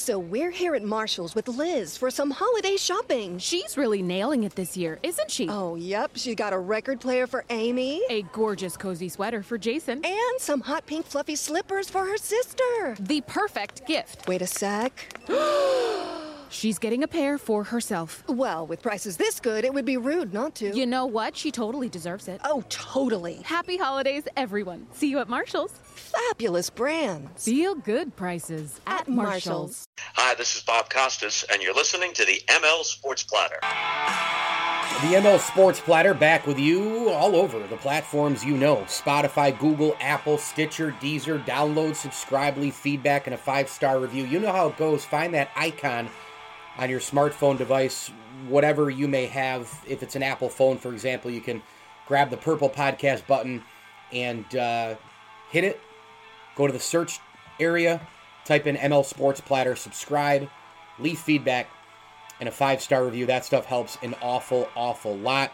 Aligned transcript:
So 0.00 0.18
we're 0.18 0.50
here 0.50 0.74
at 0.74 0.82
Marshall's 0.82 1.34
with 1.34 1.46
Liz 1.46 1.98
for 1.98 2.10
some 2.10 2.30
holiday 2.30 2.78
shopping. 2.78 3.38
She's 3.38 3.76
really 3.76 4.00
nailing 4.00 4.44
it 4.44 4.54
this 4.54 4.74
year, 4.74 4.98
isn't 5.02 5.30
she? 5.30 5.46
Oh, 5.50 5.74
yep. 5.74 6.12
She 6.14 6.34
got 6.34 6.54
a 6.54 6.58
record 6.58 7.02
player 7.02 7.26
for 7.26 7.44
Amy. 7.50 8.00
A 8.08 8.22
gorgeous 8.32 8.78
cozy 8.78 9.10
sweater 9.10 9.42
for 9.42 9.58
Jason. 9.58 10.00
And 10.02 10.38
some 10.38 10.62
hot 10.62 10.86
pink 10.86 11.04
fluffy 11.04 11.36
slippers 11.36 11.90
for 11.90 12.06
her 12.06 12.16
sister. 12.16 12.96
The 12.98 13.20
perfect 13.26 13.86
gift. 13.86 14.26
Wait 14.26 14.40
a 14.40 14.46
sec. 14.46 15.20
She's 16.48 16.78
getting 16.78 17.02
a 17.02 17.08
pair 17.08 17.36
for 17.36 17.62
herself. 17.62 18.24
Well, 18.26 18.66
with 18.66 18.82
prices 18.82 19.18
this 19.18 19.38
good, 19.38 19.64
it 19.64 19.72
would 19.72 19.84
be 19.84 19.98
rude 19.98 20.32
not 20.32 20.54
to. 20.56 20.74
You 20.74 20.86
know 20.86 21.04
what? 21.04 21.36
She 21.36 21.52
totally 21.52 21.90
deserves 21.90 22.26
it. 22.26 22.40
Oh, 22.42 22.64
totally. 22.70 23.34
Happy 23.44 23.76
holidays, 23.76 24.24
everyone. 24.36 24.86
See 24.92 25.10
you 25.10 25.18
at 25.18 25.28
Marshall's. 25.28 25.78
Fabulous 26.00 26.70
brands. 26.70 27.44
Feel 27.44 27.74
good 27.74 28.16
prices 28.16 28.80
at, 28.86 29.02
At 29.02 29.08
Marshall's. 29.08 29.86
Hi, 30.14 30.34
this 30.34 30.56
is 30.56 30.62
Bob 30.62 30.88
Costas, 30.88 31.44
and 31.52 31.62
you're 31.62 31.74
listening 31.74 32.12
to 32.14 32.24
the 32.24 32.40
ML 32.48 32.82
Sports 32.84 33.22
Platter. 33.22 33.58
The 33.60 35.16
ML 35.16 35.38
Sports 35.38 35.78
Platter 35.80 36.14
back 36.14 36.46
with 36.46 36.58
you 36.58 37.10
all 37.10 37.36
over 37.36 37.58
the 37.66 37.76
platforms 37.76 38.44
you 38.44 38.56
know 38.56 38.76
Spotify, 38.86 39.56
Google, 39.58 39.94
Apple, 40.00 40.38
Stitcher, 40.38 40.94
Deezer. 41.00 41.44
Download, 41.44 41.94
subscribe, 41.94 42.56
leave 42.56 42.74
feedback, 42.74 43.26
and 43.26 43.34
a 43.34 43.38
five 43.38 43.68
star 43.68 44.00
review. 44.00 44.24
You 44.24 44.40
know 44.40 44.52
how 44.52 44.68
it 44.68 44.76
goes. 44.76 45.04
Find 45.04 45.34
that 45.34 45.50
icon 45.54 46.08
on 46.78 46.88
your 46.88 47.00
smartphone 47.00 47.58
device, 47.58 48.10
whatever 48.48 48.88
you 48.88 49.06
may 49.06 49.26
have. 49.26 49.70
If 49.86 50.02
it's 50.02 50.16
an 50.16 50.22
Apple 50.22 50.48
phone, 50.48 50.78
for 50.78 50.92
example, 50.92 51.30
you 51.30 51.40
can 51.40 51.62
grab 52.06 52.30
the 52.30 52.36
purple 52.38 52.70
podcast 52.70 53.26
button 53.26 53.62
and 54.12 54.56
uh, 54.56 54.94
hit 55.50 55.64
it. 55.64 55.80
Go 56.56 56.66
to 56.66 56.72
the 56.72 56.80
search 56.80 57.20
area, 57.58 58.00
type 58.44 58.66
in 58.66 58.76
ML 58.76 59.04
Sports 59.04 59.40
Platter, 59.40 59.76
subscribe, 59.76 60.48
leave 60.98 61.18
feedback 61.18 61.68
and 62.40 62.48
a 62.48 62.52
five 62.52 62.80
star 62.80 63.04
review. 63.04 63.26
That 63.26 63.44
stuff 63.44 63.66
helps 63.66 63.98
an 64.02 64.14
awful, 64.22 64.68
awful 64.74 65.16
lot. 65.16 65.52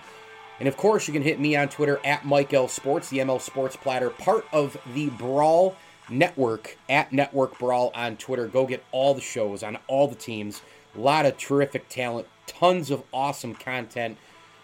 And 0.58 0.68
of 0.68 0.76
course, 0.76 1.06
you 1.06 1.12
can 1.12 1.22
hit 1.22 1.38
me 1.38 1.54
on 1.56 1.68
Twitter 1.68 2.00
at 2.04 2.24
Mike 2.24 2.54
L 2.54 2.68
Sports, 2.68 3.10
the 3.10 3.18
ML 3.18 3.40
Sports 3.40 3.76
Platter, 3.76 4.10
part 4.10 4.46
of 4.52 4.76
the 4.94 5.10
Brawl 5.10 5.76
Network 6.08 6.78
at 6.88 7.12
Network 7.12 7.58
Brawl 7.58 7.90
on 7.94 8.16
Twitter. 8.16 8.46
Go 8.46 8.66
get 8.66 8.82
all 8.92 9.12
the 9.12 9.20
shows 9.20 9.62
on 9.62 9.76
all 9.86 10.08
the 10.08 10.14
teams. 10.14 10.62
A 10.94 11.00
lot 11.00 11.26
of 11.26 11.36
terrific 11.36 11.88
talent, 11.88 12.26
tons 12.46 12.90
of 12.90 13.02
awesome 13.12 13.54
content 13.54 14.16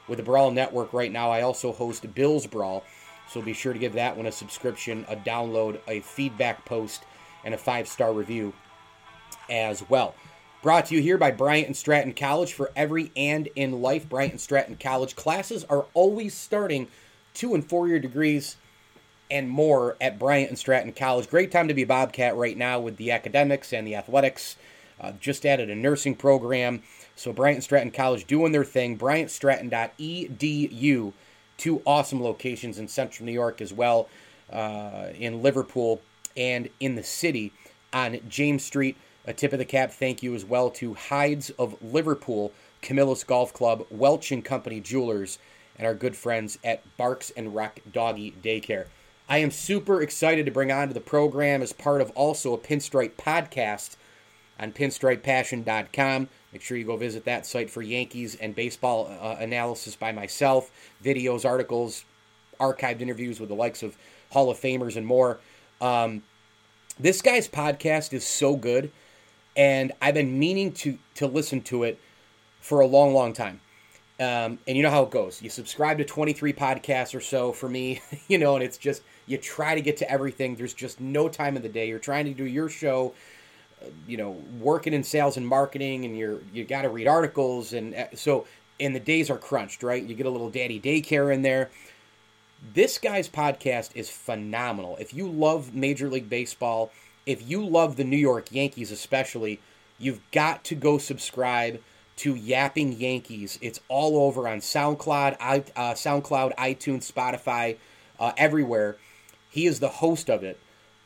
with 0.09 0.19
the 0.19 0.23
Brawl 0.23 0.51
Network 0.51 0.93
right 0.93 1.13
now. 1.13 1.31
I 1.31 1.43
also 1.43 1.73
host 1.73 2.15
Bills 2.15 2.47
Brawl, 2.47 2.85
so 3.33 3.41
be 3.41 3.55
sure 3.55 3.73
to 3.73 3.79
give 3.79 3.95
that 3.95 4.17
one 4.17 4.27
a 4.27 4.33
subscription, 4.33 5.05
a 5.09 5.17
download, 5.17 5.81
a 5.89 6.01
feedback 6.01 6.65
post, 6.65 7.05
and 7.45 7.55
a 7.55 7.59
five 7.59 7.89
star 7.89 8.13
review 8.13 8.53
as 9.49 9.89
well. 9.89 10.15
Brought 10.63 10.87
to 10.87 10.95
you 10.95 11.03
here 11.03 11.19
by 11.19 11.33
Bryant 11.33 11.67
and 11.67 11.77
Stratton 11.77 12.13
College 12.13 12.53
for 12.53 12.71
every 12.77 13.11
and 13.17 13.49
in 13.57 13.83
life. 13.83 14.09
Bryant 14.09 14.31
and 14.33 14.41
Stratton 14.41 14.77
College 14.77 15.17
classes 15.17 15.65
are 15.65 15.87
always 15.95 16.35
starting 16.35 16.87
two 17.35 17.55
and 17.55 17.69
four 17.69 17.89
year 17.89 17.99
degrees 17.99 18.57
and 19.31 19.49
more 19.49 19.97
at 20.01 20.19
Bryant 20.19 20.51
and 20.51 20.59
Stratton 20.59 20.93
College. 20.93 21.29
Great 21.29 21.51
time 21.51 21.69
to 21.69 21.75
be 21.75 21.83
a 21.83 21.87
Bobcat 21.87 22.37
right 22.37 22.57
now 22.57 22.79
with 22.79 22.99
the 22.99 23.11
academics 23.11 23.73
and 23.73 23.87
the 23.87 23.97
athletics. 23.97 24.57
Uh, 25.01 25.13
just 25.19 25.47
added 25.47 25.71
a 25.71 25.75
nursing 25.75 26.15
program. 26.15 26.83
So 27.17 27.33
Bryant 27.33 27.57
and 27.57 27.65
Stratton 27.65 27.91
College 27.91 28.27
doing 28.27 28.53
their 28.53 28.63
thing. 28.63 28.99
BryantStratton.edu. 28.99 31.13
Two 31.63 31.81
awesome 31.87 32.21
locations 32.21 32.81
in 32.81 32.89
central 32.89 33.25
New 33.25 33.31
York 33.31 33.61
as 33.61 33.73
well, 33.73 34.09
uh, 34.53 35.11
in 35.15 35.45
Liverpool 35.45 36.03
and 36.37 36.69
in 36.81 36.97
the 36.97 37.05
city 37.05 37.53
on 37.93 38.19
James 38.29 38.65
Street. 38.65 38.97
A 39.29 39.33
tip 39.33 39.53
of 39.53 39.61
the 39.61 39.65
cap 39.65 39.93
thank 39.93 40.25
you 40.25 40.35
as 40.35 40.45
well 40.45 40.71
to 40.71 40.95
Heid's 40.95 41.51
of 41.51 41.81
Liverpool, 41.81 42.51
Camillus 42.81 43.23
Golf 43.23 43.55
Club, 43.55 43.87
Welch 43.91 44.33
and 44.33 44.45
Company 44.45 44.81
Jewelers, 44.81 45.39
and 45.79 45.87
our 45.87 45.95
good 45.95 46.17
friends 46.17 46.59
at 46.65 46.83
Barks 46.97 47.31
and 47.37 47.55
Rec 47.55 47.81
Doggy 47.93 48.35
Daycare. 48.43 48.87
I 49.29 49.39
am 49.39 49.53
super 49.53 50.03
excited 50.03 50.47
to 50.47 50.51
bring 50.51 50.73
on 50.73 50.89
to 50.89 50.95
the 50.95 51.01
program 51.01 51.63
as 51.63 51.73
part 51.73 52.01
of 52.01 52.11
also 52.17 52.55
a 52.55 52.59
Pinstripe 52.59 53.13
podcast 53.13 53.95
on 54.63 54.73
pinstripepassion.com. 54.73 56.29
Make 56.53 56.63
sure 56.63 56.77
you 56.77 56.85
go 56.85 56.97
visit 56.97 57.25
that 57.25 57.45
site 57.45 57.69
for 57.69 57.83
Yankees 57.83 58.37
and 58.37 58.55
baseball 58.55 59.09
uh, 59.21 59.37
analysis 59.41 59.97
by 59.97 60.13
myself, 60.13 60.71
videos, 61.05 61.45
articles, 61.45 62.05
archived 62.61 63.01
interviews 63.01 63.41
with 63.41 63.49
the 63.49 63.55
likes 63.55 63.83
of 63.83 63.97
Hall 64.31 64.51
of 64.51 64.59
Famers 64.59 64.97
and 64.97 65.05
more. 65.05 65.41
Um, 65.81 66.23
this 67.01 67.21
guy's 67.21 67.49
podcast 67.49 68.13
is 68.13 68.25
so 68.25 68.55
good, 68.55 68.93
and 69.57 69.93
I've 70.01 70.15
been 70.15 70.39
meaning 70.39 70.73
to 70.73 70.99
to 71.17 71.27
listen 71.27 71.63
to 71.63 71.83
it 71.83 71.99
for 72.61 72.81
a 72.81 72.87
long, 72.87 73.13
long 73.13 73.33
time. 73.33 73.61
Um, 74.21 74.59
and 74.69 74.77
you 74.77 74.83
know 74.85 74.91
how 74.91 75.03
it 75.03 75.11
goes. 75.11 75.43
You 75.43 75.51
subscribe 75.51 75.99
to 75.99 76.05
23 76.05 76.53
podcasts 76.53 77.15
or 77.15 77.21
so 77.21 77.51
for 77.51 77.69
me, 77.69 78.01
you 78.29 78.39
know, 78.39 78.55
and 78.55 78.63
it's 78.63 78.77
just 78.77 79.03
you 79.27 79.39
try 79.39 79.75
to 79.75 79.81
get 79.81 79.97
to 79.97 80.11
everything. 80.11 80.55
There's 80.55 80.75
just 80.75 81.01
no 81.01 81.29
time 81.29 81.57
in 81.57 81.63
the 81.63 81.69
day. 81.69 81.89
You're 81.89 81.99
trying 81.99 82.27
to 82.27 82.35
do 82.35 82.45
your 82.45 82.69
show, 82.69 83.15
you 84.07 84.17
know, 84.17 84.31
working 84.61 84.93
in 84.93 85.03
sales 85.05 85.37
and 85.37 85.47
marketing, 85.47 86.05
and 86.05 86.17
you're 86.17 86.41
you 86.53 86.65
got 86.65 86.83
to 86.83 86.89
read 86.89 87.07
articles, 87.07 87.73
and 87.73 87.95
uh, 87.95 88.07
so 88.15 88.47
and 88.81 88.95
the 88.95 89.01
days 89.01 89.31
are 89.31 89.39
crunched, 89.39 89.83
right? 89.83 90.03
You 90.03 90.15
get 90.15 90.27
a 90.27 90.31
little 90.31 90.51
daddy 90.51 90.81
daycare 90.81 91.33
in 91.33 91.43
there. 91.43 91.71
This 92.75 92.99
guy's 92.99 93.29
podcast 93.29 93.91
is 93.95 94.09
phenomenal. 94.09 94.97
If 95.01 95.13
you 95.13 95.29
love 95.29 95.75
Major 95.75 96.09
League 96.09 96.29
Baseball, 96.31 96.93
if 97.27 97.49
you 97.49 97.65
love 97.65 97.97
the 97.97 98.05
New 98.05 98.17
York 98.17 98.53
Yankees 98.53 98.91
especially, 98.91 99.61
you've 99.99 100.21
got 100.31 100.65
to 100.65 100.75
go 100.75 100.99
subscribe 100.99 101.81
to 102.17 102.35
Yapping 102.35 102.93
Yankees. 102.93 103.59
It's 103.63 103.81
all 103.89 104.17
over 104.19 104.47
on 104.47 104.59
SoundCloud, 104.61 105.37
i- 105.41 105.65
uh, 105.75 105.95
SoundCloud, 105.95 106.55
iTunes, 106.57 107.11
Spotify, 107.11 107.77
uh, 108.21 108.33
everywhere. 108.37 108.97
He 109.51 109.67
is 109.67 109.81
the 109.81 109.89
host 109.89 110.31
of 110.31 110.45
it, 110.45 110.59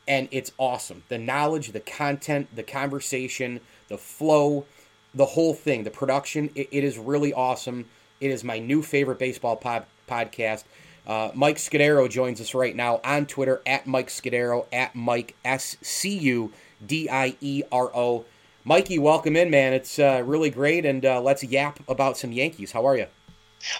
and 0.07 0.27
it's 0.31 0.51
awesome. 0.57 1.03
The 1.09 1.17
knowledge, 1.17 1.71
the 1.71 1.79
content, 1.79 2.55
the 2.55 2.63
conversation, 2.63 3.59
the 3.87 3.97
flow, 3.97 4.65
the 5.13 5.25
whole 5.25 5.53
thing, 5.53 5.83
the 5.83 5.91
production. 5.91 6.49
It, 6.55 6.69
it 6.71 6.83
is 6.83 6.97
really 6.97 7.33
awesome. 7.33 7.85
It 8.19 8.31
is 8.31 8.43
my 8.43 8.59
new 8.59 8.81
favorite 8.81 9.19
baseball 9.19 9.55
pod, 9.55 9.85
podcast. 10.07 10.63
Uh, 11.05 11.31
Mike 11.33 11.57
Scudiero 11.57 12.09
joins 12.09 12.41
us 12.41 12.53
right 12.53 12.75
now 12.75 12.99
on 13.03 13.25
Twitter 13.25 13.61
at 13.65 13.87
Mike 13.87 14.07
Scudiero 14.07 14.65
at 14.73 14.93
Mike 14.95 15.35
S 15.45 15.77
C 15.81 16.17
U 16.17 16.51
D 16.85 17.09
I 17.09 17.35
E 17.39 17.63
R 17.71 17.89
O. 17.95 18.25
Mikey, 18.65 18.99
welcome 18.99 19.37
in, 19.37 19.49
man. 19.49 19.71
It's 19.71 19.97
uh, 19.97 20.21
really 20.25 20.49
great, 20.49 20.85
and 20.85 21.05
uh, 21.05 21.21
let's 21.21 21.41
yap 21.41 21.79
about 21.87 22.17
some 22.17 22.33
Yankees. 22.33 22.73
How 22.73 22.85
are 22.85 22.97
you? 22.97 23.05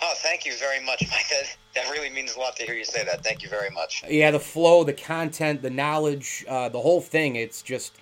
Oh, 0.02 0.14
thank 0.18 0.46
you 0.46 0.54
very 0.58 0.84
much, 0.86 1.04
Mike. 1.12 1.58
That, 1.84 1.92
really 1.92 2.10
means 2.10 2.36
a 2.36 2.40
lot 2.40 2.56
to 2.58 2.64
hear 2.64 2.76
you 2.76 2.86
say 2.86 3.04
that. 3.06 3.24
Thank 3.24 3.44
you 3.44 3.50
very 3.50 3.70
much. 3.70 4.04
Yeah, 4.10 4.32
the 4.32 4.40
flow, 4.40 4.84
the 4.84 4.94
content, 4.94 5.62
the 5.62 5.70
knowledge, 5.70 6.46
uh, 6.48 6.70
the 6.70 6.80
whole 6.80 7.02
thing. 7.02 7.36
It's 7.36 7.62
just, 7.62 7.96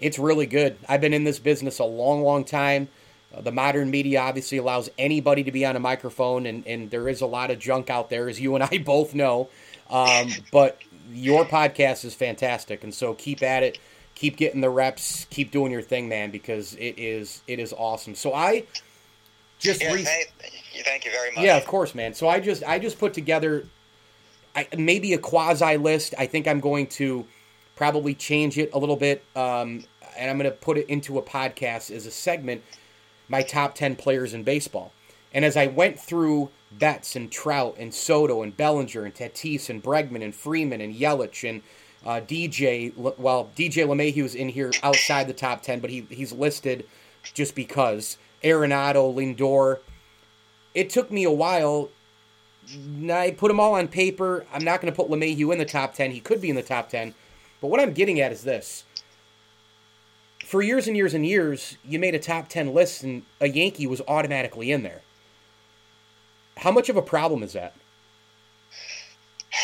it's 0.00 0.18
really 0.18 0.46
good. 0.46 0.76
I've 0.88 1.00
been 1.00 1.14
in 1.14 1.24
this 1.24 1.38
business 1.38 1.78
a 1.78 1.84
long, 1.84 2.22
long 2.22 2.44
time. 2.44 2.88
Uh, 3.34 3.40
the 3.40 3.52
modern 3.52 3.90
media 3.90 4.20
obviously 4.20 4.58
allows 4.58 4.90
anybody 4.98 5.42
to 5.44 5.52
be 5.52 5.64
on 5.64 5.76
a 5.76 5.80
microphone, 5.80 6.46
and, 6.46 6.66
and 6.66 6.90
there 6.90 7.08
is 7.08 7.20
a 7.20 7.26
lot 7.26 7.50
of 7.50 7.58
junk 7.58 7.90
out 7.90 8.10
there, 8.10 8.28
as 8.28 8.40
you 8.40 8.54
and 8.54 8.64
I 8.64 8.78
both 8.84 9.14
know. 9.14 9.48
Um, 9.90 10.30
but 10.52 10.78
your 11.12 11.44
podcast 11.44 12.04
is 12.04 12.14
fantastic, 12.14 12.84
and 12.84 12.94
so 12.94 13.14
keep 13.14 13.42
at 13.42 13.62
it. 13.62 13.78
Keep 14.14 14.36
getting 14.38 14.62
the 14.62 14.70
reps. 14.70 15.26
Keep 15.28 15.50
doing 15.50 15.70
your 15.70 15.82
thing, 15.82 16.08
man, 16.08 16.30
because 16.30 16.74
it 16.74 16.98
is 16.98 17.42
it 17.46 17.58
is 17.58 17.74
awesome. 17.76 18.14
So 18.14 18.32
I 18.32 18.64
just 19.58 19.82
Yeah, 19.82 19.92
re- 19.94 20.04
thank, 20.04 21.04
you 21.04 21.10
very 21.10 21.30
much. 21.32 21.44
yeah, 21.44 21.56
of 21.56 21.66
course, 21.66 21.94
man. 21.94 22.14
So 22.14 22.28
I 22.28 22.40
just 22.40 22.62
I 22.64 22.78
just 22.78 22.98
put 22.98 23.14
together 23.14 23.66
I, 24.54 24.66
maybe 24.76 25.12
a 25.14 25.18
quasi 25.18 25.76
list. 25.76 26.14
I 26.18 26.26
think 26.26 26.46
I'm 26.48 26.60
going 26.60 26.86
to 26.88 27.26
probably 27.76 28.14
change 28.14 28.56
it 28.58 28.70
a 28.72 28.78
little 28.78 28.96
bit, 28.96 29.22
um, 29.34 29.84
and 30.18 30.30
I'm 30.30 30.38
going 30.38 30.50
to 30.50 30.56
put 30.56 30.78
it 30.78 30.88
into 30.88 31.18
a 31.18 31.22
podcast 31.22 31.90
as 31.90 32.06
a 32.06 32.10
segment. 32.10 32.62
My 33.28 33.42
top 33.42 33.74
ten 33.74 33.96
players 33.96 34.32
in 34.34 34.44
baseball, 34.44 34.92
and 35.32 35.44
as 35.44 35.56
I 35.56 35.66
went 35.66 35.98
through 35.98 36.50
Betts 36.70 37.16
and 37.16 37.30
Trout 37.30 37.76
and 37.78 37.92
Soto 37.92 38.42
and 38.42 38.56
Bellinger 38.56 39.04
and 39.04 39.14
Tatis 39.14 39.68
and 39.68 39.82
Bregman 39.82 40.22
and 40.22 40.34
Freeman 40.34 40.80
and 40.80 40.94
Yelich 40.94 41.48
and 41.48 41.62
Uh, 42.04 42.20
DJ, 42.20 42.94
well, 42.96 43.50
DJ 43.56 43.84
LeMahieu 43.84 44.22
is 44.24 44.36
in 44.36 44.48
here 44.50 44.70
outside 44.84 45.26
the 45.26 45.32
top 45.34 45.62
10, 45.62 45.80
but 45.80 45.90
he, 45.90 46.06
he's 46.08 46.30
listed 46.30 46.86
just 47.34 47.56
because. 47.56 48.16
Arenado, 48.42 49.14
Lindor. 49.14 49.78
It 50.74 50.90
took 50.90 51.10
me 51.10 51.24
a 51.24 51.30
while. 51.30 51.90
I 53.10 53.30
put 53.36 53.48
them 53.48 53.60
all 53.60 53.74
on 53.74 53.88
paper. 53.88 54.44
I'm 54.52 54.64
not 54.64 54.80
going 54.80 54.92
to 54.92 54.96
put 54.96 55.10
LeMahieu 55.10 55.52
in 55.52 55.58
the 55.58 55.64
top 55.64 55.94
10. 55.94 56.10
He 56.10 56.20
could 56.20 56.40
be 56.40 56.50
in 56.50 56.56
the 56.56 56.62
top 56.62 56.88
10. 56.90 57.14
But 57.60 57.68
what 57.68 57.80
I'm 57.80 57.92
getting 57.92 58.20
at 58.20 58.32
is 58.32 58.42
this. 58.42 58.84
For 60.44 60.62
years 60.62 60.86
and 60.86 60.96
years 60.96 61.14
and 61.14 61.26
years, 61.26 61.76
you 61.84 61.98
made 61.98 62.14
a 62.14 62.18
top 62.18 62.48
10 62.48 62.72
list 62.72 63.02
and 63.02 63.22
a 63.40 63.48
Yankee 63.48 63.86
was 63.86 64.00
automatically 64.06 64.70
in 64.70 64.82
there. 64.82 65.02
How 66.58 66.70
much 66.70 66.88
of 66.88 66.96
a 66.96 67.02
problem 67.02 67.42
is 67.42 67.52
that? 67.54 67.74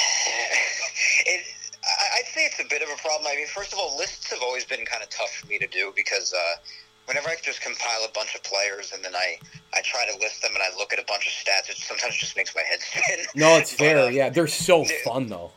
I'd 2.18 2.26
say 2.26 2.44
it's 2.46 2.60
a 2.60 2.68
bit 2.68 2.82
of 2.82 2.88
a 2.88 2.96
problem. 3.00 3.28
I 3.30 3.36
mean, 3.36 3.46
first 3.46 3.72
of 3.72 3.78
all, 3.78 3.96
lists 3.96 4.30
have 4.30 4.42
always 4.42 4.64
been 4.64 4.84
kind 4.84 5.02
of 5.02 5.08
tough 5.10 5.30
for 5.30 5.46
me 5.46 5.58
to 5.58 5.66
do 5.66 5.92
because 5.94 6.32
uh, 6.32 6.60
whenever 7.06 7.28
I 7.28 7.36
just 7.42 7.60
compile 7.60 8.04
a 8.08 8.12
bunch 8.14 8.34
of 8.34 8.42
players 8.44 8.92
and 8.92 9.04
then 9.04 9.14
I, 9.14 9.38
I 9.74 9.80
try 9.82 10.06
to 10.12 10.18
list 10.18 10.42
them 10.42 10.52
and 10.54 10.62
I 10.62 10.76
look 10.78 10.92
at 10.92 10.98
a 10.98 11.04
bunch 11.06 11.26
of 11.26 11.32
stats, 11.32 11.70
it 11.70 11.76
sometimes 11.76 12.16
just 12.16 12.36
makes 12.36 12.54
my 12.54 12.62
head 12.62 12.80
spin. 12.82 13.26
No, 13.34 13.56
it's 13.56 13.72
But, 13.72 13.78
fair. 13.84 13.98
uh, 13.98 14.08
yeah, 14.08 14.28
they're 14.28 14.46
so 14.46 14.84
fun 15.04 15.26
though. 15.26 15.52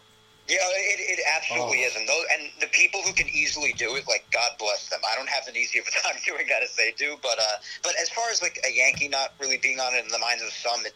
Yeah, 0.47 0.57
it, 0.61 1.17
it 1.17 1.19
absolutely 1.35 1.81
Oh. 1.83 1.87
is, 1.87 1.95
and 1.95 2.07
those 2.07 2.23
and 2.31 2.51
the 2.61 2.67
people 2.67 3.01
who 3.01 3.13
can 3.13 3.27
easily 3.29 3.73
do 3.73 3.95
it, 3.95 4.07
like 4.07 4.29
God 4.31 4.51
bless 4.59 4.89
them. 4.89 4.99
I 5.01 5.15
don't 5.15 5.27
have 5.29 5.47
an 5.47 5.55
easy 5.57 5.79
of 5.79 5.85
a 5.87 5.91
time 6.05 6.21
doing 6.23 6.45
that 6.49 6.61
as 6.61 6.75
they 6.75 6.93
do, 6.97 7.17
but 7.23 7.39
uh, 7.39 7.57
but 7.81 7.93
as 7.99 8.09
far 8.09 8.29
as 8.29 8.43
like 8.43 8.59
a 8.63 8.71
Yankee 8.71 9.07
not 9.07 9.33
really 9.39 9.57
being 9.57 9.79
on 9.79 9.95
it 9.95 10.05
in 10.05 10.11
the 10.11 10.19
minds 10.19 10.43
of 10.43 10.51
some, 10.53 10.85
it, 10.85 10.93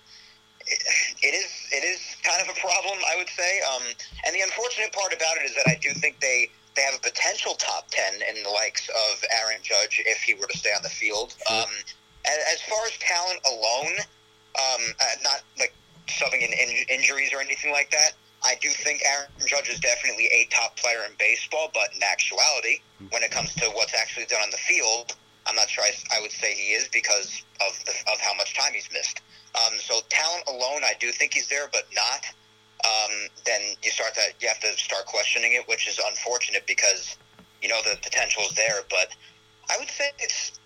it, 0.67 0.79
it 1.23 1.33
is 1.33 1.49
it 1.71 1.83
is 1.83 1.97
kind 2.21 2.39
of 2.47 2.55
a 2.55 2.59
problem, 2.59 2.99
I 3.09 3.15
would 3.17 3.29
say. 3.29 3.59
Um, 3.73 3.81
and 4.27 4.35
the 4.35 4.41
unfortunate 4.41 4.93
part 4.93 5.13
about 5.13 5.37
it 5.41 5.45
is 5.49 5.55
that 5.55 5.65
I 5.67 5.79
do 5.81 5.93
think 5.97 6.19
they 6.19 6.51
they 6.79 6.85
have 6.85 6.95
a 6.95 7.03
potential 7.03 7.55
top 7.55 7.91
ten 7.91 8.23
in 8.23 8.41
the 8.41 8.49
likes 8.49 8.87
of 8.87 9.23
Aaron 9.43 9.59
Judge 9.61 10.01
if 10.05 10.23
he 10.23 10.33
were 10.33 10.47
to 10.47 10.57
stay 10.57 10.71
on 10.71 10.81
the 10.81 10.89
field. 10.89 11.35
Um, 11.51 11.67
as, 12.23 12.61
far 12.61 12.79
as 12.87 12.95
talent 12.99 13.39
alone, 13.45 13.99
um, 14.55 14.83
uh, 14.95 15.15
not 15.21 15.43
like 15.59 15.73
subbing 16.07 16.39
in, 16.39 16.53
in 16.53 16.85
injuries 16.87 17.33
or 17.33 17.41
anything 17.41 17.73
like 17.73 17.91
that. 17.91 18.11
I 18.45 18.55
do 18.61 18.69
think 18.69 19.01
Aaron 19.05 19.27
Judge 19.45 19.67
is 19.67 19.79
definitely 19.81 20.27
a 20.31 20.47
top 20.51 20.77
player 20.77 21.03
in 21.05 21.11
baseball, 21.19 21.69
but 21.73 21.91
in 21.93 21.99
actuality, 22.01 22.79
when 23.11 23.23
it 23.23 23.31
comes 23.31 23.53
to 23.55 23.65
what's 23.75 23.93
actually 23.93 24.25
done 24.27 24.41
on 24.41 24.49
the 24.49 24.63
field, 24.63 25.15
I'm 25.45 25.55
not 25.55 25.69
sure 25.69 25.83
I, 25.83 25.91
I 26.17 26.21
would 26.21 26.31
say 26.31 26.53
he 26.53 26.71
is 26.71 26.87
because 26.87 27.43
of 27.59 27.75
the, 27.83 27.91
of 28.11 28.19
how 28.21 28.33
much 28.35 28.55
time 28.55 28.71
he's 28.73 28.87
missed. 28.93 29.19
Um, 29.55 29.77
so 29.79 29.99
talent 30.07 30.43
alone, 30.47 30.83
I 30.85 30.93
do 30.99 31.11
think 31.11 31.33
he's 31.33 31.49
there, 31.49 31.67
but 31.73 31.83
not. 31.93 32.23
Um, 32.85 33.27
then 33.45 33.61
you 33.83 33.91
start 33.91 34.13
to 34.13 34.21
you 34.39 34.47
have 34.47 34.59
to 34.61 34.71
start 34.77 35.05
questioning 35.05 35.53
it, 35.53 35.67
which 35.67 35.87
is 35.87 35.99
unfortunate 36.07 36.65
because 36.65 37.17
you 37.61 37.67
know 37.67 37.79
the 37.83 37.97
potential 38.01 38.43
is 38.43 38.55
there. 38.55 38.81
But 38.89 39.15
I 39.69 39.77
would 39.79 39.89
say 39.89 40.11
it's 40.19 40.59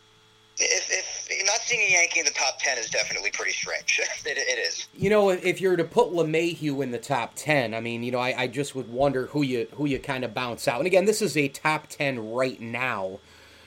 if, 0.60 1.28
if 1.30 1.46
not 1.46 1.60
seeing 1.62 1.82
a 1.82 1.92
Yankee 1.92 2.20
in 2.20 2.26
the 2.26 2.32
top 2.32 2.60
ten 2.60 2.78
is 2.78 2.90
definitely 2.90 3.32
pretty 3.32 3.54
strange. 3.54 4.00
it, 4.26 4.38
it 4.38 4.60
is. 4.60 4.88
You 4.96 5.10
know, 5.10 5.30
if 5.30 5.60
you're 5.60 5.76
to 5.76 5.84
put 5.84 6.10
LeMahieu 6.10 6.84
in 6.84 6.92
the 6.92 7.00
top 7.00 7.34
ten, 7.36 7.74
I 7.74 7.80
mean, 7.80 8.04
you 8.04 8.12
know, 8.12 8.20
I, 8.20 8.44
I 8.44 8.48
just 8.48 8.76
would 8.76 8.90
wonder 8.90 9.28
who 9.28 9.42
you 9.42 9.68
who 9.74 9.86
you 9.86 10.00
kind 10.00 10.24
of 10.24 10.34
bounce 10.34 10.68
out. 10.68 10.78
And 10.78 10.88
again, 10.88 11.06
this 11.06 11.22
is 11.22 11.36
a 11.36 11.48
top 11.48 11.88
ten 11.88 12.32
right 12.32 12.60
now. 12.60 13.20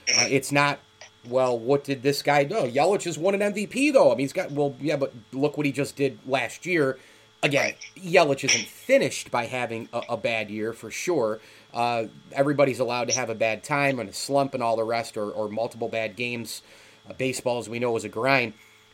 Uh, 0.07 0.27
it's 0.29 0.51
not. 0.51 0.79
Well, 1.27 1.59
what 1.59 1.83
did 1.83 2.03
this 2.03 2.21
guy 2.21 2.45
do? 2.45 2.55
Yelich 2.55 3.03
has 3.03 3.17
won 3.17 3.39
an 3.39 3.53
MVP 3.53 3.91
though. 3.91 4.07
I 4.07 4.15
mean, 4.15 4.19
he's 4.19 4.33
got. 4.33 4.51
Well, 4.51 4.75
yeah, 4.79 4.95
but 4.95 5.13
look 5.33 5.57
what 5.57 5.65
he 5.65 5.73
just 5.73 5.97
did 5.97 6.19
last 6.25 6.65
year. 6.65 6.97
Again, 7.43 7.75
Yelich 7.95 8.43
isn't 8.43 8.67
finished 8.67 9.29
by 9.29 9.45
having 9.45 9.89
a, 9.93 10.01
a 10.09 10.17
bad 10.17 10.49
year 10.49 10.73
for 10.73 10.89
sure. 10.89 11.39
Uh, 11.73 12.05
everybody's 12.31 12.79
allowed 12.79 13.09
to 13.09 13.15
have 13.15 13.29
a 13.29 13.35
bad 13.35 13.63
time 13.63 13.99
and 13.99 14.09
a 14.09 14.13
slump 14.13 14.53
and 14.53 14.63
all 14.63 14.75
the 14.75 14.83
rest, 14.83 15.17
or, 15.17 15.29
or 15.29 15.47
multiple 15.47 15.87
bad 15.87 16.15
games. 16.15 16.63
Uh, 17.07 17.13
baseball, 17.13 17.59
as 17.59 17.69
we 17.69 17.79
know, 17.79 17.95
is 17.95 18.03
a 18.03 18.09
grind. 18.09 18.53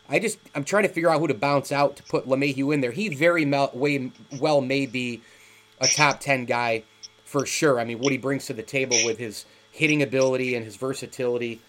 I 0.09 0.19
just 0.19 0.37
I'm 0.53 0.65
trying 0.65 0.83
to 0.83 0.89
figure 0.89 1.09
out 1.09 1.19
who 1.19 1.27
to 1.27 1.33
bounce 1.33 1.71
out 1.71 1.95
to 1.95 2.03
put 2.03 2.27
LeMahieu 2.27 2.73
in 2.73 2.81
there. 2.81 2.91
He 2.91 3.07
very 3.09 3.45
mel- 3.45 3.71
way, 3.73 4.11
well 4.39 4.59
may 4.59 4.85
be 4.85 5.21
a 5.79 5.87
top 5.87 6.19
ten 6.19 6.45
guy 6.45 6.83
for 7.23 7.45
sure. 7.45 7.79
I 7.79 7.85
mean, 7.85 7.99
what 7.99 8.11
he 8.11 8.17
brings 8.17 8.45
to 8.47 8.53
the 8.53 8.61
table 8.63 8.97
with 9.05 9.17
his 9.17 9.45
hitting 9.71 10.03
ability 10.03 10.53
and 10.55 10.65
his 10.65 10.75
versatility, 10.75 11.61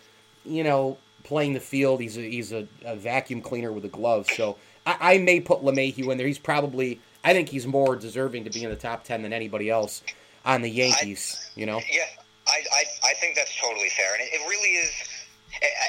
you 0.44 0.64
know, 0.64 0.98
playing 1.22 1.54
the 1.54 1.60
field. 1.60 2.00
He's 2.00 2.18
a, 2.18 2.20
he's 2.20 2.52
a, 2.52 2.66
a 2.84 2.96
vacuum 2.96 3.40
cleaner 3.40 3.72
with 3.72 3.84
a 3.84 3.88
glove. 3.88 4.26
So 4.26 4.56
I, 4.86 5.14
I 5.14 5.18
may 5.18 5.40
put 5.40 5.60
LeMahieu 5.62 6.10
in 6.12 6.18
there. 6.18 6.26
He's 6.26 6.38
probably 6.38 7.00
I 7.24 7.32
think 7.32 7.48
he's 7.48 7.66
more 7.66 7.96
deserving 7.96 8.44
to 8.44 8.50
be 8.50 8.64
in 8.64 8.70
the 8.70 8.76
top 8.76 9.04
ten 9.04 9.22
than 9.22 9.32
anybody 9.32 9.70
else 9.70 10.02
on 10.44 10.60
the 10.62 10.68
Yankees. 10.70 11.50
you 11.56 11.64
know, 11.66 11.80
Yeah, 11.90 12.04
I, 12.46 12.60
I, 12.72 12.84
I 13.10 13.14
think 13.14 13.34
that's 13.36 13.58
totally 13.58 13.88
fair, 13.88 14.12
and 14.12 14.22
it, 14.22 14.28
it 14.34 14.40
really 14.48 14.76
is. 14.76 14.92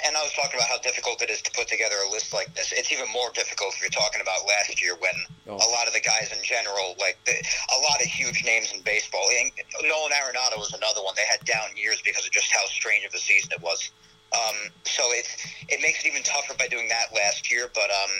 And 0.06 0.16
I 0.16 0.22
was 0.22 0.32
talking 0.38 0.56
about 0.62 0.70
how 0.70 0.78
difficult 0.78 1.24
it 1.24 1.30
is 1.32 1.42
to 1.42 1.50
put 1.52 1.68
together 1.68 1.96
a 2.08 2.12
list 2.12 2.32
like 2.32 2.54
this. 2.54 2.72
It's 2.72 2.92
even 2.94 3.10
more 3.12 3.32
difficult 3.34 3.74
if 3.74 3.82
you're 3.82 3.90
talking 3.90 4.22
about 4.22 4.46
last 4.48 4.80
year 4.82 4.96
when 5.02 5.12
Oh. 5.50 5.58
a 5.58 5.70
lot 5.74 5.88
of 5.88 5.94
the 5.94 6.00
guys 6.02 6.32
in 6.32 6.42
general, 6.44 6.96
like 7.00 7.18
the, 7.26 7.34
a 7.34 7.80
lot 7.82 8.00
of 8.00 8.06
huge 8.08 8.46
names 8.46 8.72
in 8.74 8.82
baseball. 8.82 9.26
And 9.42 9.52
Nolan 9.84 10.12
Arenado 10.14 10.58
was 10.58 10.72
another 10.74 11.02
one. 11.02 11.14
They 11.18 11.26
had 11.30 11.44
down 11.46 11.76
years 11.76 12.00
because 12.06 12.26
of 12.26 12.32
just 12.32 12.52
how 12.54 12.66
strange 12.68 13.06
of 13.06 13.14
a 13.14 13.18
season 13.18 13.52
it 13.54 13.62
was. 13.62 13.90
Um, 14.34 14.70
so 14.86 15.02
it's 15.18 15.36
it 15.68 15.82
makes 15.82 16.06
it 16.06 16.08
even 16.10 16.22
tougher 16.24 16.54
by 16.58 16.68
doing 16.68 16.88
that 16.90 17.14
last 17.14 17.52
year. 17.52 17.70
But 17.74 17.90
um, 17.90 18.12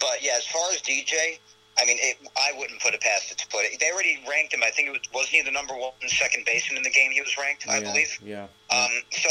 but 0.00 0.22
yeah, 0.22 0.34
as 0.36 0.46
far 0.46 0.70
as 0.72 0.82
DJ, 0.82 1.38
I 1.78 1.84
mean, 1.84 1.98
it, 2.00 2.16
I 2.36 2.56
wouldn't 2.58 2.80
put 2.80 2.94
it 2.94 3.00
past 3.00 3.30
it 3.30 3.38
to 3.38 3.46
put 3.48 3.64
it. 3.64 3.78
They 3.78 3.90
already 3.92 4.18
ranked 4.28 4.54
him. 4.54 4.62
I 4.64 4.70
think 4.70 4.88
it 4.88 4.92
was 4.92 5.02
wasn't 5.12 5.36
he 5.36 5.42
the 5.42 5.50
number 5.50 5.74
one 5.74 5.92
second 6.08 6.44
baseman 6.46 6.78
in 6.78 6.82
the 6.82 6.90
game? 6.90 7.12
He 7.12 7.20
was 7.20 7.36
ranked, 7.36 7.68
I 7.68 7.78
yeah, 7.78 7.92
believe. 7.92 8.18
Yeah. 8.22 8.46
Um, 8.70 8.90
so, 9.12 9.28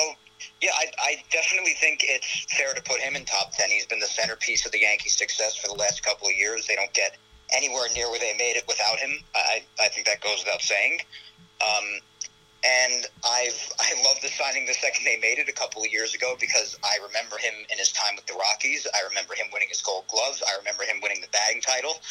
yeah, 0.61 0.71
I, 0.75 0.85
I 0.99 1.23
definitely 1.31 1.73
think 1.73 2.01
it's 2.03 2.45
fair 2.55 2.73
to 2.73 2.81
put 2.83 2.99
him 2.99 3.15
in 3.15 3.25
top 3.25 3.51
10. 3.53 3.69
He's 3.69 3.87
been 3.87 3.99
the 3.99 4.07
centerpiece 4.07 4.65
of 4.65 4.71
the 4.71 4.81
Yankees' 4.81 5.17
success 5.17 5.55
for 5.55 5.67
the 5.67 5.79
last 5.79 6.03
couple 6.03 6.27
of 6.27 6.35
years. 6.35 6.67
They 6.67 6.75
don't 6.75 6.93
get 6.93 7.17
anywhere 7.55 7.87
near 7.95 8.09
where 8.09 8.19
they 8.19 8.33
made 8.37 8.57
it 8.57 8.65
without 8.67 8.99
him. 8.99 9.19
I, 9.35 9.63
I 9.79 9.87
think 9.89 10.05
that 10.05 10.21
goes 10.21 10.43
without 10.45 10.61
saying. 10.61 10.99
Um, 11.61 11.85
and 12.65 13.05
I've 13.23 13.71
I 13.79 13.93
love 14.03 14.17
the 14.21 14.29
signing 14.29 14.65
the 14.65 14.73
second 14.73 15.05
they 15.05 15.17
made 15.17 15.37
it 15.37 15.49
a 15.49 15.53
couple 15.53 15.81
of 15.81 15.91
years 15.91 16.15
ago 16.15 16.35
because 16.39 16.77
I 16.83 16.97
remember 17.05 17.37
him 17.37 17.53
in 17.71 17.77
his 17.77 17.91
time 17.91 18.15
with 18.15 18.25
the 18.25 18.33
Rockies. 18.33 18.87
I 18.93 19.07
remember 19.07 19.35
him 19.35 19.47
winning 19.53 19.69
his 19.69 19.81
Gold 19.81 20.05
Gloves. 20.07 20.41
I 20.41 20.57
remember 20.57 20.83
him 20.83 20.97
winning 21.01 21.21
the 21.21 21.29
batting 21.29 21.61
title. 21.61 22.01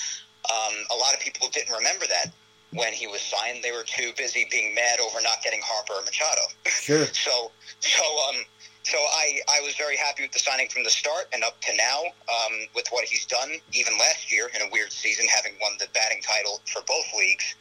Um, 0.47 0.75
a 0.93 0.97
lot 0.97 1.15
of 1.15 1.21
people 1.21 1.49
didn't 1.49 1.75
remember 1.75 2.07
that 2.07 2.33
when 2.75 2.93
he 2.93 3.07
was 3.07 3.21
signed. 3.21 3.63
They 3.63 3.73
were 3.73 3.85
too 3.87 4.13
busy 4.17 4.47
being 4.51 4.75
mad 4.75 5.01
over 5.01 5.21
not 5.23 5.43
getting 5.43 5.61
Harper 5.65 5.95
or 5.95 6.05
Machado. 6.05 6.43
Sure. 6.67 7.07
So, 7.15 7.51
so, 7.81 8.05
um, 8.29 8.45
so 8.83 8.99
I, 8.99 9.41
I 9.49 9.61
was 9.65 9.75
very 9.77 9.97
happy 9.97 10.25
with 10.25 10.33
the 10.33 10.39
signing 10.39 10.69
from 10.69 10.85
the 10.85 10.91
start 10.91 11.27
and 11.33 11.43
up 11.43 11.61
to 11.63 11.73
now 11.77 12.03
um, 12.29 12.69
with 12.75 12.87
what 12.91 13.05
he's 13.05 13.25
done. 13.25 13.57
Even 13.73 13.95
last 13.99 14.31
year 14.31 14.51
in 14.55 14.61
a 14.61 14.71
weird 14.71 14.93
season, 14.93 15.27
having 15.35 15.53
won 15.63 15.73
the 15.79 15.87
batting 15.95 16.21
title 16.21 16.61
for 16.67 16.83
both 16.87 17.07
leagues, 17.17 17.55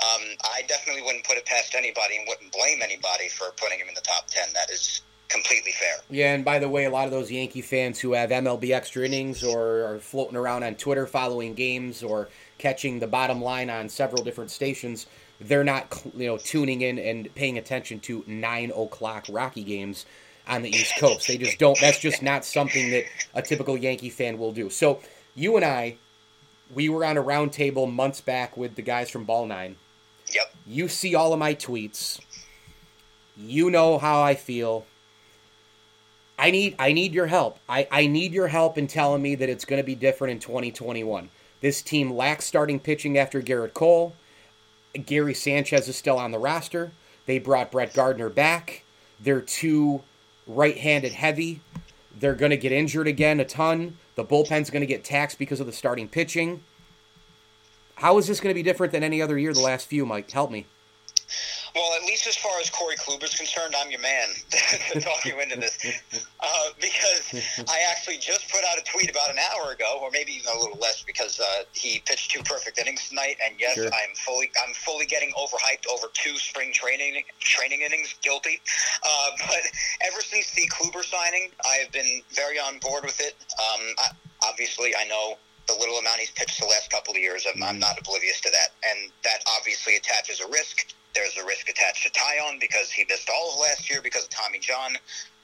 um, 0.00 0.22
I 0.44 0.62
definitely 0.68 1.02
wouldn't 1.02 1.24
put 1.24 1.36
it 1.36 1.46
past 1.46 1.74
anybody 1.74 2.16
and 2.16 2.26
wouldn't 2.28 2.52
blame 2.52 2.82
anybody 2.82 3.28
for 3.28 3.46
putting 3.56 3.78
him 3.78 3.88
in 3.88 3.94
the 3.94 4.00
top 4.00 4.26
ten. 4.28 4.48
That 4.54 4.70
is 4.70 5.02
completely 5.28 5.72
fair. 5.72 5.96
Yeah, 6.10 6.34
and 6.34 6.44
by 6.44 6.58
the 6.58 6.68
way, 6.68 6.84
a 6.84 6.90
lot 6.90 7.06
of 7.06 7.10
those 7.10 7.30
Yankee 7.30 7.62
fans 7.62 7.98
who 7.98 8.12
have 8.12 8.30
MLB 8.30 8.70
extra 8.70 9.04
innings 9.04 9.42
or 9.42 9.84
are 9.84 9.98
floating 9.98 10.36
around 10.36 10.62
on 10.62 10.74
Twitter 10.74 11.06
following 11.06 11.54
games 11.54 12.02
or 12.02 12.28
catching 12.58 12.98
the 12.98 13.06
bottom 13.06 13.42
line 13.42 13.70
on 13.70 13.88
several 13.88 14.22
different 14.22 14.50
stations, 14.50 15.06
they're 15.40 15.64
not 15.64 16.02
you 16.14 16.26
know 16.26 16.38
tuning 16.38 16.82
in 16.82 16.98
and 16.98 17.34
paying 17.34 17.58
attention 17.58 18.00
to 18.00 18.24
nine 18.26 18.70
o'clock 18.70 19.26
Rocky 19.28 19.64
games 19.64 20.06
on 20.46 20.62
the 20.62 20.70
East 20.70 20.94
Coast. 20.98 21.28
They 21.28 21.38
just 21.38 21.58
don't. 21.58 21.78
That's 21.80 21.98
just 21.98 22.22
not 22.22 22.44
something 22.44 22.90
that 22.90 23.04
a 23.34 23.42
typical 23.42 23.76
Yankee 23.76 24.10
fan 24.10 24.38
will 24.38 24.52
do. 24.52 24.70
So 24.70 25.00
you 25.34 25.56
and 25.56 25.64
I, 25.64 25.96
we 26.74 26.88
were 26.88 27.04
on 27.04 27.16
a 27.16 27.22
roundtable 27.22 27.92
months 27.92 28.20
back 28.20 28.56
with 28.56 28.74
the 28.74 28.82
guys 28.82 29.10
from 29.10 29.24
Ball 29.24 29.46
Nine. 29.46 29.76
Yep. 30.32 30.54
You 30.66 30.88
see 30.88 31.14
all 31.14 31.32
of 31.32 31.38
my 31.38 31.54
tweets. 31.54 32.20
You 33.36 33.70
know 33.70 33.98
how 33.98 34.22
I 34.22 34.34
feel. 34.34 34.84
I 36.38 36.50
need 36.50 36.76
I 36.78 36.92
need 36.92 37.12
your 37.12 37.26
help. 37.26 37.58
I, 37.68 37.88
I 37.90 38.06
need 38.06 38.32
your 38.32 38.48
help 38.48 38.78
in 38.78 38.86
telling 38.86 39.22
me 39.22 39.34
that 39.34 39.48
it's 39.48 39.64
going 39.64 39.80
to 39.80 39.86
be 39.86 39.94
different 39.94 40.32
in 40.32 40.38
2021. 40.38 41.30
This 41.60 41.82
team 41.82 42.12
lacks 42.12 42.44
starting 42.44 42.78
pitching 42.78 43.18
after 43.18 43.42
Gerrit 43.42 43.74
Cole. 43.74 44.14
Gary 45.06 45.34
Sanchez 45.34 45.88
is 45.88 45.96
still 45.96 46.18
on 46.18 46.30
the 46.30 46.38
roster. 46.38 46.92
They 47.26 47.38
brought 47.38 47.72
Brett 47.72 47.92
Gardner 47.92 48.28
back. 48.28 48.84
They're 49.20 49.40
too 49.40 50.02
right-handed 50.46 51.12
heavy. 51.12 51.60
They're 52.18 52.34
going 52.34 52.50
to 52.50 52.56
get 52.56 52.72
injured 52.72 53.06
again 53.06 53.40
a 53.40 53.44
ton. 53.44 53.98
The 54.14 54.24
bullpen's 54.24 54.70
going 54.70 54.80
to 54.80 54.86
get 54.86 55.04
taxed 55.04 55.38
because 55.38 55.60
of 55.60 55.66
the 55.66 55.72
starting 55.72 56.08
pitching. 56.08 56.62
How 57.98 58.16
is 58.18 58.26
this 58.28 58.40
going 58.40 58.54
to 58.54 58.58
be 58.58 58.62
different 58.62 58.92
than 58.92 59.02
any 59.02 59.20
other 59.20 59.36
year 59.36 59.52
the 59.52 59.60
last 59.60 59.88
few, 59.88 60.06
Mike? 60.06 60.30
Help 60.30 60.50
me. 60.52 60.66
Well, 61.74 61.94
at 61.94 62.02
least 62.06 62.26
as 62.26 62.36
far 62.36 62.58
as 62.60 62.70
Corey 62.70 62.96
Kluber 62.96 63.24
is 63.24 63.34
concerned, 63.34 63.74
I'm 63.78 63.90
your 63.90 64.00
man 64.00 64.28
to 64.92 65.00
talk 65.00 65.24
you 65.24 65.38
into 65.40 65.56
this. 65.56 65.78
Uh, 66.40 66.46
because 66.80 67.34
I 67.68 67.78
actually 67.90 68.16
just 68.18 68.50
put 68.50 68.60
out 68.70 68.78
a 68.78 68.82
tweet 68.84 69.10
about 69.10 69.30
an 69.30 69.36
hour 69.38 69.72
ago, 69.72 69.98
or 70.00 70.10
maybe 70.12 70.32
even 70.32 70.50
a 70.56 70.58
little 70.58 70.78
less, 70.78 71.02
because 71.02 71.38
uh, 71.38 71.64
he 71.72 72.00
pitched 72.06 72.30
two 72.30 72.42
perfect 72.44 72.78
innings 72.78 73.08
tonight. 73.08 73.36
And 73.44 73.54
yes, 73.60 73.74
Sure. 73.74 73.84
I'm 73.86 74.14
fully 74.14 74.50
I'm 74.66 74.72
fully 74.74 75.04
getting 75.06 75.30
overhyped 75.32 75.86
over 75.92 76.06
two 76.14 76.36
spring 76.36 76.72
training 76.72 77.22
training 77.40 77.82
innings. 77.82 78.14
Guilty. 78.22 78.60
Uh, 79.06 79.30
but 79.38 79.60
ever 80.06 80.20
since 80.20 80.52
the 80.52 80.68
Kluber 80.68 81.04
signing, 81.04 81.50
I 81.64 81.76
have 81.82 81.92
been 81.92 82.22
very 82.34 82.58
on 82.58 82.78
board 82.78 83.04
with 83.04 83.20
it. 83.20 83.36
Um, 83.58 83.86
I, 83.98 84.08
obviously, 84.48 84.94
I 84.96 85.04
know 85.06 85.36
the 85.68 85.76
little 85.78 85.98
amount 85.98 86.18
he's 86.20 86.30
pitched 86.30 86.60
the 86.60 86.66
last 86.66 86.90
couple 86.90 87.12
of 87.12 87.20
years. 87.20 87.46
I'm, 87.46 87.62
I'm 87.62 87.78
not 87.78 87.98
oblivious 88.00 88.40
to 88.40 88.50
that, 88.50 88.72
and 88.88 89.12
that 89.22 89.44
obviously 89.56 89.96
attaches 89.96 90.40
a 90.40 90.48
risk. 90.48 90.94
There's 91.14 91.36
a 91.36 91.44
risk 91.44 91.68
attached 91.68 92.02
to 92.04 92.10
Taillon 92.10 92.58
because 92.58 92.90
he 92.90 93.04
missed 93.08 93.30
all 93.30 93.52
of 93.52 93.60
last 93.60 93.88
year 93.90 94.00
because 94.02 94.24
of 94.24 94.30
Tommy 94.30 94.58
John. 94.58 94.96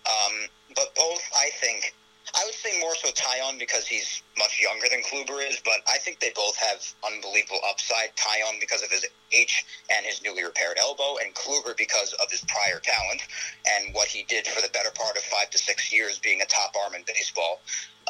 Um, 0.05 0.49
but 0.75 0.95
both, 0.97 1.23
I 1.37 1.51
think, 1.61 1.95
I 2.33 2.45
would 2.47 2.55
say 2.55 2.81
more 2.81 2.95
so 2.97 3.09
Taillon 3.11 3.59
because 3.59 3.87
he's 3.87 4.23
much 4.39 4.61
younger 4.61 4.87
than 4.91 5.03
Kluber 5.03 5.47
is, 5.47 5.61
but 5.63 5.85
I 5.89 5.99
think 5.99 6.21
they 6.21 6.33
both 6.35 6.57
have 6.57 6.81
unbelievable 7.05 7.61
upside. 7.69 8.17
Taillon 8.17 8.59
because 8.61 8.83
of 8.83 8.91
his 8.91 9.05
age 9.33 9.65
and 9.91 10.07
his 10.07 10.23
newly 10.23 10.43
repaired 10.43 10.79
elbow, 10.81 11.17
and 11.23 11.35
Kluber 11.35 11.77
because 11.77 12.15
of 12.15 12.31
his 12.31 12.43
prior 12.49 12.81
talent 12.81 13.23
and 13.69 13.95
what 13.95 14.09
he 14.09 14.25
did 14.25 14.47
for 14.47 14.63
the 14.63 14.71
better 14.73 14.91
part 14.95 15.17
of 15.17 15.23
five 15.25 15.51
to 15.51 15.59
six 15.59 15.93
years 15.93 16.19
being 16.19 16.41
a 16.41 16.47
top 16.47 16.75
arm 16.85 16.95
in 16.95 17.03
baseball. 17.07 17.61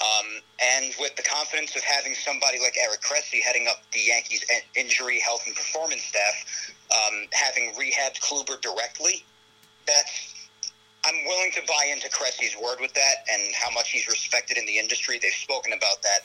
Um, 0.03 0.41
and 0.63 0.95
with 0.99 1.17
the 1.17 1.23
confidence 1.23 1.75
of 1.77 1.83
having 1.83 2.15
somebody 2.15 2.59
like 2.61 2.77
Eric 2.81 3.01
Cressey 3.03 3.41
heading 3.41 3.67
up 3.69 3.83
the 3.93 4.01
Yankees 4.01 4.45
injury, 4.77 5.21
health, 5.21 5.43
and 5.47 5.55
performance 5.55 6.03
staff, 6.03 6.73
um, 6.91 7.27
having 7.33 7.73
rehabbed 7.75 8.21
Kluber 8.21 8.61
directly, 8.61 9.25
that's 9.87 10.44
I'm 11.07 11.25
willing 11.27 11.53
to 11.53 11.63
buy 11.69 11.93
into 11.93 12.09
Cressey's 12.09 12.57
word 12.57 12.79
with 12.81 12.95
that 12.95 13.29
and 13.31 13.55
how 13.55 13.71
much 13.71 13.91
he's 13.91 14.09
respected 14.09 14.57
in 14.57 14.65
the 14.65 14.79
industry. 14.79 15.19
They've 15.21 15.33
spoken 15.33 15.73
about 15.73 16.01
that 16.03 16.21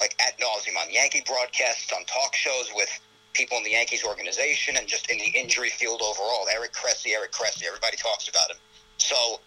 like 0.00 0.14
at 0.20 0.38
nauseum 0.38 0.76
on 0.80 0.90
Yankee 0.90 1.22
broadcasts, 1.26 1.92
on 1.92 2.04
talk 2.04 2.34
shows 2.34 2.70
with 2.74 2.90
people 3.32 3.56
in 3.58 3.64
the 3.64 3.70
Yankees 3.70 4.04
organization, 4.04 4.76
and 4.76 4.86
just 4.88 5.10
in 5.10 5.18
the 5.18 5.30
injury 5.38 5.70
field 5.70 6.02
overall. 6.02 6.46
Eric 6.52 6.72
Cressey, 6.72 7.14
Eric 7.14 7.32
Cressey, 7.32 7.66
everybody 7.66 7.96
talks 7.96 8.28
about 8.28 8.50
him. 8.50 8.56
So 8.98 9.40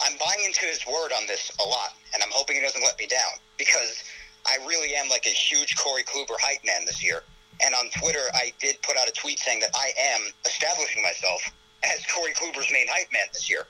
I'm 0.00 0.16
buying 0.18 0.44
into 0.44 0.64
his 0.66 0.84
word 0.86 1.12
on 1.16 1.26
this 1.26 1.50
a 1.58 1.66
lot, 1.68 1.96
and 2.12 2.22
I'm 2.22 2.30
hoping 2.32 2.56
he 2.56 2.62
doesn't 2.62 2.82
let 2.82 2.98
me 2.98 3.06
down 3.06 3.40
because 3.56 4.04
I 4.46 4.58
really 4.66 4.94
am 4.94 5.08
like 5.08 5.26
a 5.26 5.30
huge 5.30 5.76
Corey 5.76 6.04
Kluber 6.04 6.36
hype 6.40 6.64
man 6.64 6.84
this 6.84 7.02
year. 7.02 7.22
And 7.64 7.74
on 7.74 7.88
Twitter, 7.98 8.28
I 8.34 8.52
did 8.60 8.80
put 8.82 8.98
out 8.98 9.08
a 9.08 9.12
tweet 9.12 9.38
saying 9.38 9.60
that 9.60 9.70
I 9.74 9.92
am 10.12 10.20
establishing 10.44 11.02
myself 11.02 11.40
as 11.84 12.04
Corey 12.14 12.32
Kluber's 12.32 12.70
main 12.70 12.86
hype 12.88 13.10
man 13.12 13.24
this 13.32 13.48
year. 13.48 13.66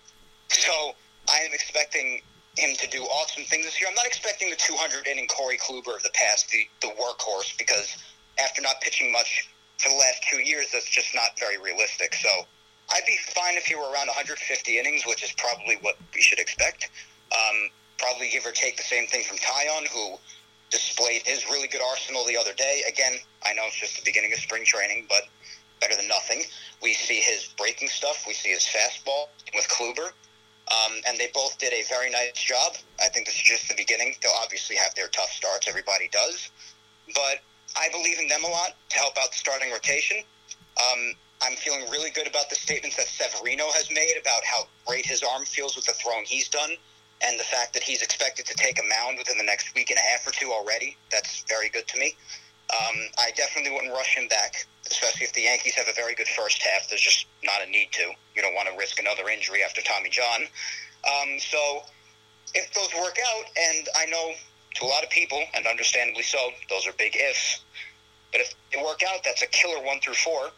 So 0.48 0.94
I 1.28 1.38
am 1.40 1.52
expecting 1.52 2.22
him 2.56 2.74
to 2.76 2.88
do 2.88 3.02
awesome 3.04 3.44
things 3.44 3.64
this 3.64 3.80
year. 3.80 3.88
I'm 3.88 3.94
not 3.94 4.06
expecting 4.06 4.50
the 4.50 4.56
200 4.56 5.06
inning 5.06 5.26
Corey 5.28 5.58
Kluber 5.58 5.96
of 5.96 6.02
the 6.02 6.10
past, 6.14 6.48
the, 6.48 6.66
the 6.80 6.88
workhorse, 6.88 7.56
because 7.58 7.96
after 8.38 8.62
not 8.62 8.80
pitching 8.80 9.12
much 9.12 9.48
for 9.78 9.90
the 9.90 9.96
last 9.96 10.22
two 10.30 10.38
years, 10.38 10.66
that's 10.72 10.88
just 10.88 11.14
not 11.14 11.38
very 11.38 11.58
realistic. 11.58 12.14
So 12.14 12.28
I'd 12.92 13.06
be 13.06 13.18
fine 13.34 13.56
if 13.56 13.64
he 13.64 13.74
were 13.74 13.90
around 13.92 14.06
150 14.08 14.78
innings, 14.78 15.04
which 15.06 15.22
is 15.22 15.32
probably 15.32 15.76
what 15.82 15.96
we 16.14 16.22
should 16.22 16.38
expect. 16.38 16.90
Um, 17.32 17.68
probably 17.98 18.30
give 18.30 18.46
or 18.46 18.52
take 18.52 18.76
the 18.76 18.84
same 18.84 19.06
thing 19.06 19.24
from 19.24 19.36
Taillon, 19.38 19.88
who 19.88 20.16
displayed 20.70 21.22
his 21.26 21.44
really 21.50 21.68
good 21.68 21.82
arsenal 21.82 22.24
the 22.24 22.36
other 22.36 22.54
day. 22.54 22.82
Again, 22.88 23.14
I 23.44 23.52
know 23.52 23.62
it's 23.66 23.78
just 23.78 23.96
the 23.96 24.02
beginning 24.04 24.32
of 24.32 24.38
spring 24.38 24.64
training, 24.64 25.06
but 25.08 25.22
better 25.80 25.96
than 25.96 26.08
nothing. 26.08 26.42
We 26.82 26.94
see 26.94 27.20
his 27.20 27.48
breaking 27.58 27.88
stuff. 27.88 28.24
We 28.26 28.34
see 28.34 28.50
his 28.50 28.64
fastball 28.64 29.28
with 29.54 29.68
Kluber. 29.68 30.10
Um, 30.66 30.98
and 31.06 31.18
they 31.18 31.30
both 31.32 31.58
did 31.58 31.72
a 31.72 31.82
very 31.88 32.10
nice 32.10 32.32
job. 32.32 32.76
I 33.00 33.08
think 33.08 33.26
this 33.26 33.36
is 33.36 33.42
just 33.42 33.68
the 33.68 33.74
beginning. 33.76 34.14
They'll 34.20 34.32
obviously 34.42 34.76
have 34.76 34.94
their 34.94 35.08
tough 35.08 35.30
starts. 35.30 35.68
Everybody 35.68 36.08
does. 36.10 36.50
But 37.14 37.38
I 37.76 37.88
believe 37.92 38.18
in 38.18 38.26
them 38.26 38.44
a 38.44 38.48
lot 38.48 38.74
to 38.90 38.96
help 38.98 39.16
out 39.18 39.30
the 39.30 39.38
starting 39.38 39.70
rotation. 39.70 40.18
Um, 40.82 41.12
I'm 41.42 41.54
feeling 41.54 41.82
really 41.90 42.10
good 42.10 42.26
about 42.26 42.50
the 42.50 42.56
statements 42.56 42.96
that 42.96 43.06
Severino 43.06 43.66
has 43.74 43.90
made 43.90 44.14
about 44.20 44.44
how 44.44 44.66
great 44.86 45.06
his 45.06 45.22
arm 45.22 45.44
feels 45.44 45.76
with 45.76 45.84
the 45.84 45.92
throwing 45.92 46.24
he's 46.24 46.48
done 46.48 46.70
and 47.22 47.38
the 47.38 47.44
fact 47.44 47.72
that 47.74 47.82
he's 47.82 48.02
expected 48.02 48.46
to 48.46 48.54
take 48.54 48.78
a 48.78 48.86
mound 48.88 49.18
within 49.18 49.38
the 49.38 49.44
next 49.44 49.74
week 49.74 49.90
and 49.90 49.98
a 49.98 50.02
half 50.02 50.26
or 50.26 50.32
two 50.32 50.50
already. 50.52 50.96
That's 51.10 51.44
very 51.48 51.68
good 51.68 51.86
to 51.88 51.98
me. 51.98 52.16
Um, 52.70 52.96
I 53.18 53.30
definitely 53.36 53.70
wouldn't 53.70 53.92
rush 53.92 54.16
him 54.16 54.26
back, 54.28 54.66
especially 54.90 55.24
if 55.24 55.32
the 55.32 55.42
Yankees 55.42 55.74
have 55.74 55.86
a 55.88 55.94
very 55.94 56.14
good 56.14 56.26
first 56.26 56.62
half. 56.62 56.88
There's 56.88 57.00
just 57.00 57.26
not 57.44 57.62
a 57.66 57.70
need 57.70 57.92
to. 57.92 58.10
You 58.34 58.42
don't 58.42 58.54
want 58.54 58.68
to 58.68 58.76
risk 58.76 58.98
another 58.98 59.28
injury 59.28 59.62
after 59.62 59.80
Tommy 59.82 60.10
John. 60.10 60.42
Um, 61.06 61.38
so 61.38 61.82
if 62.54 62.72
those 62.74 62.90
work 63.00 63.18
out, 63.18 63.44
and 63.56 63.88
I 63.96 64.06
know 64.06 64.32
to 64.76 64.84
a 64.84 64.88
lot 64.88 65.04
of 65.04 65.10
people, 65.10 65.42
and 65.54 65.66
understandably 65.66 66.22
so, 66.22 66.50
those 66.68 66.86
are 66.86 66.92
big 66.98 67.16
ifs. 67.16 67.60
But 68.32 68.40
if 68.40 68.54
they 68.72 68.82
work 68.82 69.00
out, 69.08 69.22
that's 69.24 69.42
a 69.42 69.46
killer 69.46 69.82
one 69.84 70.00
through 70.00 70.14
four. 70.14 70.50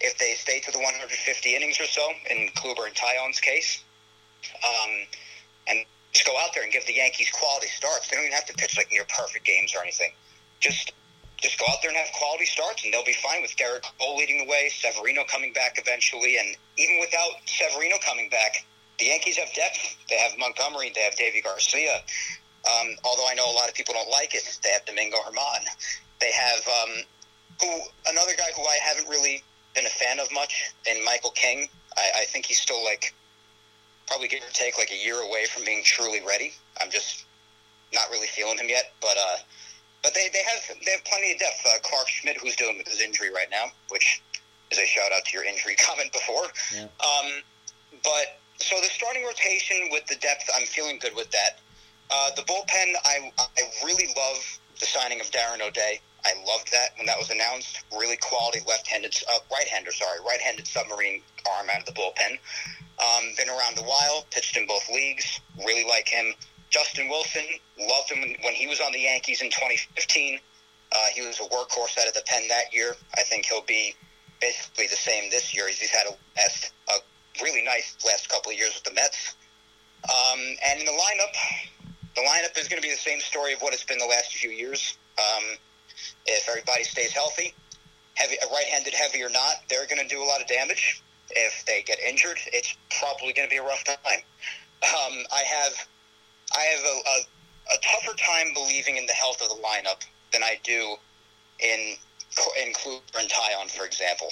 If 0.00 0.18
they 0.18 0.34
stay 0.34 0.60
to 0.60 0.72
the 0.72 0.78
150 0.78 1.54
innings 1.54 1.80
or 1.80 1.86
so, 1.86 2.10
in 2.30 2.48
Kluber 2.48 2.86
and 2.86 2.94
Taillon's 2.94 3.40
case, 3.40 3.82
um, 4.62 5.06
and 5.68 5.86
just 6.12 6.26
go 6.26 6.36
out 6.42 6.50
there 6.52 6.62
and 6.62 6.72
give 6.72 6.84
the 6.86 6.94
Yankees 6.94 7.30
quality 7.30 7.68
starts. 7.68 8.08
They 8.08 8.16
don't 8.16 8.26
even 8.26 8.34
have 8.34 8.46
to 8.46 8.54
pitch 8.54 8.76
like 8.76 8.90
near 8.90 9.04
perfect 9.08 9.46
games 9.46 9.74
or 9.74 9.82
anything. 9.82 10.12
Just 10.60 10.92
just 11.38 11.58
go 11.58 11.66
out 11.68 11.78
there 11.82 11.90
and 11.90 11.98
have 11.98 12.12
quality 12.12 12.46
starts, 12.46 12.84
and 12.84 12.92
they'll 12.92 13.04
be 13.04 13.14
fine 13.14 13.42
with 13.42 13.54
Gerrit 13.56 13.82
Cole 13.98 14.16
leading 14.16 14.38
the 14.38 14.50
way, 14.50 14.70
Severino 14.72 15.24
coming 15.24 15.52
back 15.52 15.76
eventually, 15.78 16.38
and 16.38 16.56
even 16.78 16.98
without 17.00 17.32
Severino 17.46 17.96
coming 18.04 18.28
back, 18.28 18.64
the 18.98 19.06
Yankees 19.06 19.36
have 19.36 19.52
depth. 19.54 19.96
They 20.08 20.16
have 20.16 20.38
Montgomery, 20.38 20.92
they 20.94 21.02
have 21.02 21.14
Deivi 21.14 21.42
Garcia. 21.42 22.02
Um, 22.64 22.96
although 23.04 23.26
I 23.28 23.34
know 23.34 23.50
a 23.50 23.52
lot 23.52 23.68
of 23.68 23.74
people 23.74 23.94
don't 23.94 24.10
like 24.10 24.34
it, 24.34 24.58
they 24.62 24.70
have 24.70 24.84
Domingo 24.86 25.18
Germán. 25.18 25.66
They 26.20 26.32
have 26.32 26.66
um, 26.66 27.04
who 27.60 27.80
another 28.08 28.32
guy 28.36 28.48
who 28.56 28.62
I 28.62 28.78
haven't 28.82 29.08
really 29.08 29.42
been 29.74 29.86
a 29.86 29.90
fan 29.90 30.20
of 30.20 30.32
much, 30.32 30.72
and 30.88 31.04
Michael 31.04 31.32
King. 31.32 31.68
I, 31.96 32.22
I 32.22 32.24
think 32.24 32.46
he's 32.46 32.58
still 32.58 32.82
like 32.84 33.12
probably 34.06 34.28
give 34.28 34.40
or 34.40 34.52
take 34.52 34.78
like 34.78 34.90
a 34.90 34.96
year 34.96 35.20
away 35.20 35.46
from 35.46 35.64
being 35.64 35.82
truly 35.84 36.20
ready. 36.26 36.52
I'm 36.80 36.90
just 36.90 37.24
not 37.92 38.08
really 38.10 38.26
feeling 38.26 38.58
him 38.58 38.68
yet, 38.68 38.92
but 39.00 39.16
uh, 39.18 39.36
but 40.04 40.12
they, 40.14 40.28
they 40.32 40.44
have 40.44 40.78
they 40.84 40.92
have 40.92 41.04
plenty 41.04 41.32
of 41.32 41.38
depth. 41.38 41.64
Uh, 41.66 41.78
Clarke 41.82 42.08
Schmidt, 42.08 42.36
who's 42.36 42.54
dealing 42.54 42.76
with 42.76 42.86
his 42.86 43.00
injury 43.00 43.32
right 43.32 43.48
now, 43.50 43.72
which 43.88 44.22
is 44.70 44.78
a 44.78 44.86
shout 44.86 45.10
out 45.16 45.24
to 45.24 45.32
your 45.32 45.44
injury 45.44 45.74
comment 45.78 46.12
before. 46.12 46.44
Yeah. 46.72 46.84
Um, 47.00 47.42
but 48.04 48.38
so 48.58 48.76
the 48.80 48.92
starting 48.92 49.24
rotation 49.24 49.88
with 49.90 50.06
the 50.06 50.16
depth, 50.16 50.48
I'm 50.54 50.66
feeling 50.66 50.98
good 51.00 51.16
with 51.16 51.30
that. 51.32 51.58
Uh, 52.10 52.30
the 52.36 52.42
bullpen, 52.42 52.92
I 53.04 53.32
I 53.38 53.62
really 53.84 54.06
love 54.14 54.60
the 54.78 54.86
signing 54.86 55.20
of 55.20 55.26
Darren 55.30 55.66
O'Day. 55.66 56.00
I 56.26 56.32
loved 56.46 56.70
that 56.72 56.90
when 56.96 57.06
that 57.06 57.18
was 57.18 57.30
announced. 57.30 57.84
Really 57.92 58.16
quality 58.16 58.60
left-handed, 58.66 59.14
uh, 59.30 59.38
right-hander, 59.52 59.92
sorry, 59.92 60.20
right-handed 60.26 60.66
submarine 60.66 61.20
arm 61.50 61.68
out 61.70 61.80
of 61.80 61.86
the 61.86 61.92
bullpen. 61.92 62.38
Um, 62.96 63.32
been 63.36 63.50
around 63.50 63.78
a 63.78 63.82
while, 63.82 64.24
pitched 64.30 64.56
in 64.56 64.66
both 64.66 64.88
leagues. 64.88 65.40
Really 65.58 65.84
like 65.86 66.08
him. 66.08 66.34
Justin 66.74 67.08
Wilson, 67.08 67.44
loved 67.78 68.10
him 68.10 68.34
when, 68.42 68.52
he 68.52 68.66
was 68.66 68.80
on 68.80 68.90
the 68.90 68.98
Yankees 68.98 69.42
in 69.42 69.48
2015. 69.48 70.40
Uh, 70.90 70.98
he 71.14 71.20
was 71.22 71.38
a 71.38 71.44
workhorse 71.44 71.96
out 72.02 72.08
of 72.08 72.14
the 72.14 72.22
pen 72.26 72.48
that 72.48 72.74
year. 72.74 72.96
I 73.16 73.22
think 73.22 73.46
he'll 73.46 73.62
be 73.62 73.94
basically 74.40 74.88
the 74.88 74.96
same 74.96 75.30
this 75.30 75.54
year. 75.54 75.68
He's, 75.68 75.78
he's 75.78 75.90
had 75.90 76.08
a, 76.08 76.16
last, 76.36 76.72
a 76.88 76.94
really 77.40 77.62
nice 77.62 77.96
last 78.04 78.28
couple 78.28 78.50
of 78.50 78.58
years 78.58 78.74
with 78.74 78.82
the 78.82 78.92
Mets. 78.92 79.36
Um, 80.02 80.40
and 80.66 80.80
in 80.80 80.86
the 80.86 80.92
lineup, 80.92 81.94
the 82.16 82.22
lineup 82.22 82.58
is 82.58 82.66
going 82.66 82.82
to 82.82 82.86
be 82.86 82.92
the 82.92 82.98
same 82.98 83.20
story 83.20 83.52
of 83.52 83.62
what 83.62 83.72
it's 83.72 83.84
been 83.84 83.98
the 83.98 84.06
last 84.06 84.34
few 84.34 84.50
years. 84.50 84.98
Um, 85.16 85.44
if 86.26 86.48
everybody 86.48 86.82
stays 86.82 87.12
healthy, 87.12 87.54
heavy, 88.14 88.34
right-handed 88.50 88.94
heavy 88.94 89.22
or 89.22 89.30
not, 89.30 89.62
they're 89.70 89.86
going 89.86 90.02
to 90.02 90.08
do 90.08 90.20
a 90.20 90.26
lot 90.26 90.40
of 90.40 90.48
damage. 90.48 91.04
If 91.30 91.64
they 91.66 91.82
get 91.82 92.00
injured, 92.00 92.38
it's 92.52 92.76
probably 92.98 93.32
going 93.32 93.48
to 93.48 93.50
be 93.50 93.58
a 93.58 93.62
rough 93.62 93.84
time. 93.84 93.96
Um, 94.82 95.24
I 95.32 95.42
have, 95.46 95.88
I 96.56 96.62
have 96.62 96.84
a, 96.84 96.96
a, 97.08 97.74
a 97.74 97.78
tougher 97.82 98.16
time 98.16 98.54
believing 98.54 98.96
in 98.96 99.06
the 99.06 99.12
health 99.12 99.42
of 99.42 99.48
the 99.48 99.62
lineup 99.62 100.02
than 100.32 100.42
I 100.42 100.58
do 100.62 100.96
in 101.60 101.96
in 102.60 102.72
Kluber 102.72 103.20
and 103.20 103.28
Taillon, 103.28 103.70
for 103.70 103.84
example, 103.86 104.28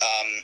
um, 0.00 0.42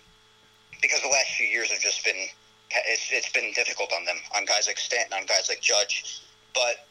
because 0.83 1.01
the 1.01 1.09
last 1.09 1.31
few 1.33 1.47
years 1.47 1.71
have 1.71 1.81
just 1.81 2.05
been 2.05 2.29
it's, 2.71 3.09
it's 3.11 3.33
been 3.33 3.53
difficult 3.53 3.93
on 3.93 4.05
them, 4.05 4.17
on 4.37 4.45
guys 4.45 4.67
like 4.67 4.79
Stanton, 4.79 5.13
on 5.19 5.27
guys 5.27 5.49
like 5.49 5.61
Judge. 5.61 6.23
But 6.55 6.87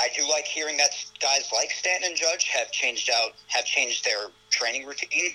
I 0.00 0.08
do 0.16 0.28
like 0.28 0.44
hearing 0.44 0.76
that 0.78 0.90
guys 1.20 1.50
like 1.54 1.70
Stanton 1.70 2.10
and 2.10 2.16
Judge 2.16 2.48
have 2.48 2.70
changed 2.70 3.10
out, 3.10 3.32
have 3.48 3.64
changed 3.64 4.04
their 4.04 4.28
training 4.50 4.86
routine 4.86 5.34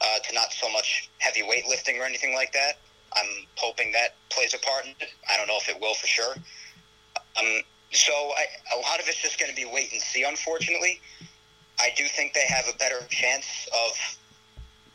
uh, 0.00 0.18
to 0.20 0.34
not 0.34 0.52
so 0.52 0.70
much 0.72 1.10
heavy 1.18 1.42
weightlifting 1.42 1.98
or 2.00 2.04
anything 2.04 2.34
like 2.34 2.52
that. 2.52 2.78
I'm 3.14 3.46
hoping 3.56 3.92
that 3.92 4.14
plays 4.30 4.54
a 4.54 4.58
part. 4.58 4.86
I 5.30 5.36
don't 5.36 5.46
know 5.46 5.58
if 5.58 5.68
it 5.68 5.80
will 5.80 5.94
for 5.94 6.06
sure. 6.06 6.34
Um, 7.38 7.62
so 7.90 8.12
I, 8.12 8.46
a 8.76 8.80
lot 8.80 9.00
of 9.00 9.08
it's 9.08 9.20
just 9.20 9.38
going 9.38 9.50
to 9.50 9.56
be 9.56 9.64
wait 9.64 9.92
and 9.92 10.00
see, 10.00 10.24
unfortunately. 10.24 11.00
I 11.80 11.90
do 11.96 12.04
think 12.04 12.34
they 12.34 12.46
have 12.48 12.64
a 12.68 12.76
better 12.76 13.06
chance 13.08 13.68
of 13.72 14.18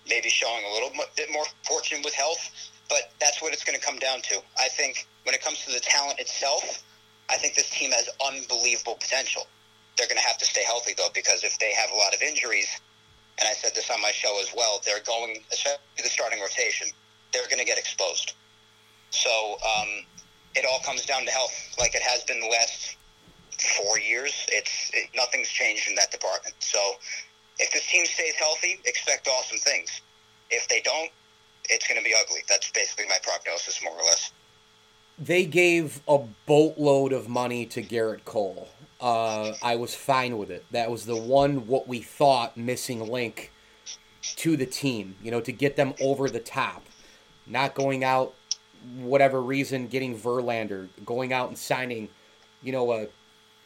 maybe 0.07 0.29
showing 0.29 0.63
a 0.69 0.73
little 0.73 0.91
bit 1.15 1.31
more 1.31 1.45
fortune 1.67 2.01
with 2.03 2.13
health, 2.13 2.51
but 2.89 3.13
that's 3.19 3.41
what 3.41 3.53
it's 3.53 3.63
going 3.63 3.79
to 3.79 3.85
come 3.85 3.97
down 3.99 4.21
to. 4.23 4.41
I 4.59 4.67
think 4.67 5.07
when 5.23 5.33
it 5.33 5.41
comes 5.41 5.63
to 5.65 5.71
the 5.71 5.79
talent 5.79 6.19
itself, 6.19 6.83
I 7.29 7.37
think 7.37 7.55
this 7.55 7.69
team 7.69 7.91
has 7.91 8.09
unbelievable 8.27 8.95
potential. 8.95 9.47
They're 9.97 10.07
going 10.07 10.19
to 10.19 10.27
have 10.27 10.37
to 10.39 10.45
stay 10.45 10.63
healthy 10.65 10.93
though, 10.97 11.11
because 11.13 11.43
if 11.43 11.57
they 11.59 11.73
have 11.73 11.89
a 11.91 11.95
lot 11.95 12.13
of 12.13 12.21
injuries, 12.21 12.67
and 13.39 13.47
I 13.47 13.53
said 13.53 13.73
this 13.75 13.89
on 13.89 14.01
my 14.01 14.11
show 14.11 14.39
as 14.41 14.53
well, 14.55 14.81
they're 14.85 15.03
going, 15.05 15.37
especially 15.51 15.79
the 15.97 16.09
starting 16.09 16.41
rotation, 16.41 16.87
they're 17.31 17.47
going 17.47 17.59
to 17.59 17.65
get 17.65 17.77
exposed. 17.77 18.33
So 19.09 19.57
um, 19.63 20.05
it 20.55 20.65
all 20.69 20.79
comes 20.79 21.05
down 21.05 21.25
to 21.25 21.31
health, 21.31 21.75
like 21.79 21.95
it 21.95 22.01
has 22.01 22.23
been 22.23 22.39
the 22.39 22.47
last 22.47 22.95
four 23.77 23.99
years. 23.99 24.45
It's 24.49 24.91
it, 24.93 25.09
nothing's 25.15 25.49
changed 25.49 25.87
in 25.89 25.95
that 25.95 26.11
department. 26.11 26.55
So 26.59 26.79
if 27.59 27.71
this 27.71 27.85
team 27.87 28.05
stays 28.05 28.35
healthy, 28.35 28.79
expect 28.85 29.27
awesome 29.27 29.57
things. 29.59 30.01
If 30.49 30.67
they 30.67 30.81
don't, 30.81 31.09
it's 31.69 31.87
going 31.87 31.99
to 31.99 32.03
be 32.03 32.13
ugly. 32.19 32.41
That's 32.47 32.69
basically 32.71 33.05
my 33.07 33.17
prognosis, 33.23 33.81
more 33.83 33.93
or 33.93 34.03
less. 34.03 34.31
They 35.17 35.45
gave 35.45 36.01
a 36.07 36.19
boatload 36.45 37.13
of 37.13 37.29
money 37.29 37.65
to 37.67 37.81
Gerrit 37.83 38.25
Cole. 38.25 38.67
Uh, 38.99 39.53
I 39.61 39.75
was 39.75 39.93
fine 39.93 40.37
with 40.37 40.49
it. 40.49 40.65
That 40.71 40.89
was 40.89 41.05
the 41.05 41.15
one 41.15 41.67
what 41.67 41.87
we 41.87 41.99
thought 41.99 42.57
missing 42.57 43.07
link 43.07 43.51
to 44.37 44.57
the 44.57 44.65
team. 44.65 45.15
You 45.21 45.31
know, 45.31 45.41
to 45.41 45.51
get 45.51 45.75
them 45.75 45.93
over 46.01 46.29
the 46.29 46.39
top, 46.39 46.83
not 47.45 47.75
going 47.75 48.03
out 48.03 48.33
whatever 48.97 49.41
reason 49.41 49.87
getting 49.87 50.17
Verlander, 50.17 50.87
going 51.05 51.33
out 51.33 51.49
and 51.49 51.57
signing, 51.57 52.09
you 52.61 52.71
know, 52.71 52.91
a 52.91 53.07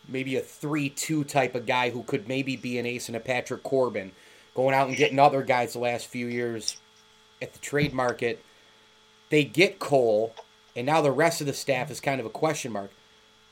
maybe 0.07 0.37
a 0.37 0.41
three-two 0.41 1.23
type 1.25 1.55
of 1.55 1.65
guy 1.65 1.89
who 1.89 2.03
could 2.03 2.27
maybe 2.27 2.55
be 2.55 2.77
an 2.77 2.85
ace 2.85 3.09
and 3.09 3.15
a 3.17 3.19
Patrick 3.19 3.63
Corbin, 3.63 4.11
going 4.55 4.73
out 4.73 4.87
and 4.87 4.97
getting 4.97 5.19
other 5.19 5.43
guys 5.43 5.73
the 5.73 5.79
last 5.79 6.07
few 6.07 6.27
years 6.27 6.77
at 7.41 7.53
the 7.53 7.59
trade 7.59 7.93
market. 7.93 8.43
They 9.29 9.43
get 9.43 9.79
Cole, 9.79 10.33
and 10.75 10.85
now 10.85 11.01
the 11.01 11.11
rest 11.11 11.41
of 11.41 11.47
the 11.47 11.53
staff 11.53 11.91
is 11.91 11.99
kind 11.99 12.19
of 12.19 12.25
a 12.25 12.29
question 12.31 12.71
mark. 12.71 12.91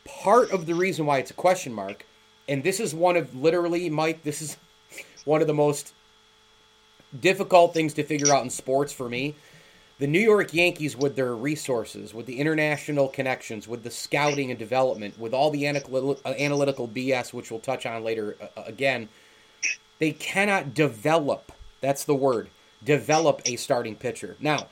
Part 0.05 0.51
of 0.51 0.65
the 0.65 0.75
reason 0.75 1.05
why 1.05 1.17
it's 1.17 1.31
a 1.31 1.36
question 1.36 1.74
mark, 1.74 2.05
and 2.48 2.63
this 2.63 2.79
is 2.79 2.93
one 2.93 3.17
of 3.17 3.36
literally, 3.36 3.89
Mike, 3.89 4.24
this 4.24 4.41
is 4.41 4.57
one 5.25 5.41
of 5.41 5.48
the 5.48 5.53
most 5.53 5.93
difficult 7.19 7.74
things 7.74 7.93
to 7.95 8.03
figure 8.03 8.34
out 8.34 8.43
in 8.43 8.50
sports 8.50 8.93
for 8.93 9.10
me. 9.10 9.36
The 9.98 10.08
New 10.08 10.20
York 10.20 10.54
Yankees, 10.54 10.98
with 10.98 11.16
their 11.16 11.34
resources, 11.34 12.14
with 12.14 12.25
the 12.25 12.40
international 12.40 13.08
connections, 13.08 13.66
with 13.66 13.84
the 13.84 13.92
scouting 13.92 14.50
and 14.50 14.60
development, 14.60 15.18
with 15.18 15.34
all 15.34 15.52
the 15.52 15.66
analytical 15.66 16.88
BS, 16.88 17.32
which 17.32 17.50
we'll 17.50 17.62
touch 17.62 17.86
on 17.86 18.04
later 18.04 18.36
uh, 18.42 18.64
again, 18.66 19.08
they 20.00 20.12
cannot 20.12 20.74
develop. 20.74 21.52
That's 21.80 22.04
the 22.04 22.16
word 22.16 22.50
develop 22.84 23.42
a 23.46 23.56
starting 23.56 23.96
pitcher. 23.96 24.36
Now, 24.40 24.68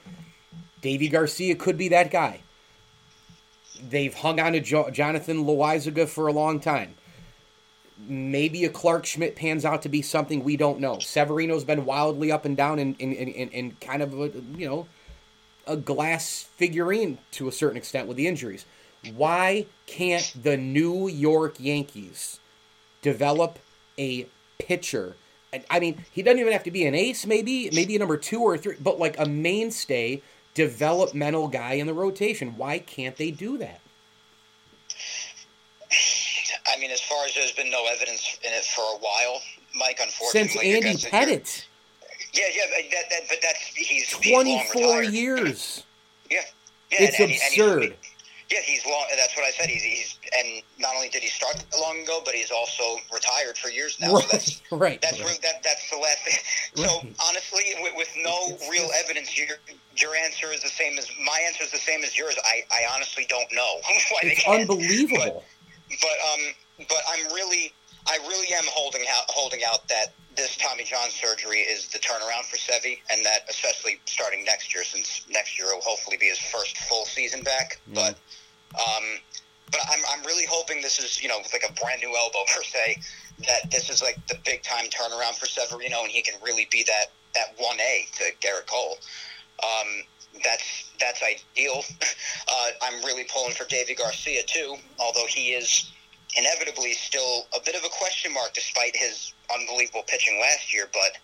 Deivi 0.81 1.11
Garcia 1.11 1.55
could 1.55 1.77
be 1.77 1.87
that 1.89 2.11
guy. 2.11 2.41
They've 3.81 4.13
hung 4.13 4.39
on 4.39 4.53
to 4.53 4.59
jo- 4.59 4.91
Jonathan 4.91 5.45
Loáisiga 5.45 6.07
for 6.07 6.27
a 6.27 6.33
long 6.33 6.59
time. 6.59 6.93
Maybe 7.97 8.65
a 8.65 8.69
Clarke 8.69 9.05
Schmidt 9.05 9.35
pans 9.35 9.65
out 9.65 9.81
to 9.83 9.89
be 9.89 10.01
something 10.01 10.43
we 10.43 10.57
don't 10.57 10.79
know. 10.79 10.99
Severino's 10.99 11.63
been 11.63 11.85
wildly 11.85 12.31
up 12.31 12.45
and 12.45 12.55
down 12.55 12.79
and 12.79 12.95
in, 12.99 13.13
in, 13.13 13.49
in, 13.49 13.71
kind 13.81 14.01
of 14.01 14.13
you 14.57 14.67
know 14.67 14.87
a 15.67 15.77
glass 15.77 16.49
figurine 16.55 17.17
to 17.31 17.47
a 17.47 17.51
certain 17.51 17.77
extent 17.77 18.07
with 18.07 18.17
the 18.17 18.27
injuries. 18.27 18.65
Why 19.15 19.65
can't 19.85 20.33
the 20.41 20.57
New 20.57 21.07
York 21.07 21.55
Yankees 21.59 22.39
develop 23.01 23.59
a 23.97 24.27
pitcher 24.59 25.15
I 25.69 25.79
mean, 25.79 26.03
he 26.11 26.23
doesn't 26.23 26.39
even 26.39 26.53
have 26.53 26.63
to 26.63 26.71
be 26.71 26.85
an 26.85 26.95
ace, 26.95 27.25
maybe, 27.25 27.69
maybe 27.73 27.95
a 27.95 27.99
number 27.99 28.17
two 28.17 28.41
or 28.41 28.57
three, 28.57 28.75
but 28.79 28.99
like 28.99 29.19
a 29.19 29.25
mainstay 29.25 30.21
developmental 30.53 31.47
guy 31.47 31.73
in 31.73 31.87
the 31.87 31.93
rotation. 31.93 32.57
Why 32.57 32.79
can't 32.79 33.15
they 33.15 33.31
do 33.31 33.57
that? 33.59 33.79
I 36.67 36.79
mean, 36.79 36.91
as 36.91 37.01
far 37.01 37.25
as 37.25 37.35
there's 37.35 37.51
been 37.51 37.69
no 37.69 37.85
evidence 37.85 38.39
in 38.43 38.51
it 38.51 38.63
for 38.63 38.81
a 38.81 38.97
while, 38.97 39.41
Mike. 39.75 39.99
Unfortunately, 40.01 40.81
since 40.81 41.05
Andy 41.05 41.37
Pettitte. 41.37 41.65
Yeah, 42.33 42.43
yeah, 42.53 42.63
that, 42.91 43.09
that, 43.11 43.21
but 43.29 43.37
that's 43.41 43.59
he's 43.75 44.09
twenty 44.09 44.63
four 44.73 45.03
years. 45.03 45.83
Yeah, 46.31 46.39
yeah, 46.91 47.03
it's 47.03 47.19
and, 47.19 47.31
absurd. 47.31 47.73
And, 47.73 47.91
and 47.91 47.93
yeah, 48.51 48.59
he's 48.65 48.85
long. 48.85 49.05
That's 49.15 49.35
what 49.35 49.45
I 49.45 49.51
said. 49.51 49.69
He's, 49.69 49.83
he's 49.83 50.19
and 50.37 50.61
not 50.79 50.95
only 50.95 51.09
did 51.09 51.23
he 51.23 51.29
start 51.29 51.63
long 51.79 52.01
ago, 52.01 52.21
but 52.25 52.33
he's 52.35 52.51
also 52.51 52.83
retired 53.13 53.57
for 53.57 53.69
years 53.69 53.97
now. 53.99 54.13
Right, 54.13 54.23
so 54.23 54.27
that's, 54.31 54.61
right. 54.71 55.01
That's 55.01 55.19
right. 55.21 55.39
that, 55.41 55.63
that's 55.63 55.89
the 55.89 55.97
last 55.97 56.19
thing. 56.25 56.35
So 56.75 56.83
Right. 56.83 57.15
honestly, 57.29 57.63
with, 57.81 57.93
with 57.95 58.09
no 58.17 58.57
real 58.69 58.89
evidence, 59.03 59.37
your 59.37 59.57
your 59.97 60.15
answer 60.15 60.51
is 60.51 60.61
the 60.61 60.69
same 60.69 60.97
as 60.97 61.07
my 61.23 61.39
answer 61.45 61.63
is 61.63 61.71
the 61.71 61.77
same 61.77 62.03
as 62.03 62.17
yours. 62.17 62.35
I, 62.43 62.63
I 62.71 62.93
honestly 62.95 63.25
don't 63.29 63.51
know 63.53 63.75
why 64.09 64.19
they 64.23 64.29
It's 64.31 64.43
can't. 64.43 64.61
unbelievable. 64.61 65.43
But, 65.89 65.99
but 66.01 66.17
um, 66.33 66.87
but 66.89 66.97
I'm 67.09 67.31
really, 67.33 67.71
I 68.07 68.17
really 68.27 68.53
am 68.53 68.65
holding 68.67 69.03
out, 69.09 69.23
holding 69.27 69.61
out 69.67 69.87
that 69.87 70.13
this 70.35 70.57
Tommy 70.57 70.83
John 70.83 71.09
surgery 71.09 71.59
is 71.59 71.87
the 71.87 71.99
turnaround 71.99 72.43
for 72.45 72.57
Sevi, 72.57 72.99
and 73.11 73.25
that 73.25 73.41
especially 73.49 73.99
starting 74.05 74.43
next 74.43 74.73
year, 74.73 74.83
since 74.83 75.25
next 75.29 75.57
year 75.59 75.67
will 75.73 75.81
hopefully 75.81 76.17
be 76.17 76.25
his 76.25 76.39
first 76.39 76.77
full 76.77 77.05
season 77.05 77.43
back. 77.43 77.79
But 77.93 78.17
um, 78.75 79.19
but 79.73 79.81
I'm, 79.91 79.99
I'm 80.11 80.25
really 80.25 80.45
hoping 80.47 80.81
this 80.81 80.99
is, 80.99 81.21
you 81.21 81.27
know, 81.27 81.39
like 81.51 81.63
a 81.67 81.73
brand 81.73 82.01
new 82.01 82.15
elbow 82.15 82.45
per 82.55 82.63
se, 82.63 83.01
that 83.47 83.71
this 83.71 83.89
is 83.89 84.01
like 84.01 84.25
the 84.27 84.37
big 84.45 84.63
time 84.63 84.85
turnaround 84.85 85.33
for 85.33 85.47
Severino 85.47 86.03
and 86.03 86.11
he 86.11 86.21
can 86.21 86.35
really 86.43 86.67
be 86.71 86.83
that, 86.83 87.11
that 87.33 87.57
1A 87.57 88.11
to 88.17 88.23
Gerrit 88.39 88.67
Cole. 88.67 88.97
Um, 89.63 90.03
that's, 90.43 90.91
that's 90.99 91.21
ideal. 91.23 91.83
Uh, 92.45 92.67
I'm 92.81 93.03
really 93.05 93.23
pulling 93.33 93.53
for 93.53 93.63
Deivi 93.63 93.97
Garcia 93.97 94.43
too, 94.43 94.75
although 94.99 95.25
he 95.27 95.53
is 95.53 95.91
inevitably 96.37 96.93
still 96.93 97.47
a 97.55 97.61
bit 97.63 97.75
of 97.75 97.83
a 97.83 97.89
question 97.89 98.33
mark 98.33 98.53
despite 98.53 98.95
his 98.95 99.33
unbelievable 99.53 100.03
pitching 100.07 100.39
last 100.39 100.73
year, 100.73 100.89
but 100.91 101.17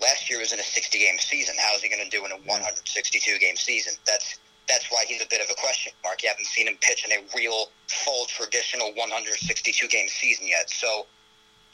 last 0.00 0.28
year 0.30 0.40
was 0.40 0.52
in 0.52 0.60
a 0.60 0.64
60 0.64 0.98
game 0.98 1.18
season. 1.18 1.54
How 1.58 1.74
is 1.74 1.82
he 1.82 1.88
going 1.88 2.02
to 2.02 2.10
do 2.10 2.24
in 2.24 2.32
a 2.32 2.36
162 2.36 3.38
game 3.38 3.56
season? 3.56 3.94
That's, 4.06 4.38
that's 4.68 4.86
why 4.90 5.04
he's 5.06 5.22
a 5.22 5.26
bit 5.28 5.40
of 5.40 5.48
a 5.50 5.54
question 5.54 5.92
mark. 6.02 6.22
You 6.22 6.28
haven't 6.28 6.46
seen 6.46 6.68
him 6.68 6.76
pitch 6.80 7.04
in 7.04 7.12
a 7.12 7.20
real, 7.36 7.68
full, 7.88 8.26
traditional 8.26 8.92
162 8.94 9.88
game 9.88 10.08
season 10.08 10.48
yet. 10.48 10.70
So, 10.70 11.06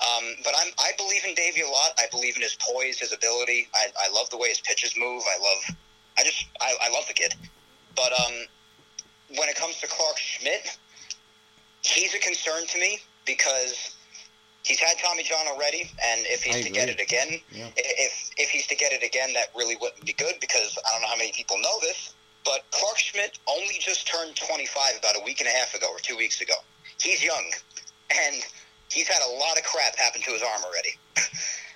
um, 0.01 0.25
but 0.43 0.55
I'm, 0.59 0.73
I 0.79 0.93
believe 0.97 1.25
in 1.25 1.35
Deivi 1.35 1.67
a 1.67 1.71
lot. 1.71 1.93
I 1.99 2.07
believe 2.11 2.37
in 2.37 2.43
his 2.43 2.57
poise, 2.59 2.99
his 2.99 3.13
ability. 3.13 3.69
I, 3.75 3.87
I 3.99 4.13
love 4.13 4.31
the 4.31 4.39
way 4.39 4.49
his 4.49 4.61
pitches 4.61 4.95
move. 4.97 5.23
I 5.29 5.39
love, 5.39 5.77
I 6.19 6.25
just, 6.25 6.47
I, 6.61 6.75
I 6.83 6.91
love 6.91 7.07
the 7.07 7.15
kid. 7.15 7.35
But 7.95 8.13
um, 8.13 8.35
when 9.37 9.49
it 9.49 9.57
comes 9.57 9.79
to 9.81 9.87
Clarke 9.87 10.19
Schmidt, 10.19 10.77
he's 11.83 12.15
a 12.15 12.19
concern 12.19 12.67
to 12.67 12.79
me 12.79 12.99
because 13.27 13.97
he's 14.65 14.79
had 14.81 14.99
Tommy 14.99 15.23
John 15.23 15.47
already, 15.49 15.91
and 16.07 16.21
if 16.27 16.43
he's 16.43 16.57
I 16.57 16.63
to 16.63 16.71
get 16.71 16.89
it 16.89 17.01
again, 17.01 17.41
Yeah. 17.51 17.71
if 17.77 18.31
if 18.37 18.51
he's 18.51 18.67
to 18.69 18.77
get 18.77 18.93
it 18.93 19.03
again, 19.03 19.33
that 19.35 19.51
really 19.57 19.77
wouldn't 19.77 20.05
be 20.05 20.13
good 20.13 20.35
because 20.41 20.79
I 20.87 20.91
don't 20.93 21.03
know 21.03 21.09
how 21.09 21.17
many 21.17 21.33
people 21.33 21.59
know 21.59 21.79
this, 21.81 22.15
but 22.45 22.65
Clarke 22.71 22.99
Schmidt 22.99 23.39
only 23.47 23.79
just 23.81 24.07
turned 24.07 24.37
25 24.37 24.99
about 24.99 25.17
a 25.17 25.21
week 25.25 25.41
and 25.41 25.49
a 25.49 25.53
half 25.53 25.75
ago 25.75 25.89
or 25.91 25.99
two 26.01 26.17
weeks 26.17 26.41
ago. 26.41 26.55
He's 27.01 27.23
young, 27.25 27.51
and 28.11 28.43
he's 28.91 29.09
had 29.09 29.23
a 29.23 29.31
lot 29.39 29.57
of 29.59 29.65
crap 29.65 29.97
happen 29.97 30.21
to 30.23 30.31
his 30.33 30.43
arm 30.43 30.63
already. 30.65 30.95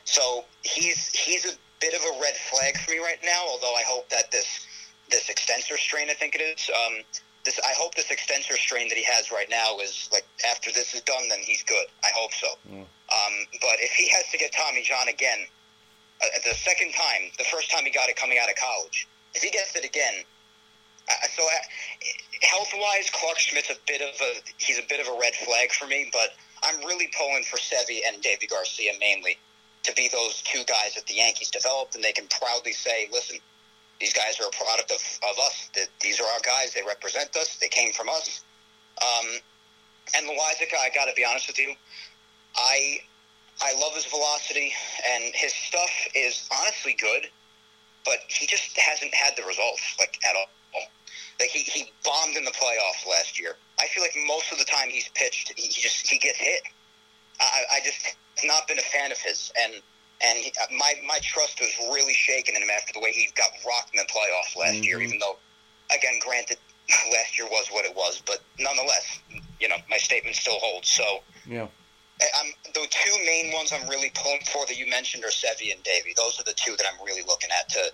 so 0.05 0.45
he's 0.63 1.09
he's 1.09 1.45
a 1.47 1.55
bit 1.81 1.95
of 1.95 2.01
a 2.03 2.21
red 2.21 2.35
flag 2.37 2.77
for 2.79 2.91
me 2.93 2.99
right 2.99 3.19
now. 3.25 3.45
Although 3.49 3.75
I 3.75 3.83
hope 3.87 4.09
that 4.11 4.31
this 4.31 4.67
this 5.11 5.29
extensor 5.29 5.77
strain, 5.79 6.09
I 6.11 6.15
think 6.15 6.35
it 6.35 6.41
is. 6.41 6.71
Um, 6.71 7.05
this 7.45 7.61
I 7.65 7.73
hope 7.77 7.95
this 7.95 8.11
extensor 8.11 8.57
strain 8.57 8.89
that 8.89 8.99
he 8.99 9.05
has 9.05 9.31
right 9.31 9.49
now 9.51 9.79
is 9.79 10.09
like 10.13 10.27
after 10.49 10.73
this 10.73 10.95
is 10.95 11.03
done, 11.03 11.29
then 11.29 11.41
he's 11.41 11.63
good. 11.63 11.87
I 12.03 12.11
hope 12.15 12.33
so. 12.33 12.49
Um, 13.13 13.35
but 13.61 13.77
if 13.81 13.93
he 13.93 14.09
has 14.11 14.25
to 14.33 14.39
get 14.39 14.53
Tommy 14.53 14.83
John 14.83 15.09
again, 15.09 15.47
uh, 16.23 16.27
the 16.45 16.55
second 16.55 16.93
time, 16.93 17.31
the 17.39 17.45
first 17.45 17.71
time 17.71 17.85
he 17.85 17.91
got 17.91 18.09
it 18.09 18.17
coming 18.17 18.39
out 18.39 18.49
of 18.49 18.57
college, 18.57 19.07
if 19.35 19.43
he 19.43 19.51
gets 19.51 19.77
it 19.77 19.85
again, 19.85 20.25
uh, 21.09 21.13
so 21.37 21.43
uh, 21.45 21.57
health 22.43 22.73
wise, 22.75 23.11
Clarke 23.11 23.39
Schmidt's 23.39 23.71
a 23.71 23.77
bit 23.87 24.01
of 24.01 24.15
a 24.21 24.33
he's 24.57 24.79
a 24.79 24.87
bit 24.89 25.01
of 25.01 25.09
a 25.09 25.19
red 25.21 25.35
flag 25.35 25.71
for 25.73 25.87
me. 25.87 26.09
But 26.13 26.35
I'm 26.63 26.81
really 26.87 27.09
pulling 27.17 27.45
for 27.45 27.59
Sevi 27.59 28.01
and 28.07 28.23
Deivi 28.23 28.49
Garcia 28.49 28.93
mainly 28.99 29.37
to 29.83 29.93
be 29.93 30.09
those 30.09 30.41
two 30.43 30.65
guys 30.65 30.95
that 30.95 31.07
the 31.07 31.15
Yankees 31.15 31.51
developed, 31.51 31.95
and 31.95 32.03
they 32.03 32.13
can 32.13 32.27
proudly 32.29 32.73
say, 32.73 33.09
"Listen, 33.13 33.39
these 34.05 34.13
guys 34.13 34.37
are 34.39 34.49
a 34.49 34.53
product 34.53 34.93
of, 34.93 35.01
of 35.31 35.39
us. 35.41 35.71
These 36.01 36.21
are 36.21 36.29
our 36.29 36.45
guys. 36.45 36.75
They 36.75 36.83
represent 36.87 37.35
us. 37.37 37.57
They 37.57 37.69
came 37.69 37.93
from 37.93 38.11
us." 38.11 38.45
Um, 39.01 39.27
and 40.15 40.27
Loáisiga, 40.29 40.77
I 40.77 40.91
got 40.95 41.07
to 41.07 41.15
be 41.17 41.25
honest 41.25 41.49
with 41.49 41.59
you, 41.59 41.75
I 42.55 43.01
I 43.63 43.73
love 43.81 43.95
his 43.95 44.05
velocity 44.05 44.73
and 45.11 45.35
his 45.35 45.55
stuff 45.55 45.91
is 46.15 46.49
honestly 46.61 46.93
good, 47.01 47.31
but 48.05 48.19
he 48.29 48.47
just 48.47 48.77
hasn't 48.77 49.15
had 49.15 49.37
the 49.37 49.45
results 49.45 49.97
like 49.99 50.19
at 50.29 50.37
all. 50.37 50.47
Like 51.41 51.49
he, 51.49 51.61
he 51.61 51.91
bombed 52.05 52.37
in 52.37 52.45
the 52.45 52.53
playoffs 52.53 53.09
last 53.09 53.41
year. 53.41 53.57
I 53.81 53.87
feel 53.89 54.03
like 54.03 54.15
most 54.27 54.53
of 54.53 54.59
the 54.59 54.65
time 54.65 54.89
he's 54.91 55.09
pitched, 55.15 55.53
he, 55.57 55.67
he 55.67 55.81
just 55.81 56.07
he 56.07 56.19
gets 56.19 56.39
hit. 56.39 56.63
I, 57.41 57.63
I 57.73 57.81
just 57.85 58.17
not 58.45 58.69
been 58.69 58.79
a 58.79 58.83
fan 58.83 59.11
of 59.11 59.19
his, 59.19 59.51
and 59.61 59.83
and 60.23 60.39
he, 60.39 60.53
uh, 60.63 60.67
my 60.79 60.95
my 61.07 61.19
trust 61.23 61.61
was 61.61 61.73
really 61.93 62.15
shaken 62.15 62.57
in 62.57 62.63
him 62.63 62.71
after 62.71 62.93
the 62.93 63.01
way 63.01 63.13
he 63.13 63.29
got 63.37 63.49
rocked 63.67 63.95
in 63.95 63.99
the 63.99 64.07
playoffs 64.13 64.57
last 64.59 64.85
year. 64.85 64.99
Mm-hmm. 64.99 65.07
Even 65.07 65.19
though, 65.19 65.37
again, 65.95 66.15
granted, 66.21 66.59
last 67.13 67.39
year 67.39 67.49
was 67.49 67.69
what 67.71 67.85
it 67.85 67.95
was, 67.95 68.23
but 68.27 68.41
nonetheless, 68.59 69.21
you 69.61 69.69
know, 69.69 69.77
my 69.91 69.97
statement 69.97 70.37
still 70.37 70.59
holds. 70.61 70.89
So 70.89 71.23
Yeah. 71.47 71.67
I'm, 72.41 72.53
the 72.73 72.87
two 72.91 73.25
main 73.27 73.53
ones 73.53 73.73
I'm 73.73 73.89
really 73.89 74.11
pulling 74.15 74.41
for 74.53 74.65
that 74.67 74.79
you 74.79 74.89
mentioned 74.89 75.25
are 75.25 75.31
Sevi 75.31 75.73
and 75.73 75.83
Deivi. 75.83 76.15
Those 76.17 76.39
are 76.39 76.45
the 76.45 76.55
two 76.55 76.77
that 76.77 76.87
I'm 76.87 77.05
really 77.05 77.23
looking 77.27 77.51
at 77.59 77.69
to 77.71 77.93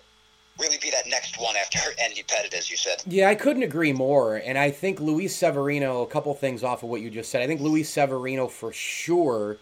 really 0.59 0.77
be 0.81 0.91
that 0.91 1.07
next 1.09 1.41
one 1.41 1.57
after 1.57 1.79
Andy 2.03 2.23
Pettitte, 2.23 2.55
as 2.55 2.71
you 2.71 2.77
said. 2.77 3.03
Yeah, 3.07 3.29
I 3.29 3.35
couldn't 3.35 3.63
agree 3.63 3.93
more. 3.93 4.37
And 4.37 4.59
I 4.59 4.71
think 4.71 5.01
Luis 5.01 5.35
Severino, 5.35 6.03
a 6.03 6.07
couple 6.07 6.35
things 6.35 6.63
off 6.63 6.83
of 6.83 6.91
what 6.91 7.01
you 7.01 7.11
just 7.11 7.31
said. 7.31 7.43
I 7.43 7.47
think 7.47 7.61
Luis 7.61 7.89
Severino 7.89 8.47
for 8.47 8.73
sure 8.73 9.57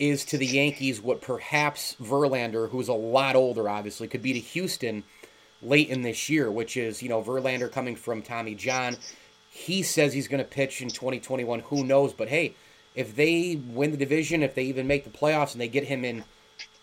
is 0.00 0.24
to 0.24 0.38
the 0.38 0.46
Yankees 0.46 1.00
what 1.00 1.20
perhaps 1.20 1.94
Verlander, 2.02 2.70
who's 2.70 2.88
a 2.88 2.94
lot 2.94 3.36
older, 3.36 3.68
obviously, 3.68 4.08
could 4.08 4.22
be 4.22 4.32
to 4.32 4.40
Houston 4.40 5.04
late 5.62 5.90
in 5.90 6.02
this 6.02 6.28
year, 6.28 6.50
which 6.50 6.76
is, 6.76 7.02
you 7.02 7.08
know, 7.08 7.22
Verlander 7.22 7.70
coming 7.70 7.94
from 7.94 8.22
Tommy 8.22 8.54
John. 8.54 8.96
He 9.50 9.82
says 9.82 10.12
he's 10.12 10.26
going 10.26 10.42
to 10.42 10.48
pitch 10.48 10.80
in 10.80 10.88
2021. 10.88 11.60
Who 11.60 11.84
knows? 11.84 12.14
But 12.14 12.28
hey, 12.28 12.54
if 12.94 13.14
they 13.14 13.56
win 13.56 13.90
the 13.90 13.96
division, 13.96 14.42
if 14.42 14.54
they 14.54 14.64
even 14.64 14.86
make 14.86 15.04
the 15.04 15.10
playoffs 15.10 15.52
and 15.52 15.60
they 15.60 15.68
get 15.68 15.84
him 15.84 16.04
in 16.04 16.24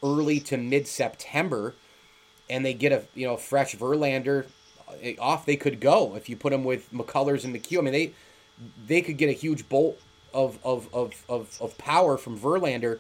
early 0.04 0.40
to 0.42 0.58
mid 0.58 0.88
September, 0.88 1.74
and 2.50 2.66
they 2.66 2.74
get 2.74 2.92
a 2.92 3.04
you 3.16 3.28
know 3.28 3.36
fresh 3.36 3.76
Verlander 3.76 4.46
eh, 5.02 5.16
off, 5.20 5.46
they 5.46 5.56
could 5.56 5.80
go. 5.80 6.16
If 6.16 6.30
you 6.30 6.36
put 6.36 6.54
him 6.54 6.64
with 6.64 6.92
McCullers 6.94 7.44
and 7.44 7.56
McHugh, 7.56 7.80
I 7.80 7.82
mean 7.82 7.94
they 7.94 8.14
they 8.86 9.02
could 9.02 9.18
get 9.18 9.30
a 9.30 9.34
huge 9.34 9.68
bolt 9.68 10.00
of 10.34 10.60
of 10.64 10.88
of 10.94 11.26
of, 11.28 11.58
of 11.60 11.78
power 11.78 12.18
from 12.18 12.40
Verlander, 12.40 13.00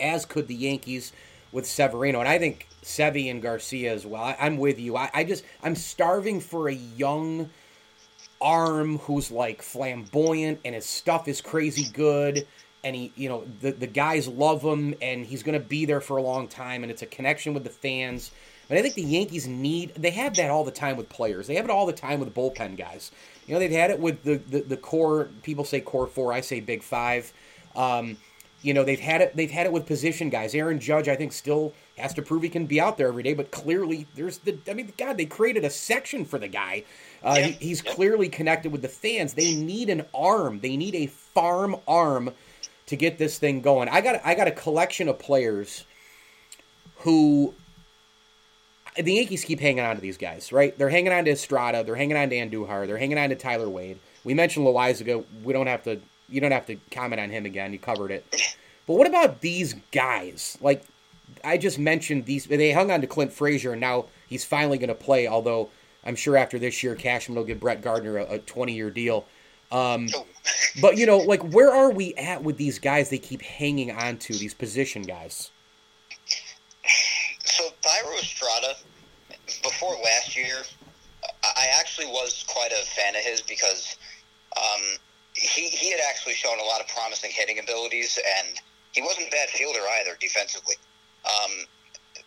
as 0.00 0.24
could 0.24 0.48
the 0.48 0.54
Yankees 0.54 1.12
with 1.52 1.66
Severino, 1.66 2.20
and 2.20 2.28
I 2.28 2.38
think 2.38 2.68
Sevy 2.82 3.30
and 3.30 3.40
Garcia 3.40 3.92
as 3.92 4.04
well. 4.04 4.22
I, 4.22 4.36
I'm 4.40 4.58
with 4.58 4.78
you. 4.78 4.96
I, 4.96 5.10
I 5.14 5.24
just 5.24 5.44
I'm 5.62 5.74
starving 5.74 6.40
for 6.40 6.68
a 6.68 6.74
young 6.74 7.50
arm 8.40 8.98
who's 8.98 9.30
like 9.30 9.62
flamboyant 9.62 10.60
and 10.64 10.74
his 10.74 10.84
stuff 10.84 11.28
is 11.28 11.40
crazy 11.40 11.90
good 11.94 12.46
and 12.82 12.94
he 12.94 13.12
you 13.16 13.28
know 13.28 13.44
the 13.60 13.70
the 13.70 13.86
guys 13.86 14.28
love 14.28 14.60
him 14.60 14.94
and 15.00 15.24
he's 15.24 15.42
going 15.42 15.58
to 15.58 15.64
be 15.64 15.86
there 15.86 16.00
for 16.00 16.18
a 16.18 16.22
long 16.22 16.46
time 16.46 16.82
and 16.82 16.92
it's 16.92 17.00
a 17.00 17.06
connection 17.06 17.54
with 17.54 17.64
the 17.64 17.70
fans 17.70 18.32
but 18.68 18.78
I 18.78 18.82
think 18.82 18.94
the 18.94 19.02
Yankees 19.02 19.46
need 19.46 19.94
they 19.94 20.10
have 20.10 20.34
that 20.36 20.50
all 20.50 20.64
the 20.64 20.70
time 20.70 20.96
with 20.96 21.08
players. 21.08 21.46
They 21.46 21.54
have 21.56 21.64
it 21.64 21.70
all 21.70 21.86
the 21.86 21.92
time 21.92 22.20
with 22.20 22.34
bullpen 22.34 22.76
guys. 22.76 23.10
You 23.46 23.54
know, 23.54 23.60
they've 23.60 23.70
had 23.70 23.90
it 23.90 23.98
with 24.00 24.22
the 24.22 24.36
the, 24.36 24.60
the 24.60 24.76
core 24.76 25.28
people 25.42 25.64
say 25.64 25.80
core 25.80 26.06
4, 26.06 26.32
I 26.32 26.40
say 26.40 26.60
big 26.60 26.82
5. 26.82 27.32
Um, 27.76 28.16
you 28.64 28.72
know, 28.74 28.82
they've 28.82 28.98
had 28.98 29.20
it 29.20 29.36
they've 29.36 29.50
had 29.50 29.66
it 29.66 29.72
with 29.72 29.86
position 29.86 30.30
guys. 30.30 30.54
Aaron 30.54 30.80
Judge 30.80 31.08
I 31.08 31.16
think 31.16 31.32
still 31.32 31.74
has 31.98 32.14
to 32.14 32.22
prove 32.22 32.42
he 32.42 32.48
can 32.48 32.66
be 32.66 32.80
out 32.80 32.96
there 32.96 33.08
every 33.08 33.22
day, 33.22 33.34
but 33.34 33.50
clearly 33.50 34.06
there's 34.14 34.38
the 34.38 34.58
I 34.68 34.72
mean 34.74 34.92
god, 34.96 35.18
they 35.18 35.26
created 35.26 35.64
a 35.64 35.70
section 35.70 36.24
for 36.24 36.38
the 36.38 36.48
guy. 36.48 36.84
Uh, 37.22 37.34
Yeah. 37.38 37.46
he, 37.48 37.52
he's 37.68 37.82
clearly 37.82 38.28
connected 38.28 38.72
with 38.72 38.82
the 38.82 38.88
fans. 38.88 39.34
They 39.34 39.54
need 39.54 39.90
an 39.90 40.04
arm. 40.14 40.60
They 40.60 40.76
need 40.76 40.94
a 40.94 41.06
farm 41.06 41.76
arm 41.86 42.30
to 42.86 42.96
get 42.96 43.18
this 43.18 43.38
thing 43.38 43.60
going. 43.60 43.88
I 43.88 44.00
got 44.00 44.20
I 44.24 44.34
got 44.34 44.48
a 44.48 44.52
collection 44.52 45.08
of 45.08 45.18
players 45.18 45.84
who 46.98 47.54
the 48.96 49.12
Yankees 49.12 49.44
keep 49.44 49.60
hanging 49.60 49.84
on 49.84 49.96
to 49.96 50.00
these 50.00 50.16
guys, 50.16 50.52
right? 50.52 50.76
They're 50.78 50.88
hanging 50.88 51.12
on 51.12 51.24
to 51.24 51.30
Estrada, 51.32 51.82
they're 51.84 51.96
hanging 51.96 52.16
on 52.16 52.30
to 52.30 52.36
Andujar, 52.36 52.86
they're 52.86 52.96
hanging 52.98 53.18
on 53.18 53.28
to 53.30 53.34
Tyler 53.34 53.68
Wade. 53.68 53.98
We 54.22 54.34
mentioned 54.34 54.66
Loáisiga. 54.66 55.24
We 55.42 55.52
don't 55.52 55.66
have 55.66 55.82
to. 55.84 56.00
You 56.28 56.40
don't 56.40 56.52
have 56.52 56.66
to 56.66 56.76
comment 56.90 57.20
on 57.20 57.30
him 57.30 57.46
again. 57.46 57.72
You 57.72 57.78
covered 57.78 58.10
it. 58.10 58.24
But 58.86 58.94
what 58.94 59.06
about 59.06 59.40
these 59.40 59.74
guys? 59.92 60.58
Like 60.60 60.84
I 61.42 61.58
just 61.58 61.78
mentioned, 61.78 62.26
these 62.26 62.46
they 62.46 62.72
hung 62.72 62.90
on 62.90 63.00
to 63.00 63.06
Clint 63.06 63.32
Frazier, 63.32 63.72
and 63.72 63.80
now 63.80 64.06
he's 64.26 64.44
finally 64.44 64.78
going 64.78 64.88
to 64.88 64.94
play. 64.94 65.26
Although 65.26 65.70
I'm 66.04 66.16
sure 66.16 66.36
after 66.36 66.58
this 66.58 66.82
year, 66.82 66.94
Cashman 66.94 67.36
will 67.36 67.44
give 67.44 67.60
Brett 67.60 67.82
Gardner 67.82 68.18
a 68.18 68.38
20 68.38 68.72
year 68.72 68.90
deal. 68.90 69.26
Um, 69.72 70.08
but 70.80 70.96
you 70.96 71.06
know, 71.06 71.18
like 71.18 71.42
where 71.52 71.72
are 71.72 71.90
we 71.90 72.14
at 72.14 72.42
with 72.42 72.56
these 72.56 72.78
guys? 72.78 73.10
They 73.10 73.18
keep 73.18 73.42
hanging 73.42 73.90
on 73.90 74.18
to 74.18 74.32
these 74.34 74.54
position 74.54 75.02
guys. 75.02 75.50
So 77.44 77.64
Thairo 77.82 78.18
Estrada, 78.20 78.74
before 79.62 79.94
last 80.04 80.36
year, 80.36 80.62
I 81.42 81.66
actually 81.78 82.06
was 82.06 82.44
quite 82.48 82.72
a 82.72 82.84
fan 82.84 83.16
of 83.16 83.22
his 83.22 83.40
because 83.40 83.96
um, 84.56 84.98
he 85.34 85.68
he 85.68 85.90
had 85.90 86.00
actually 86.08 86.34
shown 86.34 86.58
a 86.58 86.64
lot 86.64 86.80
of 86.80 86.88
promising 86.88 87.30
hitting 87.30 87.58
abilities, 87.58 88.18
and 88.38 88.60
he 88.92 89.02
wasn't 89.02 89.28
a 89.28 89.30
bad 89.30 89.48
fielder 89.50 89.80
either 90.00 90.16
defensively. 90.20 90.76
Um, 91.24 91.66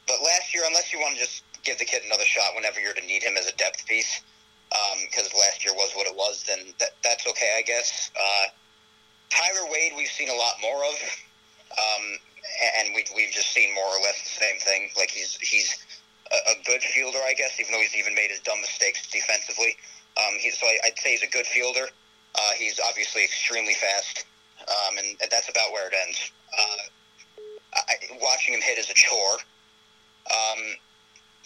but 0.08 0.18
last 0.24 0.54
year, 0.54 0.64
unless 0.68 0.94
you 0.94 1.00
want 1.00 1.16
to 1.16 1.20
just 1.20 1.44
give 1.64 1.80
the 1.80 1.86
kid 1.86 2.04
another 2.06 2.26
shot 2.26 2.56
whenever 2.56 2.80
you're 2.80 2.94
to 2.94 3.06
need 3.06 3.24
him 3.24 3.38
as 3.38 3.48
a 3.48 3.56
depth 3.56 3.86
piece, 3.88 4.22
because 5.08 5.32
last 5.34 5.64
year 5.64 5.74
was 5.74 5.92
what 5.96 6.08
it 6.08 6.16
was, 6.16 6.44
then 6.48 6.60
that, 6.80 6.90
that's 7.04 7.28
okay, 7.28 7.56
I 7.58 7.62
guess. 7.62 8.12
Uh, 8.16 8.48
Tyler 9.30 9.70
Wade, 9.72 9.94
we've 9.96 10.08
seen 10.08 10.30
a 10.30 10.36
lot 10.36 10.56
more 10.62 10.84
of. 10.86 10.96
Um, 11.72 12.20
and 12.80 12.96
we, 12.96 13.04
we've 13.16 13.32
just 13.32 13.52
seen 13.52 13.74
more 13.76 13.86
or 13.86 14.02
less 14.02 14.22
the 14.24 14.30
same 14.30 14.58
thing. 14.60 14.90
Like 14.98 15.12
he's 15.12 15.36
he's 15.38 15.78
a, 16.32 16.52
a 16.52 16.64
good 16.66 16.82
fielder, 16.82 17.20
I 17.20 17.34
guess, 17.34 17.60
even 17.60 17.74
though 17.74 17.82
he's 17.82 17.96
even 17.96 18.16
made 18.16 18.32
his 18.32 18.40
dumb 18.40 18.60
mistakes 18.62 19.08
defensively. 19.08 19.76
Um, 20.18 20.40
he, 20.40 20.52
so 20.52 20.66
I, 20.66 20.78
I'd 20.86 21.00
say 21.00 21.12
he's 21.12 21.24
a 21.24 21.28
good 21.28 21.46
fielder. 21.46 21.90
Uh, 22.38 22.52
he's 22.58 22.80
obviously 22.88 23.24
extremely 23.24 23.74
fast, 23.74 24.26
um, 24.68 24.98
and, 24.98 25.08
and 25.22 25.32
that's 25.32 25.50
about 25.50 25.72
where 25.72 25.88
it 25.88 25.94
ends. 26.06 26.32
Uh, 26.54 27.42
I, 27.76 27.94
watching 28.22 28.54
him 28.54 28.62
hit 28.62 28.78
is 28.78 28.90
a 28.90 28.94
chore, 28.94 29.38
um, 30.30 30.60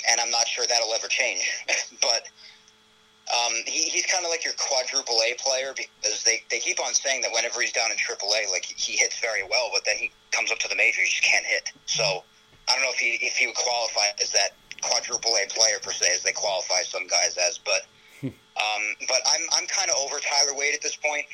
and 0.10 0.20
I'm 0.20 0.32
not 0.32 0.48
sure 0.48 0.66
that'll 0.68 0.94
ever 0.94 1.08
change. 1.08 1.50
but 2.02 2.28
um, 3.32 3.54
he, 3.66 3.84
he's 3.90 4.06
kind 4.06 4.26
of 4.26 4.32
like 4.32 4.44
your 4.44 4.54
quadruple 4.58 5.20
A 5.24 5.36
player 5.40 5.74
because 5.76 6.24
they, 6.24 6.44
they 6.50 6.60
keep 6.60 6.80
on 6.80 6.94
saying 6.94 7.22
that 7.22 7.32
whenever 7.32 7.62
he's 7.62 7.72
down 7.72 7.92
in 7.92 7.98
triple 7.98 8.30
A, 8.30 8.50
like 8.52 8.66
he 8.66 8.98
hits 8.98 9.20
very 9.20 9.44
well, 9.44 9.70
but 9.74 9.86
then 9.86 9.96
he 9.98 10.12
comes 10.32 10.52
up 10.52 10.60
to 10.60 10.68
the 10.68 10.76
majors, 10.76 11.08
he 11.08 11.10
just 11.10 11.24
can't 11.24 11.46
hit. 11.46 11.72
So 11.86 12.24
I 12.68 12.74
don't 12.74 12.84
know 12.84 12.92
if 12.92 13.00
he 13.00 13.18
if 13.26 13.38
he 13.38 13.48
would 13.48 13.56
qualify 13.56 14.12
as 14.22 14.32
that 14.32 14.52
quadruple 14.82 15.36
A 15.38 15.48
player 15.48 15.80
per 15.82 15.92
se, 15.92 16.08
as 16.14 16.24
they 16.24 16.34
qualify 16.34 16.82
some 16.84 17.08
guys 17.08 17.38
as. 17.38 17.58
But 17.58 17.88
um, 18.24 18.84
but 19.08 19.22
I'm 19.26 19.42
I'm 19.54 19.68
kind 19.68 19.90
of 19.90 19.96
over 20.04 20.20
Tyler 20.20 20.58
Wade 20.58 20.76
at 20.76 20.82
this 20.82 20.96
point. 20.96 21.26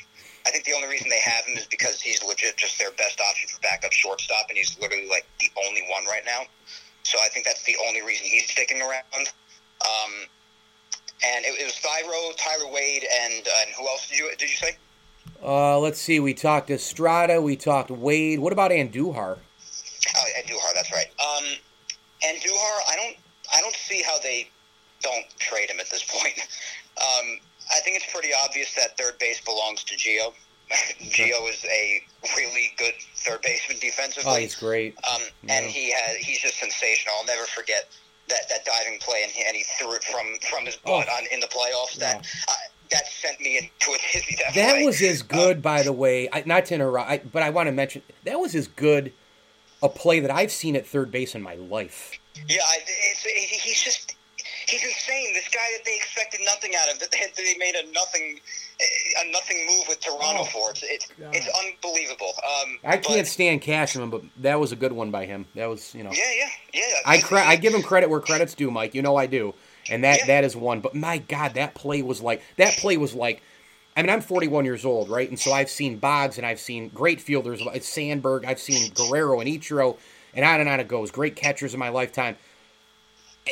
I 0.46 0.50
think 0.50 0.64
the 0.64 0.72
only 0.72 0.88
reason 0.88 1.08
they 1.08 1.20
have 1.20 1.44
him 1.44 1.58
is 1.58 1.66
because 1.66 2.00
he's 2.00 2.22
legit 2.24 2.56
just 2.56 2.78
their 2.78 2.92
best 2.92 3.20
option 3.20 3.48
for 3.48 3.60
backup 3.60 3.92
shortstop, 3.92 4.46
and 4.48 4.56
he's 4.56 4.78
literally 4.80 5.08
like 5.08 5.26
the 5.40 5.50
only 5.66 5.82
one 5.90 6.04
right 6.06 6.24
now. 6.24 6.42
So 7.02 7.18
I 7.22 7.28
think 7.28 7.44
that's 7.44 7.62
the 7.64 7.76
only 7.86 8.02
reason 8.02 8.26
he's 8.26 8.50
sticking 8.50 8.80
around. 8.80 9.32
Um, 9.80 10.12
and 11.24 11.44
it, 11.44 11.60
it 11.60 11.64
was 11.64 11.74
Thairo, 11.74 12.36
Tyler 12.36 12.72
Wade, 12.72 13.04
and 13.22 13.46
uh, 13.46 13.62
and 13.62 13.74
who 13.76 13.86
else 13.86 14.08
did 14.08 14.18
you 14.18 14.30
did 14.38 14.50
you 14.50 14.56
say? 14.56 14.76
Uh, 15.42 15.78
let's 15.78 16.00
see. 16.00 16.20
We 16.20 16.34
talked 16.34 16.70
Estrada. 16.70 17.40
We 17.40 17.56
talked 17.56 17.90
Wade. 17.90 18.38
What 18.40 18.52
about 18.52 18.70
Andujar? 18.70 19.38
Oh, 20.16 20.24
Andujar, 20.38 20.74
that's 20.74 20.92
right. 20.92 21.06
Um, 21.20 21.44
Andujar, 22.24 22.78
I 22.90 22.96
don't 22.96 23.16
I 23.54 23.60
don't 23.60 23.76
see 23.76 24.02
how 24.02 24.18
they 24.18 24.48
don't 25.02 25.24
trade 25.38 25.70
him 25.70 25.80
at 25.80 25.90
this 25.90 26.04
point. 26.04 26.38
Um, 26.98 27.38
I 27.76 27.78
think 27.84 27.94
it's 27.96 28.12
pretty 28.12 28.30
obvious 28.44 28.74
that 28.74 28.98
third 28.98 29.20
base 29.20 29.40
belongs 29.40 29.84
to 29.84 29.94
Gio. 29.94 30.32
Gio 31.00 31.48
is 31.48 31.64
a 31.66 32.02
really 32.36 32.72
good 32.76 32.94
third 33.14 33.40
baseman 33.42 33.78
defensively. 33.78 34.32
Oh, 34.32 34.36
he's 34.36 34.56
great. 34.56 34.96
Um, 35.14 35.22
and 35.48 35.64
he 35.66 35.92
has 35.92 36.16
he's 36.16 36.40
just 36.40 36.58
sensational. 36.58 37.14
I'll 37.20 37.26
never 37.26 37.44
forget 37.46 37.88
that, 38.28 38.48
that 38.48 38.64
diving 38.64 38.98
play, 38.98 39.20
and 39.22 39.30
he, 39.30 39.44
and 39.46 39.56
he 39.56 39.62
threw 39.78 39.92
it 39.94 40.02
from 40.02 40.26
from 40.50 40.66
his 40.66 40.74
butt 40.74 41.06
Oh. 41.08 41.16
on 41.18 41.22
in 41.30 41.38
the 41.38 41.46
playoffs. 41.46 41.94
That 42.00 42.26
uh, 42.48 42.52
that 42.90 43.06
sent 43.06 43.38
me 43.40 43.58
into 43.58 43.92
a 43.92 43.98
tizzy. 44.12 44.36
That, 44.44 44.54
That 44.56 44.84
was 44.84 45.00
as 45.00 45.22
good, 45.22 45.62
by 45.62 45.84
the 45.84 45.92
way. 45.92 46.28
I, 46.32 46.42
not 46.46 46.64
to 46.66 46.74
interrupt, 46.74 47.08
I, 47.08 47.18
but 47.18 47.44
I 47.44 47.50
want 47.50 47.68
to 47.68 47.72
mention 47.72 48.02
that 48.24 48.40
was 48.40 48.56
as 48.56 48.66
good 48.66 49.12
a 49.84 49.88
play 49.88 50.18
that 50.18 50.32
I've 50.32 50.50
seen 50.50 50.74
at 50.74 50.84
third 50.84 51.12
base 51.12 51.36
in 51.36 51.42
my 51.42 51.54
life. 51.54 52.18
Yeah, 52.48 52.58
I, 52.66 52.78
he's 53.62 53.80
just 53.80 54.16
he's 54.68 54.82
insane. 54.84 55.32
This 55.34 55.48
guy 55.48 55.60
that 55.76 55.84
they 55.84 55.96
expected 55.96 56.40
nothing 56.44 56.72
out 56.80 56.92
of, 56.92 56.98
that 57.00 57.10
they, 57.10 57.18
they 57.36 57.56
made 57.58 57.74
a 57.74 57.90
nothing 57.92 58.38
a 58.80 59.30
nothing 59.32 59.66
move 59.66 59.84
with 59.88 60.00
Toronto 60.00 60.42
Oh, 60.42 60.44
for. 60.44 60.70
It's 60.70 60.82
it's, 60.84 61.08
it's 61.32 61.48
unbelievable. 61.66 62.32
Um, 62.36 62.78
I 62.84 62.96
can't 62.98 63.26
stand 63.26 63.62
Cashman, 63.62 64.10
but 64.10 64.22
that 64.38 64.60
was 64.60 64.72
a 64.72 64.76
good 64.76 64.92
one 64.92 65.10
by 65.10 65.26
him. 65.26 65.46
That 65.54 65.66
was, 65.66 65.94
you 65.94 66.04
know, 66.04 66.10
Yeah, 66.12 66.22
yeah, 66.38 66.48
yeah. 66.74 66.82
I 67.04 67.18
cre- 67.20 67.38
I 67.38 67.56
give 67.56 67.74
him 67.74 67.82
credit 67.82 68.08
where 68.10 68.20
credit's 68.20 68.54
due, 68.54 68.70
Mike. 68.70 68.94
You 68.94 69.02
know 69.02 69.16
I 69.16 69.26
do, 69.26 69.54
and 69.90 70.04
that 70.04 70.20
Yeah. 70.20 70.26
that 70.26 70.44
is 70.44 70.54
one. 70.54 70.80
But 70.80 70.94
my 70.94 71.18
God, 71.18 71.54
that 71.54 71.74
play 71.74 72.02
was 72.02 72.20
like 72.20 72.42
that 72.56 72.74
play 72.78 72.96
was 72.96 73.14
like. 73.14 73.42
I 73.96 74.02
mean, 74.02 74.10
I'm 74.10 74.20
41 74.20 74.64
years 74.64 74.84
old, 74.84 75.08
right? 75.10 75.28
And 75.28 75.40
so 75.40 75.50
I've 75.52 75.68
seen 75.68 75.96
Boggs 75.98 76.38
and 76.38 76.46
I've 76.46 76.60
seen 76.60 76.88
great 76.90 77.20
fielders, 77.20 77.60
like 77.60 77.82
Sandberg. 77.82 78.44
I've 78.44 78.60
seen 78.60 78.92
Guerrero 78.94 79.40
and 79.40 79.48
Ichiro, 79.50 79.96
and 80.34 80.44
on 80.44 80.60
and 80.60 80.68
on 80.68 80.78
it 80.78 80.86
goes. 80.86 81.10
Great 81.10 81.34
catchers 81.34 81.74
in 81.74 81.80
my 81.80 81.88
lifetime. 81.88 82.36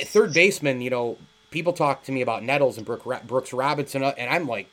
Third 0.05 0.35
baseman, 0.35 0.81
you 0.81 0.91
know, 0.91 1.19
people 1.51 1.73
talk 1.73 2.05
to 2.05 2.13
me 2.13 2.23
about 2.23 2.43
Nettles 2.43 2.77
and 2.77 2.87
Brooks 2.87 3.53
Robinson, 3.53 4.03
uh, 4.03 4.15
and 4.19 4.31
I'm 4.31 4.47
like, 4.47 4.69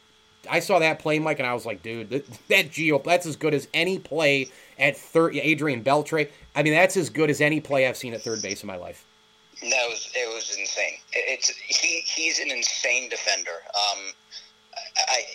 I 0.49 0.59
saw 0.59 0.79
that 0.79 0.99
play, 0.99 1.19
Mike, 1.19 1.39
and 1.39 1.47
I 1.47 1.53
was 1.53 1.65
like, 1.65 1.81
dude, 1.81 2.09
that, 2.09 2.27
that 2.49 2.69
Gio, 2.69 3.03
that's 3.03 3.25
as 3.25 3.35
good 3.35 3.53
as 3.53 3.67
any 3.73 3.99
play 3.99 4.49
at 4.77 4.97
third. 4.97 5.35
Adrian 5.35 5.83
Beltre, 5.83 6.29
I 6.55 6.63
mean, 6.63 6.73
that's 6.73 6.97
as 6.97 7.09
good 7.09 7.29
as 7.29 7.41
any 7.41 7.61
play 7.61 7.87
I've 7.87 7.97
seen 7.97 8.13
at 8.13 8.21
third 8.21 8.41
base 8.41 8.63
in 8.63 8.67
my 8.67 8.75
life. 8.75 9.05
That 9.61 9.87
was 9.87 10.11
it 10.13 10.33
was 10.33 10.57
insane. 10.59 10.97
It's 11.13 11.47
he 11.49 12.01
he's 12.01 12.39
an 12.39 12.51
insane 12.51 13.07
defender. 13.07 13.51
Um, 13.51 13.99
I, 14.95 15.25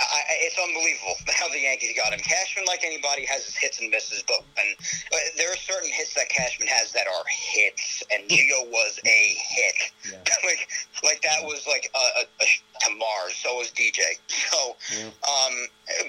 I, 0.00 0.20
it's 0.44 0.58
unbelievable 0.58 1.16
how 1.34 1.48
the 1.48 1.60
Yankees 1.60 1.96
got 1.96 2.12
him. 2.12 2.20
Cashman, 2.20 2.64
like 2.66 2.84
anybody, 2.84 3.24
has 3.24 3.44
his 3.46 3.56
hits 3.56 3.80
and 3.80 3.90
misses, 3.90 4.22
but 4.26 4.44
when, 4.56 4.66
but 5.10 5.20
there 5.36 5.50
are 5.50 5.56
certain 5.56 5.90
hits 5.90 6.14
that 6.14 6.28
Cashman 6.28 6.68
has 6.68 6.92
that 6.92 7.06
are 7.06 7.24
hits, 7.28 8.02
and 8.12 8.28
Gio 8.28 8.68
was 8.68 9.00
a 9.06 9.36
hit. 9.40 9.92
Yeah. 10.12 10.18
like, 10.44 10.68
like 11.02 11.22
that 11.22 11.42
was 11.42 11.66
like 11.66 11.90
a, 11.94 12.20
a, 12.20 12.22
a, 12.22 12.46
to 12.84 12.96
Mars. 12.96 13.36
So 13.36 13.56
was 13.56 13.70
DJ. 13.72 14.18
So, 14.28 14.76
yeah. 14.96 15.06
um, 15.06 15.54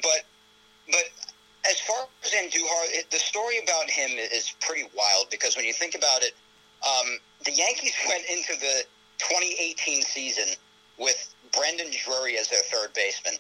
but, 0.02 0.24
but 0.88 1.06
as 1.70 1.80
far 1.82 2.08
as 2.24 2.32
Andujar, 2.32 2.84
it, 2.96 3.12
the 3.12 3.18
story 3.18 3.60
about 3.64 3.90
him 3.90 4.12
is 4.12 4.56
pretty 4.62 4.88
wild 4.96 5.30
because 5.30 5.56
when 5.56 5.66
you 5.66 5.74
think 5.74 5.96
about 5.96 6.22
it, 6.22 6.34
um, 6.88 7.18
the 7.46 7.52
Yankees 7.52 7.94
went 8.08 8.24
into 8.30 8.54
the 8.60 8.84
2018 9.20 10.02
season 10.04 10.56
with 11.00 11.34
Brandon 11.54 11.88
Drury 12.04 12.38
as 12.38 12.48
their 12.50 12.62
third 12.62 12.94
baseman, 12.94 13.36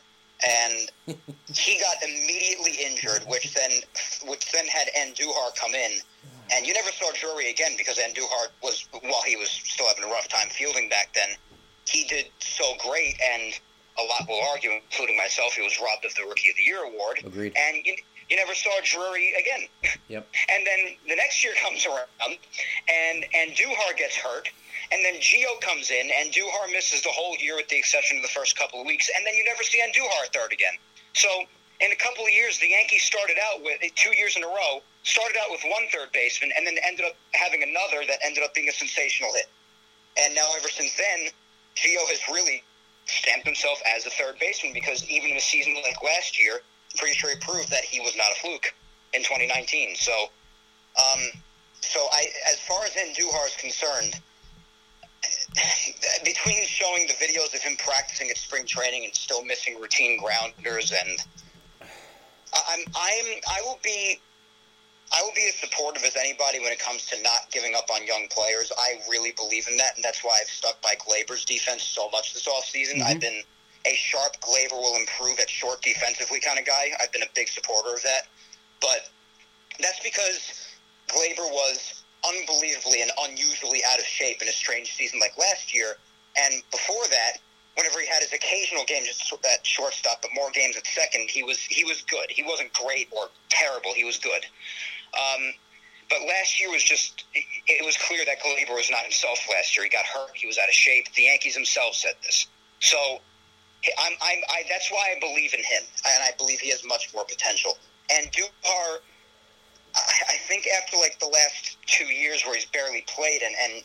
and 0.47 0.91
he 1.53 1.79
got 1.79 2.01
immediately 2.03 2.73
injured, 2.85 3.23
which 3.27 3.53
then 3.53 3.71
which 4.25 4.51
then 4.51 4.65
had 4.67 4.87
Andujar 4.97 5.55
come 5.55 5.73
in, 5.75 5.91
and 6.51 6.65
you 6.65 6.73
never 6.73 6.91
saw 6.91 7.11
Drury 7.13 7.49
again 7.49 7.73
because 7.77 7.97
Andujar 7.97 8.47
was 8.63 8.87
while 9.01 9.23
he 9.25 9.35
was 9.35 9.49
still 9.49 9.87
having 9.87 10.03
a 10.03 10.07
rough 10.07 10.27
time 10.27 10.49
fielding 10.49 10.89
back 10.89 11.13
then, 11.13 11.29
he 11.87 12.05
did 12.05 12.27
so 12.39 12.73
great, 12.87 13.15
and 13.33 13.53
a 13.99 14.03
lot 14.03 14.27
will 14.27 14.41
argue, 14.51 14.71
including 14.71 15.17
myself, 15.17 15.53
he 15.53 15.61
was 15.61 15.79
robbed 15.79 16.05
of 16.05 16.15
the 16.15 16.23
Rookie 16.23 16.49
of 16.49 16.55
the 16.55 16.63
Year 16.63 16.83
award. 16.83 17.21
Agreed. 17.25 17.53
And 17.57 17.85
you, 17.85 17.95
you 18.29 18.37
never 18.37 18.53
saw 18.53 18.69
Drury 18.83 19.33
again. 19.33 19.67
Yep. 20.07 20.27
And 20.49 20.65
then 20.65 20.95
the 21.07 21.15
next 21.15 21.43
year 21.43 21.53
comes 21.63 21.85
around, 21.85 22.37
and 22.87 23.25
Andujar 23.35 23.97
gets 23.97 24.15
hurt, 24.15 24.49
and 24.91 25.05
then 25.05 25.15
Gio 25.21 25.59
comes 25.61 25.91
in, 25.91 26.09
and 26.17 26.31
Duhar 26.31 26.71
misses 26.71 27.01
the 27.01 27.09
whole 27.09 27.35
year, 27.37 27.55
with 27.55 27.67
the 27.69 27.77
exception 27.77 28.17
of 28.17 28.23
the 28.23 28.29
first 28.29 28.57
couple 28.57 28.81
of 28.81 28.87
weeks, 28.87 29.09
and 29.15 29.25
then 29.25 29.35
you 29.35 29.43
never 29.43 29.63
see 29.63 29.81
Andujar 29.81 30.33
third 30.33 30.51
again. 30.51 30.73
So 31.13 31.29
in 31.79 31.91
a 31.91 31.95
couple 31.95 32.25
of 32.25 32.31
years, 32.31 32.57
the 32.59 32.69
Yankees 32.69 33.03
started 33.03 33.37
out 33.37 33.63
with 33.63 33.79
two 33.95 34.15
years 34.15 34.35
in 34.35 34.43
a 34.43 34.47
row, 34.47 34.81
started 35.03 35.37
out 35.37 35.51
with 35.51 35.61
one 35.63 35.87
third 35.91 36.11
baseman, 36.11 36.51
and 36.57 36.65
then 36.65 36.75
ended 36.85 37.05
up 37.05 37.15
having 37.33 37.63
another 37.63 38.05
that 38.07 38.19
ended 38.23 38.43
up 38.43 38.53
being 38.53 38.67
a 38.67 38.73
sensational 38.73 39.31
hit. 39.33 39.47
And 40.17 40.35
now, 40.35 40.47
ever 40.57 40.69
since 40.69 40.97
then, 40.97 41.29
Gio 41.75 42.03
has 42.09 42.19
really 42.27 42.63
stamped 43.05 43.45
himself 43.45 43.81
as 43.95 44.05
a 44.05 44.09
third 44.09 44.37
baseman 44.39 44.73
because 44.73 45.07
even 45.09 45.31
in 45.31 45.37
a 45.37 45.41
season 45.41 45.75
like 45.75 46.01
last 46.03 46.39
year, 46.39 46.61
pretty 46.97 47.15
sure 47.15 47.29
he 47.29 47.37
proved 47.37 47.69
that 47.69 47.83
he 47.83 47.99
was 47.99 48.15
not 48.17 48.31
a 48.31 48.35
fluke 48.35 48.73
in 49.13 49.21
2019. 49.21 49.95
So, 49.95 50.11
um, 50.97 51.21
so 51.81 52.07
I, 52.11 52.27
as 52.51 52.59
far 52.59 52.83
as 52.83 52.91
Andujar 52.91 53.47
is 53.47 53.55
concerned, 53.57 54.19
between 56.23 56.65
showing 56.65 57.07
the 57.07 57.13
videos 57.13 57.53
of 57.53 57.61
him 57.61 57.75
practicing 57.77 58.29
at 58.29 58.37
spring 58.37 58.65
training 58.65 59.05
and 59.05 59.15
still 59.15 59.43
missing 59.43 59.79
routine 59.79 60.19
grounders, 60.19 60.91
and 60.91 61.19
I'm, 62.53 62.79
I'm, 62.79 63.25
I 63.47 63.61
will 63.63 63.79
be, 63.83 64.19
I 65.13 65.21
will 65.23 65.33
be 65.35 65.49
as 65.49 65.55
supportive 65.55 66.03
as 66.03 66.15
anybody 66.15 66.59
when 66.59 66.71
it 66.71 66.79
comes 66.79 67.05
to 67.07 67.21
not 67.23 67.49
giving 67.51 67.73
up 67.75 67.85
on 67.93 68.05
young 68.05 68.27
players. 68.29 68.71
I 68.77 68.99
really 69.09 69.31
believe 69.31 69.67
in 69.67 69.77
that, 69.77 69.95
and 69.95 70.03
that's 70.03 70.23
why 70.23 70.37
I've 70.41 70.49
stuck 70.49 70.81
by 70.81 70.93
Gleyber's 70.95 71.45
defense 71.45 71.83
so 71.83 72.09
much 72.11 72.33
this 72.33 72.47
offseason. 72.47 72.95
Mm-hmm. 72.95 73.07
I've 73.07 73.21
been 73.21 73.41
a 73.85 73.95
sharp 73.95 74.39
Gleyber 74.41 74.77
will 74.77 74.97
improve 74.97 75.39
at 75.39 75.49
short 75.49 75.81
defensively 75.81 76.39
kind 76.39 76.59
of 76.59 76.65
guy. 76.65 76.89
I've 77.01 77.11
been 77.11 77.23
a 77.23 77.31
big 77.33 77.47
supporter 77.47 77.93
of 77.93 78.03
that, 78.03 78.27
but 78.81 79.09
that's 79.79 79.99
because 80.01 80.75
Gleyber 81.07 81.49
was 81.49 82.03
unbelievably 82.27 83.01
and 83.01 83.11
unusually 83.27 83.81
out 83.91 83.99
of 83.99 84.05
shape 84.05 84.41
in 84.41 84.47
a 84.47 84.51
strange 84.51 84.93
season 84.93 85.19
like 85.19 85.37
last 85.37 85.73
year. 85.73 85.95
And 86.37 86.61
before 86.71 87.03
that, 87.09 87.39
whenever 87.75 87.99
he 87.99 88.07
had 88.07 88.21
his 88.21 88.33
occasional 88.33 88.83
games 88.85 89.07
at 89.45 89.65
shortstop, 89.65 90.21
but 90.21 90.31
more 90.33 90.51
games 90.51 90.77
at 90.77 90.85
second, 90.85 91.29
he 91.29 91.43
was 91.43 91.59
he 91.59 91.83
was 91.83 92.01
good. 92.03 92.27
He 92.29 92.43
wasn't 92.43 92.73
great 92.73 93.07
or 93.11 93.29
terrible. 93.49 93.93
He 93.93 94.03
was 94.03 94.17
good. 94.17 94.45
Um, 95.13 95.53
but 96.09 96.19
last 96.27 96.59
year 96.59 96.69
was 96.69 96.83
just 96.83 97.25
it 97.33 97.85
was 97.85 97.95
clear 97.97 98.25
that 98.25 98.41
Gleyber 98.41 98.75
was 98.75 98.89
not 98.89 99.01
himself 99.01 99.39
last 99.49 99.75
year. 99.75 99.83
He 99.83 99.89
got 99.89 100.05
hurt. 100.05 100.31
He 100.35 100.47
was 100.47 100.57
out 100.57 100.67
of 100.67 100.73
shape. 100.73 101.13
The 101.15 101.23
Yankees 101.23 101.53
themselves 101.55 101.97
said 101.97 102.15
this. 102.23 102.47
So 102.79 103.19
I'm, 103.97 104.13
I'm, 104.21 104.39
I, 104.49 104.63
that's 104.69 104.91
why 104.91 105.13
I 105.15 105.19
believe 105.19 105.53
in 105.53 105.59
him, 105.59 105.83
and 106.05 106.23
I 106.23 106.31
believe 106.37 106.59
he 106.59 106.69
has 106.69 106.83
much 106.83 107.13
more 107.13 107.23
potential. 107.23 107.77
And 108.11 108.27
Dupar 108.31 108.99
I, 109.95 110.35
I 110.35 110.37
think 110.47 110.67
after 110.81 110.97
like 110.97 111.19
the 111.19 111.27
last 111.27 111.77
two 111.85 112.05
years 112.05 112.43
where 112.45 112.55
he's 112.55 112.65
barely 112.65 113.03
played 113.07 113.41
and, 113.41 113.55
and 113.63 113.83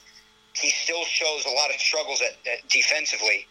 he 0.55 0.71
still 0.71 1.05
shows 1.05 1.45
a 1.47 1.51
lot 1.51 1.71
of 1.71 1.81
struggles 1.81 2.23
at, 2.23 2.37
at 2.51 2.69
defensively, 2.69 3.47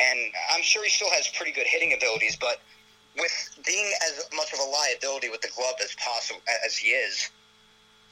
and 0.00 0.18
I'm 0.52 0.62
sure 0.62 0.82
he 0.84 0.90
still 0.90 1.10
has 1.10 1.28
pretty 1.28 1.52
good 1.52 1.66
hitting 1.66 1.94
abilities, 1.94 2.36
but 2.36 2.60
with 3.16 3.58
being 3.64 3.92
as 4.02 4.28
much 4.34 4.52
of 4.52 4.58
a 4.58 4.68
liability 4.70 5.30
with 5.30 5.40
the 5.40 5.50
glove 5.56 5.74
as 5.82 5.94
possible 5.94 6.40
as 6.66 6.76
he 6.76 6.88
is, 6.88 7.30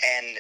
and 0.05 0.39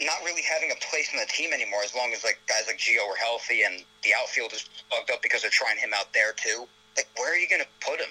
not 0.00 0.22
really 0.24 0.42
having 0.42 0.70
a 0.70 0.78
place 0.90 1.12
in 1.12 1.18
the 1.18 1.26
team 1.26 1.52
anymore, 1.52 1.80
as 1.84 1.94
long 1.94 2.12
as 2.12 2.24
like 2.24 2.40
guys 2.48 2.64
like 2.66 2.78
Gio 2.78 3.06
are 3.08 3.16
healthy 3.16 3.62
and 3.62 3.84
the 4.02 4.10
outfield 4.18 4.52
is 4.52 4.68
plugged 4.88 5.10
up 5.10 5.22
because 5.22 5.42
they're 5.42 5.50
trying 5.50 5.78
him 5.78 5.92
out 5.94 6.12
there 6.12 6.32
too. 6.32 6.66
Like, 6.96 7.08
where 7.16 7.32
are 7.32 7.36
you 7.36 7.48
going 7.48 7.62
to 7.62 7.68
put 7.80 8.00
him? 8.00 8.10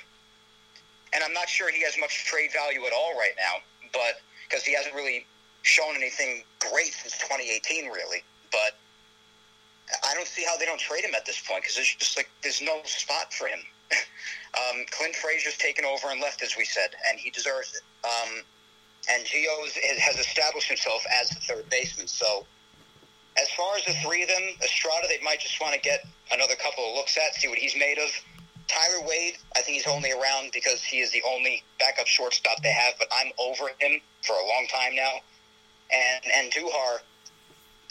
And 1.13 1.23
I'm 1.23 1.33
not 1.33 1.49
sure 1.49 1.71
he 1.71 1.83
has 1.83 1.97
much 1.99 2.25
trade 2.25 2.51
value 2.53 2.85
at 2.85 2.93
all 2.93 3.17
right 3.17 3.33
now, 3.37 3.61
but 3.93 4.21
because 4.47 4.63
he 4.63 4.73
hasn't 4.73 4.95
really 4.95 5.25
shown 5.63 5.95
anything 5.95 6.43
great 6.59 6.93
since 6.93 7.17
2018, 7.19 7.89
really. 7.89 8.23
But 8.51 8.77
I 10.03 10.13
don't 10.13 10.27
see 10.27 10.43
how 10.43 10.57
they 10.57 10.65
don't 10.65 10.79
trade 10.79 11.03
him 11.03 11.15
at 11.15 11.25
this 11.25 11.41
point 11.41 11.63
because 11.63 11.75
there's 11.75 11.95
just 11.95 12.17
like 12.17 12.29
there's 12.41 12.61
no 12.61 12.81
spot 12.83 13.33
for 13.33 13.47
him. 13.47 13.59
um, 13.91 14.85
Clint 14.91 15.15
Frazier's 15.15 15.57
taken 15.57 15.85
over 15.85 16.07
and 16.09 16.21
left, 16.21 16.41
as 16.41 16.55
we 16.57 16.65
said, 16.65 16.91
and 17.09 17.19
he 17.19 17.29
deserves 17.29 17.75
it. 17.75 17.83
Um, 18.07 18.43
and 19.09 19.25
Gio 19.25 19.67
has 19.99 20.17
established 20.19 20.67
himself 20.67 21.03
as 21.21 21.29
the 21.29 21.39
third 21.41 21.69
baseman. 21.69 22.07
So, 22.07 22.45
as 23.37 23.49
far 23.51 23.75
as 23.75 23.85
the 23.85 23.93
three 24.05 24.23
of 24.23 24.29
them, 24.29 24.43
Estrada, 24.63 25.07
they 25.07 25.19
might 25.23 25.39
just 25.39 25.59
want 25.59 25.73
to 25.73 25.79
get 25.79 26.05
another 26.31 26.55
couple 26.55 26.87
of 26.87 26.95
looks 26.95 27.17
at, 27.17 27.35
see 27.35 27.47
what 27.47 27.57
he's 27.57 27.75
made 27.75 27.97
of. 27.97 28.09
Tyler 28.71 29.05
Wade, 29.05 29.37
I 29.55 29.61
think 29.61 29.77
he's 29.77 29.87
only 29.87 30.11
around 30.11 30.51
because 30.53 30.81
he 30.81 30.99
is 30.99 31.11
the 31.11 31.21
only 31.27 31.63
backup 31.79 32.07
shortstop 32.07 32.63
they 32.63 32.71
have, 32.71 32.93
but 32.97 33.07
I'm 33.11 33.31
over 33.37 33.65
him 33.79 33.99
for 34.23 34.33
a 34.33 34.47
long 34.47 34.65
time 34.71 34.95
now. 34.95 35.11
And 35.91 36.51
Andujar, 36.51 36.99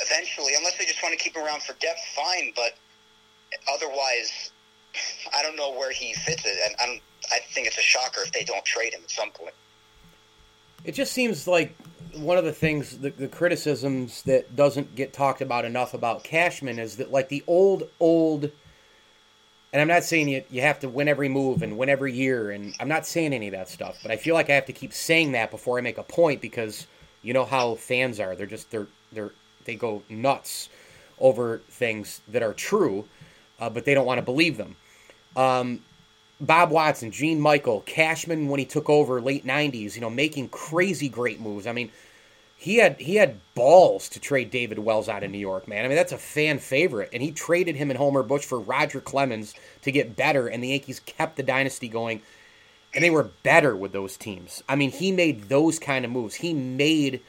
eventually, 0.01 0.55
unless 0.57 0.79
they 0.79 0.87
just 0.87 1.03
want 1.03 1.16
to 1.16 1.23
keep 1.23 1.37
him 1.37 1.45
around 1.45 1.62
for 1.62 1.75
depth, 1.75 2.01
fine. 2.16 2.53
But 2.57 2.77
otherwise, 3.73 4.53
I 5.37 5.43
don't 5.43 5.57
know 5.57 5.73
where 5.73 5.93
he 5.93 6.14
fits 6.14 6.45
it, 6.47 6.57
and 6.64 6.75
I'm, 6.81 7.01
I 7.31 7.40
think 7.53 7.66
it's 7.66 7.79
a 7.79 7.83
shocker 7.83 8.23
if 8.23 8.33
they 8.33 8.45
don't 8.45 8.64
trade 8.64 8.95
him 8.95 9.03
at 9.05 9.11
some 9.11 9.31
point. 9.33 9.55
It 10.85 10.93
just 10.93 11.12
seems 11.12 11.47
like 11.47 11.77
one 12.14 12.38
of 12.38 12.45
the 12.45 12.55
things, 12.55 12.97
the, 12.99 13.11
the 13.11 13.29
criticisms 13.29 14.23
that 14.23 14.57
doesn't 14.57 14.95
get 14.95 15.12
talked 15.12 15.43
about 15.43 15.66
enough 15.66 15.93
about 15.93 16.25
Cashman 16.25 16.79
is 16.79 16.97
that, 16.97 17.12
like 17.12 17.29
the 17.29 17.45
old, 17.47 17.90
old 18.01 18.51
and 19.73 19.81
I'm 19.81 19.89
not 19.89 20.03
saying 20.05 20.29
you, 20.29 20.43
you 20.51 20.63
have 20.63 20.81
to 20.81 20.89
win 20.89 21.09
every 21.09 21.29
move 21.29 21.63
and 21.63 21.79
win 21.79 21.89
every 21.89 22.13
year, 22.13 22.51
and 22.51 22.75
I'm 22.81 22.89
not 22.89 23.07
saying 23.07 23.33
any 23.33 23.49
of 23.49 23.53
that 23.53 23.69
stuff, 23.69 23.99
but 24.03 24.11
I 24.11 24.17
feel 24.17 24.35
like 24.35 24.51
I 24.51 24.55
have 24.55 24.67
to 24.67 24.73
keep 24.73 24.93
saying 24.93 25.33
that 25.33 25.51
before 25.51 25.79
I 25.79 25.81
make 25.81 25.99
a 25.99 26.03
point 26.03 26.41
because 26.41 26.87
you 27.23 27.33
know 27.33 27.45
how 27.45 27.77
fans 27.77 28.19
are. 28.19 28.35
They're 28.35 28.47
just 28.47 28.71
they're 28.71 28.89
they're 29.13 29.33
they 29.65 29.77
go 29.77 30.03
nuts 30.09 30.69
over 31.21 31.59
things 31.69 32.21
that 32.29 32.43
are 32.43 32.55
true, 32.55 33.07
uh, 33.61 33.71
but 33.71 33.85
they 33.85 33.95
don't 33.95 34.07
want 34.07 34.19
to 34.19 34.23
believe 34.23 34.57
them. 34.57 34.77
Um, 35.37 35.85
Bob 36.41 36.71
Watson, 36.71 37.11
Gene 37.11 37.39
Michael, 37.39 37.83
Cashman 37.83 38.49
when 38.49 38.59
he 38.59 38.65
took 38.65 38.91
over 38.91 39.21
late 39.21 39.47
'90s, 39.47 39.95
you 39.95 40.01
know, 40.01 40.11
making 40.11 40.49
crazy 40.49 41.09
great 41.09 41.41
moves. 41.41 41.67
I 41.69 41.73
mean, 41.73 41.93
he 42.61 42.77
had 42.77 43.01
he 43.01 43.14
had 43.14 43.40
balls 43.55 44.11
to 44.11 44.20
trade 44.20 44.51
David 44.51 44.79
Wells 44.79 45.09
out 45.09 45.23
of 45.23 45.31
New 45.31 45.38
York, 45.38 45.66
man. 45.66 45.83
I 45.83 45.88
mean, 45.88 45.96
that's 45.96 46.12
a 46.12 46.18
fan 46.18 46.59
favorite, 46.59 47.09
and 47.11 47.23
he 47.23 47.33
traded 47.33 47.75
him 47.75 47.90
and 47.90 47.96
Homer 47.96 48.23
Bush 48.23 48.44
for 48.44 48.61
Roger 48.61 49.01
Clemens 49.01 49.55
to 49.81 49.90
get 49.90 50.14
better, 50.14 50.46
and 50.46 50.62
the 50.62 50.68
Yankees 50.68 51.01
kept 51.01 51.37
the 51.37 51.42
dynasty 51.42 51.88
going, 51.88 52.20
and 52.94 53.03
they 53.03 53.09
were 53.09 53.31
better 53.42 53.75
with 53.75 53.92
those 53.92 54.18
teams. 54.18 54.62
I 54.68 54.77
mean, 54.77 54.90
he 54.90 55.11
made 55.11 55.49
those 55.49 55.79
kind 55.79 56.05
of 56.05 56.11
moves. 56.11 56.35
He 56.35 56.53
made 56.53 57.23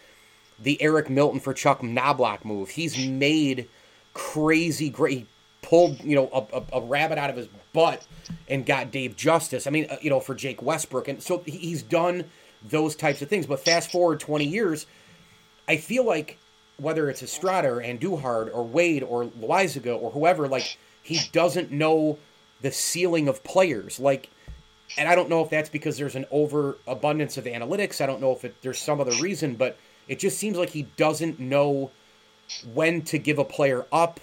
the 0.60 0.82
Eric 0.82 1.10
Milton 1.10 1.40
for 1.40 1.54
Chuck 1.54 1.82
Knobloch 1.82 2.44
move. 2.44 2.72
He's 2.72 2.98
made 3.08 3.70
crazy 4.14 4.90
great. 4.90 5.20
He 5.20 5.28
pulled 5.62 6.04
you 6.04 6.18
know 6.18 6.30
a, 6.34 6.58
a, 6.58 6.82
a 6.82 6.82
rabbit 6.82 7.18
out 7.18 7.30
of 7.30 7.38
his 7.38 7.48
butt 7.72 8.06
and 8.50 8.66
got 8.66 8.92
Dave 8.92 9.16
Justice. 9.16 9.66
I 9.66 9.70
mean, 9.70 9.88
uh, 9.90 9.96
you 10.02 10.10
know, 10.10 10.20
for 10.20 10.36
Jake 10.36 10.62
Westbrook, 10.62 11.08
and 11.08 11.24
so 11.24 11.42
he's 11.46 11.84
done 11.84 12.26
those 12.68 12.98
types 12.98 13.22
of 13.22 13.30
things. 13.30 13.46
But 13.46 13.62
fast 13.62 13.94
forward 13.94 14.20
twenty 14.20 14.46
years 14.46 14.88
I 15.72 15.78
feel 15.78 16.06
like 16.06 16.38
whether 16.76 17.10
it's 17.10 17.24
Estrada 17.24 17.70
or 17.70 17.82
Andujar 17.82 18.54
or 18.54 18.68
Wade 18.68 19.04
or 19.04 19.24
Loaisiga 19.26 19.98
or 19.98 20.12
whoever, 20.12 20.50
like 20.50 20.78
he 21.02 21.22
doesn't 21.32 21.72
know 21.72 22.20
the 22.62 22.74
ceiling 22.74 23.30
of 23.30 23.42
players. 23.46 23.98
Like, 23.98 24.30
and 24.98 25.08
I 25.08 25.16
don't 25.16 25.30
know 25.30 25.42
if 25.42 25.50
that's 25.50 25.70
because 25.70 25.98
there's 25.98 26.18
an 26.18 26.26
overabundance 26.30 27.38
of 27.38 27.46
analytics. 27.46 28.02
I 28.02 28.06
don't 28.06 28.20
know 28.20 28.34
if 28.34 28.44
it, 28.44 28.54
there's 28.62 28.80
some 28.80 29.00
other 29.00 29.14
reason, 29.22 29.56
but 29.56 29.78
it 30.10 30.20
just 30.20 30.38
seems 30.38 30.58
like 30.58 30.72
he 30.72 30.84
doesn't 30.98 31.40
know 31.40 31.90
when 32.74 33.04
to 33.04 33.18
give 33.18 33.40
a 33.40 33.46
player 33.46 33.86
up 33.94 34.20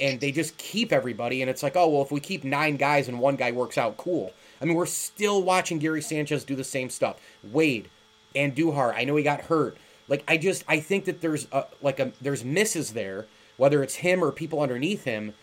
and 0.00 0.20
they 0.20 0.32
just 0.32 0.56
keep 0.56 0.90
everybody, 0.90 1.42
and 1.42 1.50
it's 1.50 1.62
like, 1.62 1.76
oh 1.76 1.88
well, 1.88 2.02
if 2.02 2.10
we 2.10 2.20
keep 2.20 2.44
nine 2.44 2.78
guys 2.78 3.08
and 3.08 3.20
one 3.20 3.36
guy 3.36 3.52
works 3.52 3.76
out, 3.76 3.98
cool. 3.98 4.32
I 4.62 4.64
mean, 4.64 4.74
we're 4.74 4.86
still 4.86 5.42
watching 5.42 5.80
Gary 5.80 6.00
Sanchez 6.00 6.44
do 6.44 6.56
the 6.56 6.64
same 6.64 6.88
stuff. 6.88 7.20
Wade 7.44 7.90
and 8.34 8.56
Duhar, 8.56 8.94
I 8.94 9.04
know 9.04 9.16
he 9.16 9.22
got 9.22 9.42
hurt. 9.42 9.76
Like 10.08 10.24
I 10.26 10.36
just 10.36 10.64
I 10.68 10.80
think 10.80 11.04
that 11.04 11.20
there's 11.20 11.46
a, 11.52 11.66
like 11.82 12.00
a 12.00 12.12
there's 12.20 12.44
misses 12.44 12.92
there, 12.92 13.26
whether 13.56 13.82
it's 13.82 13.96
him 13.96 14.22
or 14.24 14.32
people 14.32 14.60
underneath 14.60 15.04
him, 15.04 15.34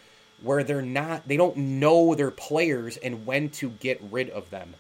where 0.41 0.63
they're 0.63 0.81
not 0.81 1.27
they 1.27 1.37
don't 1.37 1.57
know 1.57 2.15
their 2.15 2.31
players 2.31 2.97
and 2.97 3.25
when 3.25 3.49
to 3.49 3.69
get 3.69 4.01
rid 4.11 4.29
of 4.29 4.49
them. 4.49 4.75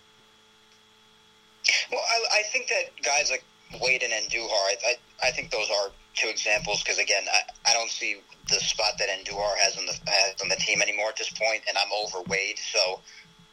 Well, 1.91 2.01
I, 2.01 2.39
I 2.39 2.41
think 2.51 2.67
that 2.67 3.03
guys 3.03 3.31
like 3.31 3.43
Wade 3.81 4.03
and 4.03 4.11
Duhar, 4.29 4.51
I, 4.51 4.75
I, 4.85 5.27
I 5.27 5.31
think 5.31 5.49
those 5.51 5.69
are 5.69 5.89
two 6.13 6.27
examples 6.29 6.83
because 6.83 6.99
again, 6.99 7.23
I, 7.31 7.71
I 7.71 7.73
don't 7.73 7.89
see 7.89 8.17
the 8.49 8.55
spot 8.55 8.93
that 8.99 9.09
Andujar 9.09 9.57
has 9.57 9.77
on 9.77 9.85
the 9.85 9.97
has 10.05 10.41
on 10.41 10.49
the 10.49 10.55
team 10.55 10.81
anymore 10.81 11.09
at 11.09 11.17
this 11.17 11.29
point, 11.29 11.63
and 11.67 11.77
I'm 11.77 11.91
over 11.93 12.21
Wade, 12.29 12.59
so 12.59 13.01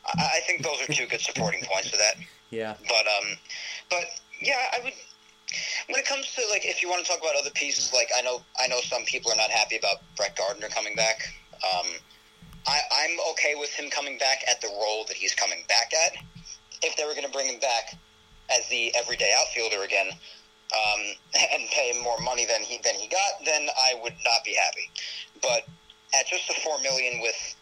I, 0.07 0.23
I 0.37 0.41
think 0.47 0.63
those 0.63 0.81
are 0.83 0.93
two 0.93 1.07
good 1.07 1.21
supporting 1.21 1.63
points 1.65 1.91
to 1.91 1.97
that. 1.97 2.15
Yeah. 2.53 2.75
But 2.87 3.07
um, 3.07 3.39
but 3.89 4.05
yeah, 4.43 4.59
I 4.75 4.85
would. 4.85 4.93
When 5.89 5.99
it 5.99 6.07
comes 6.07 6.33
to 6.35 6.43
like, 6.51 6.65
if 6.65 6.83
you 6.83 6.89
want 6.89 7.05
to 7.05 7.11
talk 7.11 7.21
about 7.21 7.37
other 7.39 7.51
pieces, 7.51 7.93
like 7.93 8.11
I 8.17 8.23
know 8.23 8.43
I 8.63 8.69
know 8.69 8.81
some 8.81 9.05
people 9.05 9.33
are 9.33 9.37
not 9.37 9.51
happy 9.51 9.77
about 9.77 9.97
Brett 10.17 10.37
Gardner 10.37 10.69
coming 10.69 10.95
back. 10.95 11.23
Um, 11.63 11.87
I, 12.67 12.81
I'm 12.93 13.19
okay 13.33 13.55
with 13.57 13.71
him 13.71 13.91
coming 13.91 14.19
back 14.19 14.43
at 14.49 14.61
the 14.61 14.69
role 14.69 15.05
that 15.09 15.17
he's 15.17 15.35
coming 15.35 15.65
back 15.69 15.93
at. 16.07 16.17
If 16.83 16.97
they 16.97 17.05
were 17.05 17.13
going 17.13 17.27
to 17.27 17.33
bring 17.33 17.49
him 17.49 17.61
back 17.61 17.95
as 18.51 18.69
the 18.69 18.95
everyday 18.97 19.33
outfielder 19.39 19.83
again, 19.85 20.09
um, 20.11 21.01
and 21.53 21.69
pay 21.71 21.93
him 21.93 22.03
more 22.03 22.19
money 22.21 22.47
than 22.47 22.63
he 22.63 22.79
than 22.85 22.95
he 22.95 23.09
got, 23.09 23.45
then 23.45 23.69
I 23.77 23.95
would 24.03 24.15
not 24.25 24.45
be 24.45 24.55
happy. 24.55 24.91
But 25.41 25.67
at 26.19 26.27
just 26.27 26.49
the 26.49 26.55
four 26.55 26.79
million 26.81 27.21
with 27.21 27.57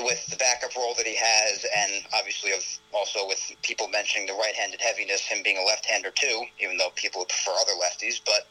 with 0.00 0.26
the 0.26 0.36
backup 0.36 0.74
role 0.76 0.94
that 0.96 1.06
he 1.06 1.16
has, 1.16 1.64
and 1.76 2.04
obviously 2.16 2.52
of 2.52 2.64
also 2.92 3.26
with 3.26 3.40
people 3.62 3.88
mentioning 3.88 4.26
the 4.26 4.34
right-handed 4.34 4.80
heaviness, 4.80 5.22
him 5.22 5.42
being 5.42 5.58
a 5.58 5.64
left-hander 5.64 6.10
too, 6.10 6.44
even 6.60 6.76
though 6.76 6.90
people 6.94 7.20
would 7.20 7.28
prefer 7.28 7.52
other 7.60 7.72
lefties. 7.72 8.20
But 8.24 8.46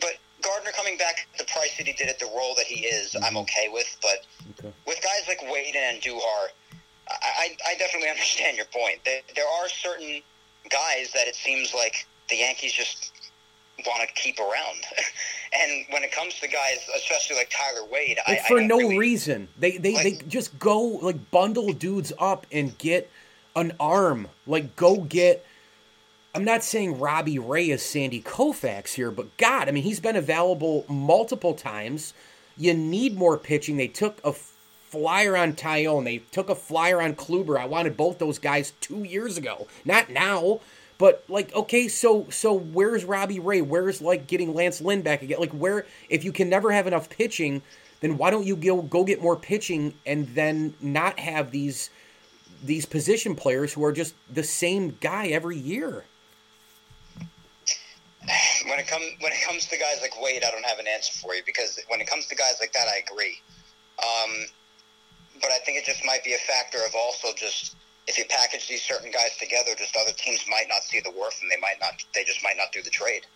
but 0.00 0.16
Gardner 0.42 0.70
coming 0.72 0.96
back 0.96 1.26
the 1.38 1.44
price 1.44 1.76
that 1.78 1.86
he 1.86 1.92
did 1.92 2.08
at 2.08 2.18
the 2.18 2.26
role 2.26 2.54
that 2.56 2.66
he 2.66 2.86
is, 2.86 3.14
I'm 3.16 3.22
mm-hmm. 3.22 3.36
okay 3.38 3.68
with. 3.72 3.96
But 4.02 4.26
Okay. 4.58 4.72
with 4.86 5.00
guys 5.02 5.28
like 5.28 5.42
Wade 5.52 5.76
and 5.76 6.00
Duhar, 6.00 6.48
I, 7.08 7.56
I 7.66 7.74
definitely 7.78 8.08
understand 8.16 8.56
your 8.56 8.66
point. 8.66 9.04
There, 9.04 9.20
there 9.34 9.48
are 9.48 9.68
certain 9.68 10.22
guys 10.70 11.12
that 11.12 11.26
it 11.28 11.34
seems 11.34 11.74
like 11.74 12.06
the 12.28 12.36
Yankees 12.36 12.72
just 12.72 13.12
want 13.86 14.08
to 14.08 14.14
keep 14.14 14.38
around. 14.38 14.84
and 15.52 15.86
when 15.90 16.02
it 16.02 16.12
comes 16.12 16.34
to 16.40 16.48
guys, 16.48 16.78
especially 16.96 17.36
like 17.36 17.50
Tyler 17.50 17.86
Wade, 17.90 18.18
I, 18.26 18.32
I 18.32 18.48
for 18.48 18.60
no 18.60 18.78
really, 18.78 18.98
reason. 18.98 19.48
They 19.58 19.78
they, 19.78 19.94
they 19.94 20.12
just 20.28 20.58
go 20.58 20.80
like 20.80 21.30
bundle 21.30 21.72
dudes 21.72 22.12
up 22.18 22.46
and 22.52 22.76
get 22.78 23.10
an 23.56 23.72
arm. 23.80 24.28
Like 24.46 24.76
go 24.76 24.98
get 24.98 25.44
I'm 26.34 26.44
not 26.44 26.62
saying 26.62 26.98
Robbie 26.98 27.38
Ray 27.38 27.70
is 27.70 27.82
Sandy 27.82 28.22
Koufax 28.22 28.94
here, 28.94 29.10
but 29.10 29.36
God, 29.36 29.68
I 29.68 29.72
mean 29.72 29.82
he's 29.82 30.00
been 30.00 30.16
available 30.16 30.84
multiple 30.88 31.54
times. 31.54 32.14
You 32.56 32.74
need 32.74 33.16
more 33.16 33.38
pitching. 33.38 33.76
They 33.76 33.88
took 33.88 34.20
a 34.24 34.32
flyer 34.32 35.36
on 35.36 35.52
Taillon. 35.52 36.04
They 36.04 36.18
took 36.18 36.48
a 36.48 36.54
flyer 36.54 37.00
on 37.00 37.14
Kluber. 37.14 37.58
I 37.58 37.66
wanted 37.66 37.96
both 37.96 38.18
those 38.18 38.38
guys 38.38 38.72
two 38.80 39.04
years 39.04 39.36
ago. 39.36 39.66
Not 39.84 40.10
now. 40.10 40.60
But 40.98 41.24
like, 41.28 41.54
okay, 41.54 41.88
so 41.88 42.26
so 42.28 42.52
where's 42.52 43.04
Robbie 43.04 43.38
Ray? 43.38 43.62
Where's 43.62 44.02
like 44.02 44.26
getting 44.26 44.52
Lance 44.52 44.80
Lynn 44.80 45.02
back 45.02 45.22
again? 45.22 45.38
Like, 45.38 45.52
where 45.52 45.86
if 46.08 46.24
you 46.24 46.32
can 46.32 46.48
never 46.48 46.72
have 46.72 46.86
enough 46.88 47.08
pitching, 47.08 47.62
then 48.00 48.18
why 48.18 48.30
don't 48.30 48.44
you 48.44 48.56
go 48.56 48.82
go 48.82 49.04
get 49.04 49.22
more 49.22 49.36
pitching 49.36 49.94
and 50.04 50.26
then 50.34 50.74
not 50.80 51.18
have 51.20 51.52
these 51.52 51.90
these 52.64 52.84
position 52.84 53.36
players 53.36 53.72
who 53.72 53.84
are 53.84 53.92
just 53.92 54.14
the 54.32 54.42
same 54.42 54.96
guy 55.00 55.28
every 55.28 55.56
year? 55.56 56.04
when 58.68 58.78
it 58.78 58.86
comes 58.86 59.04
when 59.20 59.32
it 59.32 59.42
comes 59.46 59.66
to 59.66 59.78
guys 59.78 59.98
like 60.02 60.20
Wade, 60.20 60.42
I 60.46 60.50
don't 60.50 60.64
have 60.64 60.78
an 60.78 60.86
answer 60.86 61.12
for 61.12 61.34
you 61.34 61.42
because 61.46 61.78
when 61.88 62.00
it 62.00 62.06
comes 62.06 62.26
to 62.26 62.34
guys 62.34 62.56
like 62.60 62.72
that, 62.72 62.86
I 62.88 63.02
agree. 63.10 63.40
Um, 63.98 64.46
but 65.40 65.50
I 65.50 65.58
think 65.64 65.78
it 65.78 65.84
just 65.84 66.04
might 66.04 66.24
be 66.24 66.34
a 66.34 66.38
factor 66.38 66.78
of 66.86 66.94
also 66.94 67.28
just 67.36 67.76
if 68.08 68.16
you 68.16 68.24
package 68.28 68.66
these 68.66 68.82
certain 68.82 69.10
guys 69.12 69.36
together, 69.38 69.72
just 69.76 69.94
other 69.94 70.16
teams 70.16 70.40
might 70.48 70.66
not 70.68 70.82
see 70.82 71.00
the 71.00 71.10
worth 71.10 71.38
and 71.42 71.50
they 71.50 71.60
might 71.60 71.78
not 71.80 72.02
they 72.14 72.24
just 72.24 72.42
might 72.42 72.56
not 72.56 72.72
do 72.72 72.82
the 72.82 72.90
trade. 72.90 73.26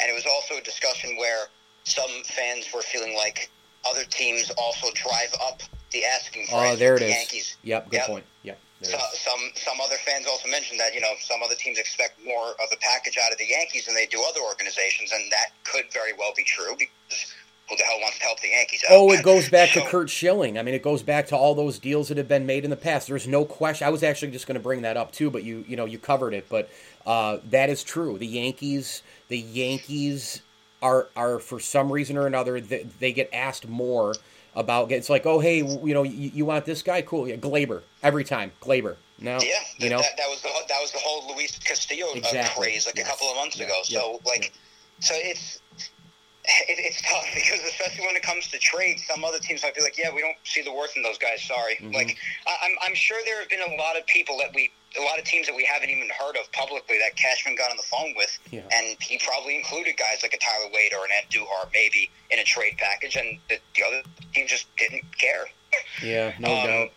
And 0.00 0.10
it 0.10 0.14
was 0.14 0.26
also 0.26 0.56
a 0.56 0.62
discussion 0.62 1.16
where 1.16 1.46
some 1.84 2.10
fans 2.24 2.66
were 2.72 2.80
feeling 2.80 3.14
like 3.14 3.50
other 3.88 4.04
teams 4.04 4.50
also 4.56 4.88
drive 4.94 5.34
up 5.44 5.60
the 5.92 6.04
asking 6.06 6.46
oh, 6.48 6.56
price. 6.56 6.72
Oh, 6.72 6.76
there 6.76 6.96
it 6.96 7.00
the 7.00 7.06
is. 7.06 7.12
Yankees. 7.12 7.56
Yep, 7.62 7.90
good 7.90 7.96
Yep. 7.98 8.06
point. 8.06 8.24
Yep. 8.42 8.58
So, 8.82 8.98
some 9.14 9.52
some 9.54 9.80
other 9.80 9.94
fans 9.98 10.26
also 10.26 10.48
mentioned 10.48 10.80
that 10.80 10.92
you 10.92 11.00
know 11.00 11.14
some 11.20 11.40
other 11.40 11.54
teams 11.54 11.78
expect 11.78 12.18
more 12.24 12.50
of 12.58 12.68
the 12.70 12.76
package 12.78 13.16
out 13.16 13.30
of 13.30 13.38
the 13.38 13.46
Yankees 13.46 13.86
than 13.86 13.94
they 13.94 14.06
do 14.06 14.20
other 14.28 14.40
organizations, 14.40 15.12
and 15.12 15.30
that 15.30 15.52
could 15.62 15.84
very 15.92 16.12
well 16.12 16.32
be 16.36 16.42
true 16.42 16.74
because 16.76 17.32
who 17.72 17.76
the 17.76 17.84
hell 17.84 17.98
wants 18.00 18.18
to 18.18 18.24
help 18.24 18.40
the 18.40 18.48
Yankees 18.48 18.84
out? 18.88 18.96
Oh, 18.96 19.10
it 19.12 19.22
goes 19.22 19.48
back 19.48 19.70
to 19.70 19.80
So- 19.80 19.86
Curt 19.86 20.10
Schilling. 20.10 20.58
I 20.58 20.62
mean, 20.62 20.74
it 20.74 20.82
goes 20.82 21.02
back 21.02 21.26
to 21.28 21.36
all 21.36 21.54
those 21.54 21.78
deals 21.78 22.08
that 22.08 22.16
have 22.18 22.28
been 22.28 22.46
made 22.46 22.64
in 22.64 22.70
the 22.70 22.76
past. 22.76 23.08
There's 23.08 23.26
no 23.26 23.44
question. 23.44 23.86
I 23.86 23.90
was 23.90 24.02
actually 24.02 24.30
just 24.32 24.46
going 24.46 24.54
to 24.56 24.60
bring 24.62 24.82
that 24.82 24.96
up 24.96 25.12
too, 25.12 25.30
but 25.30 25.42
you, 25.44 25.64
you 25.66 25.76
know, 25.76 25.84
you 25.84 25.98
covered 25.98 26.34
it. 26.34 26.48
But 26.48 26.70
uh, 27.06 27.38
that 27.50 27.70
is 27.70 27.82
true. 27.82 28.18
The 28.18 28.26
Yankees, 28.26 29.02
the 29.28 29.38
Yankees 29.38 30.42
are 30.82 31.08
are 31.16 31.38
for 31.38 31.60
some 31.60 31.90
reason 31.92 32.16
or 32.16 32.26
another 32.26 32.60
they, 32.60 32.82
they 32.98 33.12
get 33.12 33.30
asked 33.32 33.68
more 33.68 34.14
about. 34.54 34.90
It's 34.92 35.08
like, 35.10 35.26
oh, 35.26 35.38
hey, 35.38 35.58
you 35.58 35.94
know, 35.94 36.02
you, 36.02 36.30
you 36.34 36.44
want 36.44 36.64
this 36.64 36.82
guy? 36.82 37.02
Cool, 37.02 37.28
yeah, 37.28 37.36
Gleyber 37.36 37.82
every 38.02 38.24
time. 38.24 38.52
Gleyber. 38.60 38.96
No, 39.20 39.38
Yeah, 39.40 39.52
you 39.78 39.88
know, 39.88 39.98
that, 40.00 40.16
that 40.16 40.28
was 40.28 40.42
the 40.42 40.48
that 40.68 40.78
was 40.80 40.90
the 40.90 40.98
whole 40.98 41.32
Luis 41.32 41.56
Castillo 41.60 42.08
uh, 42.08 42.14
Exactly. 42.16 42.64
craze 42.64 42.86
like 42.86 42.96
Yes. 42.96 43.06
a 43.06 43.10
couple 43.10 43.28
of 43.30 43.36
months 43.36 43.56
Yeah. 43.56 43.66
ago. 43.66 43.80
Yeah. 43.88 43.98
So 44.00 44.20
like, 44.26 44.52
so 44.98 45.14
it's. 45.16 45.60
It, 46.44 46.74
it's 46.78 47.00
tough 47.02 47.26
because 47.34 47.60
especially 47.62 48.04
when 48.06 48.16
it 48.16 48.22
comes 48.22 48.48
to 48.48 48.58
trades, 48.58 49.02
some 49.06 49.24
other 49.24 49.38
teams 49.38 49.62
might 49.62 49.74
be 49.74 49.80
like, 49.82 49.96
"Yeah, 49.96 50.12
we 50.12 50.20
don't 50.20 50.36
see 50.44 50.62
the 50.62 50.72
worth 50.72 50.96
in 50.96 51.02
those 51.02 51.18
guys. 51.18 51.40
Sorry." 51.42 51.76
Mm-hmm. 51.76 51.94
Like, 51.94 52.16
I, 52.46 52.56
I'm 52.66 52.72
I'm 52.82 52.94
sure 52.94 53.18
there 53.24 53.38
have 53.40 53.48
been 53.48 53.62
a 53.62 53.76
lot 53.76 53.96
of 53.96 54.04
people 54.06 54.36
that 54.38 54.50
we, 54.54 54.72
a 54.98 55.02
lot 55.02 55.18
of 55.20 55.24
teams 55.24 55.46
that 55.46 55.54
we 55.54 55.62
haven't 55.64 55.90
even 55.90 56.08
heard 56.18 56.36
of 56.36 56.50
publicly 56.50 56.98
that 56.98 57.14
Cashman 57.16 57.54
got 57.54 57.70
on 57.70 57.76
the 57.76 57.84
phone 57.84 58.14
with, 58.16 58.36
Yeah. 58.50 58.62
and 58.72 58.96
he 59.00 59.18
probably 59.24 59.54
included 59.56 59.96
guys 59.96 60.18
like 60.22 60.34
a 60.34 60.38
Tyler 60.38 60.70
Wade 60.74 60.92
or 60.98 61.04
an 61.04 61.12
Ed 61.14 61.30
Duhar 61.30 61.70
maybe 61.72 62.10
in 62.30 62.40
a 62.40 62.44
trade 62.44 62.74
package, 62.76 63.14
and 63.14 63.38
the, 63.48 63.58
the 63.76 63.82
other 63.86 64.02
team 64.34 64.46
just 64.48 64.66
didn't 64.76 65.04
care. 65.18 65.44
yeah, 66.02 66.32
no 66.40 66.48
Um, 66.50 66.66
doubt. 66.66 66.88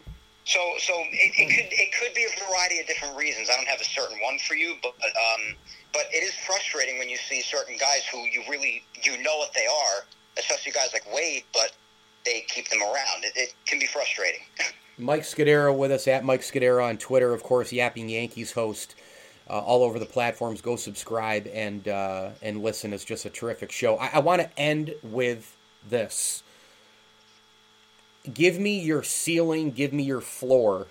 So, 0.46 0.60
so 0.80 0.94
it, 1.10 1.34
it 1.38 1.50
could 1.50 1.70
it 1.74 1.90
could 2.00 2.14
be 2.14 2.24
a 2.26 2.46
variety 2.50 2.80
of 2.80 2.86
different 2.86 3.16
reasons. 3.18 3.50
I 3.50 3.56
don't 3.58 3.68
have 3.68 3.82
a 3.82 3.86
certain 3.86 4.18
one 4.22 4.38
for 4.40 4.54
you, 4.56 4.76
but 4.84 4.94
um, 5.02 5.56
but 5.96 6.08
it 6.12 6.24
is 6.24 6.34
frustrating 6.46 7.00
when 7.00 7.08
you 7.08 7.16
see 7.16 7.42
certain 7.42 7.78
guys 7.78 8.06
who 8.12 8.20
you 8.26 8.44
really 8.50 8.84
you 9.02 9.18
know 9.24 9.38
what 9.38 9.54
they 9.54 9.66
are, 9.66 10.04
especially 10.38 10.74
guys 10.74 10.90
like 10.92 11.06
Wade, 11.14 11.44
but 11.54 11.72
they 12.26 12.44
keep 12.50 12.68
them 12.70 12.82
around. 12.84 13.24
It, 13.24 13.32
it 13.36 13.54
can 13.66 13.80
be 13.80 13.88
frustrating. 13.88 14.42
Mike 14.98 15.22
Scudiero 15.22 15.76
with 15.76 15.92
us 15.92 16.08
at 16.08 16.26
Mike 16.26 16.42
Scudiero 16.42 16.84
on 16.84 16.98
Twitter, 16.98 17.34
of 17.34 17.44
course, 17.44 17.72
Yapping 17.72 18.10
Yankees 18.10 18.52
host 18.52 18.96
uh, 19.50 19.60
all 19.60 19.84
over 19.84 19.98
the 19.98 20.06
platforms. 20.06 20.60
Go 20.62 20.76
subscribe 20.76 21.48
and 21.54 21.88
uh, 21.88 22.32
and 22.42 22.62
listen. 22.62 22.92
It's 22.92 23.06
just 23.06 23.26
a 23.26 23.30
terrific 23.30 23.72
show. 23.72 23.98
I, 23.98 24.12
I 24.16 24.20
want 24.20 24.42
to 24.42 24.60
end 24.60 24.96
with 25.02 25.56
this. 25.88 26.44
Give 28.34 28.60
me 28.60 28.80
your 28.80 29.04
ceiling. 29.04 29.72
Give 29.72 29.94
me 29.94 30.04
your 30.04 30.22
floor 30.22 30.88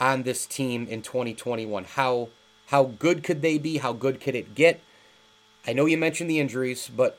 on 0.00 0.24
this 0.24 0.46
team 0.46 0.88
in 0.88 1.02
2021. 1.02 1.84
How 1.84 2.28
how 2.66 2.84
good 2.84 3.22
could 3.22 3.42
they 3.42 3.58
be? 3.58 3.78
How 3.78 3.92
good 3.92 4.20
could 4.20 4.34
it 4.34 4.54
get? 4.54 4.80
I 5.66 5.72
know 5.72 5.86
you 5.86 5.96
mentioned 5.96 6.30
the 6.30 6.40
injuries, 6.40 6.90
but 6.94 7.18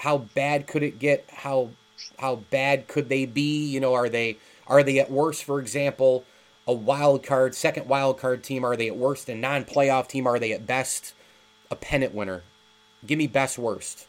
how 0.00 0.18
bad 0.18 0.66
could 0.66 0.82
it 0.82 0.98
get? 0.98 1.28
How 1.30 1.70
how 2.18 2.36
bad 2.36 2.88
could 2.88 3.08
they 3.08 3.26
be? 3.26 3.66
You 3.66 3.80
know, 3.80 3.94
are 3.94 4.08
they 4.08 4.38
are 4.66 4.82
they 4.82 4.98
at 4.98 5.10
worst, 5.10 5.44
for 5.44 5.60
example, 5.60 6.24
a 6.66 6.72
wild 6.72 7.24
card, 7.24 7.54
second 7.54 7.88
wild 7.88 8.18
card 8.18 8.42
team? 8.42 8.64
Are 8.64 8.76
they 8.76 8.88
at 8.88 8.96
worst 8.96 9.28
a 9.28 9.34
non 9.34 9.64
playoff 9.64 10.08
team? 10.08 10.26
Are 10.26 10.38
they 10.38 10.52
at 10.52 10.66
best 10.66 11.14
a 11.70 11.76
pennant 11.76 12.14
winner? 12.14 12.42
Give 13.06 13.18
me 13.18 13.26
best 13.26 13.58
worst. 13.58 14.06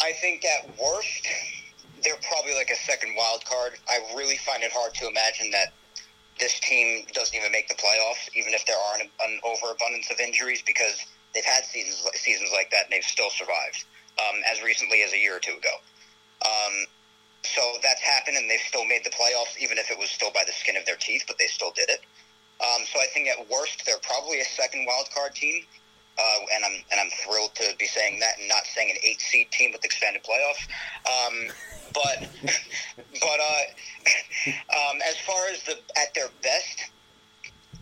I 0.00 0.12
think 0.20 0.44
at 0.44 0.68
worst, 0.78 1.26
they're 2.02 2.14
probably 2.30 2.54
like 2.54 2.70
a 2.70 2.76
second 2.76 3.14
wild 3.16 3.44
card. 3.44 3.72
I 3.88 3.98
really 4.16 4.36
find 4.36 4.62
it 4.62 4.70
hard 4.72 4.94
to 4.94 5.08
imagine 5.08 5.50
that 5.50 5.72
this 6.38 6.60
team 6.60 7.04
doesn't 7.12 7.36
even 7.36 7.52
make 7.52 7.68
the 7.68 7.74
playoffs, 7.74 8.28
even 8.34 8.52
if 8.54 8.66
there 8.66 8.76
are 8.76 9.00
an, 9.00 9.08
an 9.24 9.40
overabundance 9.44 10.10
of 10.10 10.20
injuries, 10.20 10.62
because 10.66 11.04
they've 11.34 11.44
had 11.44 11.64
seasons 11.64 12.06
seasons 12.14 12.50
like 12.52 12.70
that 12.70 12.84
and 12.84 12.92
they've 12.92 13.04
still 13.04 13.30
survived. 13.30 13.84
Um, 14.16 14.40
as 14.50 14.62
recently 14.62 15.02
as 15.02 15.12
a 15.12 15.18
year 15.18 15.36
or 15.36 15.40
two 15.40 15.52
ago. 15.52 15.76
Um, 16.40 16.86
so 17.44 17.60
that's 17.82 18.00
happened, 18.00 18.38
and 18.38 18.48
they've 18.48 18.64
still 18.64 18.86
made 18.86 19.04
the 19.04 19.10
playoffs, 19.10 19.52
even 19.60 19.76
if 19.76 19.90
it 19.90 19.98
was 19.98 20.08
still 20.08 20.30
by 20.32 20.40
the 20.46 20.52
skin 20.52 20.74
of 20.74 20.86
their 20.86 20.96
teeth, 20.96 21.24
but 21.28 21.36
they 21.36 21.48
still 21.48 21.70
did 21.76 21.90
it. 21.90 22.00
Um, 22.64 22.88
so 22.88 22.98
I 22.98 23.06
think 23.12 23.28
at 23.28 23.36
worst 23.50 23.84
they're 23.84 24.00
probably 24.00 24.40
a 24.40 24.44
second 24.44 24.86
wild 24.86 25.10
card 25.14 25.34
team, 25.34 25.64
uh, 26.18 26.38
and 26.54 26.64
I'm 26.64 26.72
and 26.90 27.00
I'm 27.00 27.10
thrilled 27.24 27.54
to 27.56 27.74
be 27.78 27.86
saying 27.86 28.20
that 28.20 28.38
and 28.38 28.48
not 28.48 28.64
saying 28.66 28.90
an 28.90 28.96
eight 29.04 29.20
seed 29.20 29.50
team 29.50 29.72
with 29.72 29.84
expanded 29.84 30.22
playoffs. 30.24 30.66
Um, 31.06 31.52
but 31.94 32.28
but 33.20 33.40
uh, 33.40 34.50
um, 34.90 34.98
as 35.06 35.16
far 35.18 35.46
as 35.52 35.62
the 35.64 35.78
at 36.00 36.14
their 36.14 36.28
best, 36.42 36.90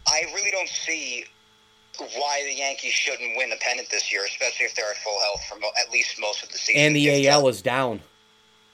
I 0.09 0.23
really 0.35 0.51
don't 0.51 0.69
see 0.69 1.25
why 2.17 2.43
the 2.45 2.55
Yankees 2.55 2.93
shouldn't 2.93 3.37
win 3.37 3.51
the 3.51 3.57
pennant 3.61 3.89
this 3.91 4.11
year, 4.13 4.25
especially 4.25 4.67
if 4.67 4.75
they're 4.75 4.91
at 4.91 4.97
full 4.99 5.21
health 5.21 5.45
for 5.49 5.59
mo- 5.61 5.71
at 5.87 5.93
least 5.93 6.21
most 6.21 6.43
of 6.43 6.51
the 6.51 6.59
season. 6.59 6.81
And 6.83 6.97
the 6.97 7.29
AL 7.29 7.43
not- 7.43 7.49
is 7.51 7.63
down. 7.63 8.01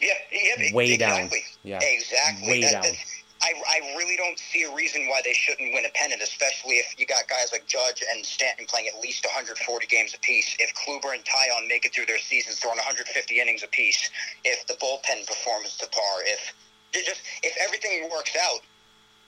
yeah, 0.00 0.14
yeah, 0.32 0.72
Way 0.74 0.96
down. 0.96 1.28
Yeah. 1.62 1.78
exactly. 1.82 2.48
Way 2.48 2.60
That- 2.62 2.72
down. 2.72 2.82
that- 2.82 2.96
I, 3.42 3.54
I 3.56 3.96
really 3.96 4.16
don't 4.16 4.38
see 4.38 4.64
a 4.64 4.74
reason 4.74 5.08
why 5.08 5.22
they 5.24 5.32
shouldn't 5.32 5.72
win 5.72 5.86
a 5.86 5.90
pennant, 5.94 6.20
especially 6.20 6.76
if 6.76 6.94
you 6.98 7.06
got 7.06 7.26
guys 7.28 7.52
like 7.52 7.66
Judge 7.66 8.04
and 8.12 8.24
Stanton 8.24 8.66
playing 8.66 8.88
at 8.88 9.00
least 9.00 9.24
140 9.24 9.56
games 9.86 10.12
apiece. 10.14 10.54
If 10.58 10.74
Kluber 10.74 11.14
and 11.14 11.24
Taillon 11.24 11.66
make 11.66 11.86
it 11.86 11.94
through 11.94 12.06
their 12.06 12.18
seasons 12.18 12.58
throwing 12.58 12.76
150 12.76 13.08
innings 13.40 13.62
apiece, 13.62 14.10
if 14.44 14.66
the 14.66 14.74
bullpen 14.74 15.26
performs 15.26 15.76
to 15.78 15.86
par, 15.88 16.24
if 16.24 16.52
just 16.92 17.22
if 17.42 17.56
everything 17.64 18.10
works 18.10 18.36
out, 18.36 18.60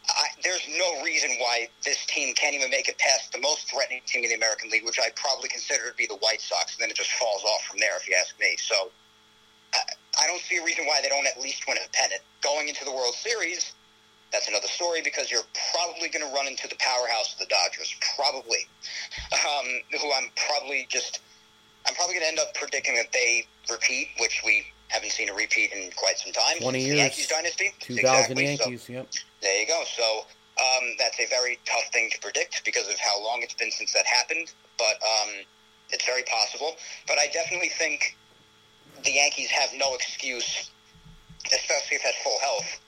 I, 0.08 0.26
there's 0.42 0.66
no 0.76 1.02
reason 1.02 1.30
why 1.38 1.68
this 1.84 2.04
team 2.06 2.34
can't 2.34 2.54
even 2.54 2.70
make 2.70 2.88
it 2.88 2.98
past 2.98 3.32
the 3.32 3.40
most 3.40 3.70
threatening 3.70 4.02
team 4.04 4.24
in 4.24 4.30
the 4.30 4.36
American 4.36 4.68
League, 4.68 4.84
which 4.84 4.98
I 4.98 5.08
probably 5.16 5.48
consider 5.48 5.88
to 5.88 5.96
be 5.96 6.06
the 6.06 6.16
White 6.16 6.40
Sox. 6.40 6.74
And 6.74 6.82
then 6.82 6.90
it 6.90 6.96
just 6.96 7.12
falls 7.12 7.44
off 7.44 7.64
from 7.64 7.78
there, 7.78 7.96
if 7.96 8.08
you 8.08 8.16
ask 8.18 8.38
me. 8.40 8.56
So 8.58 8.90
I, 9.72 9.78
I 10.20 10.26
don't 10.26 10.42
see 10.42 10.58
a 10.58 10.64
reason 10.64 10.86
why 10.86 11.00
they 11.02 11.08
don't 11.08 11.26
at 11.26 11.40
least 11.40 11.64
win 11.68 11.78
a 11.78 11.88
pennant. 11.94 12.20
Going 12.42 12.68
into 12.68 12.84
the 12.84 12.92
World 12.92 13.14
Series, 13.14 13.72
that's 14.32 14.48
another 14.48 14.66
story 14.66 15.02
because 15.02 15.30
you're 15.30 15.46
probably 15.72 16.08
going 16.08 16.26
to 16.26 16.34
run 16.34 16.46
into 16.46 16.66
the 16.68 16.76
powerhouse 16.78 17.34
of 17.34 17.38
the 17.38 17.46
Dodgers, 17.46 17.94
probably, 18.16 18.66
um, 19.32 19.66
who 20.00 20.10
I'm 20.12 20.30
probably 20.48 20.86
just, 20.88 21.20
I'm 21.86 21.94
probably 21.94 22.14
going 22.14 22.24
to 22.24 22.28
end 22.28 22.38
up 22.38 22.54
predicting 22.54 22.94
that 22.96 23.12
they 23.12 23.46
repeat, 23.70 24.08
which 24.18 24.42
we 24.44 24.64
haven't 24.88 25.12
seen 25.12 25.28
a 25.28 25.34
repeat 25.34 25.72
in 25.72 25.90
quite 25.96 26.18
some 26.18 26.32
time. 26.32 26.58
20 26.60 26.78
years. 26.78 26.90
The 26.90 26.96
Yankees 26.96 27.28
dynasty. 27.28 27.72
2000 27.80 27.98
Exactly. 27.98 28.56
So- 28.56 28.64
Yankees, 28.64 28.88
yep. 28.88 29.08
there 29.42 29.60
you 29.60 29.66
go. 29.66 29.82
So 29.96 30.24
um, 30.60 30.94
that's 30.98 31.20
a 31.20 31.26
very 31.26 31.58
tough 31.64 31.88
thing 31.92 32.10
to 32.12 32.18
predict 32.20 32.64
because 32.64 32.88
of 32.88 32.98
how 32.98 33.22
long 33.22 33.40
it's 33.42 33.54
been 33.54 33.70
since 33.70 33.92
that 33.92 34.06
happened. 34.06 34.52
But 34.78 34.96
um, 35.04 35.30
it's 35.90 36.04
very 36.04 36.22
possible. 36.24 36.76
But 37.06 37.18
I 37.18 37.26
definitely 37.32 37.68
think 37.68 38.16
the 39.04 39.12
Yankees 39.12 39.50
have 39.50 39.70
no 39.76 39.94
excuse, 39.94 40.70
especially 41.46 41.96
if 41.96 42.06
at 42.06 42.14
full 42.22 42.38
health, 42.40 42.80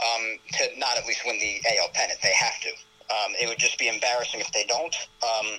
um, 0.00 0.38
to 0.52 0.78
not 0.78 0.96
at 0.98 1.06
least 1.06 1.22
win 1.24 1.38
the 1.38 1.60
AL 1.78 1.88
pennant. 1.94 2.20
They 2.22 2.34
have 2.34 2.60
to. 2.60 2.70
Um, 3.08 3.32
it 3.40 3.48
would 3.48 3.58
just 3.58 3.78
be 3.78 3.88
embarrassing 3.88 4.40
if 4.40 4.50
they 4.52 4.64
don't. 4.64 4.94
Um, 5.22 5.58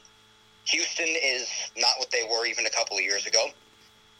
Houston 0.65 1.07
is 1.07 1.47
not 1.77 1.93
what 1.97 2.11
they 2.11 2.23
were 2.29 2.45
even 2.45 2.65
a 2.65 2.69
couple 2.69 2.97
of 2.97 3.03
years 3.03 3.25
ago 3.25 3.47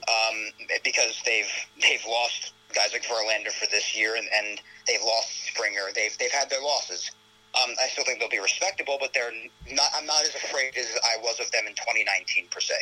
um, 0.08 0.70
because 0.84 1.22
they've 1.26 1.52
they've 1.82 2.06
lost 2.08 2.54
guys 2.74 2.94
like 2.94 3.04
Verlander 3.04 3.52
for 3.52 3.68
this 3.68 3.96
year, 3.96 4.16
and, 4.16 4.28
and 4.34 4.62
they've 4.88 5.04
lost 5.04 5.48
Springer. 5.48 5.92
They've 5.94 6.18
they've 6.18 6.32
had 6.32 6.50
their 6.50 6.62
losses. 6.62 7.12
Um, 7.56 7.74
I 7.82 7.88
still 7.88 8.06
think 8.06 8.20
they'll 8.20 8.30
be 8.30 8.40
respectable, 8.40 8.98
but 9.00 9.14
they're 9.14 9.34
not. 9.72 9.90
I'm 9.96 10.06
not 10.06 10.24
as 10.24 10.36
afraid 10.36 10.78
as 10.78 10.88
I 11.04 11.22
was 11.22 11.40
of 11.40 11.52
them 11.52 11.64
in 11.68 11.74
2019 11.74 12.48
per 12.50 12.60
se. 12.60 12.76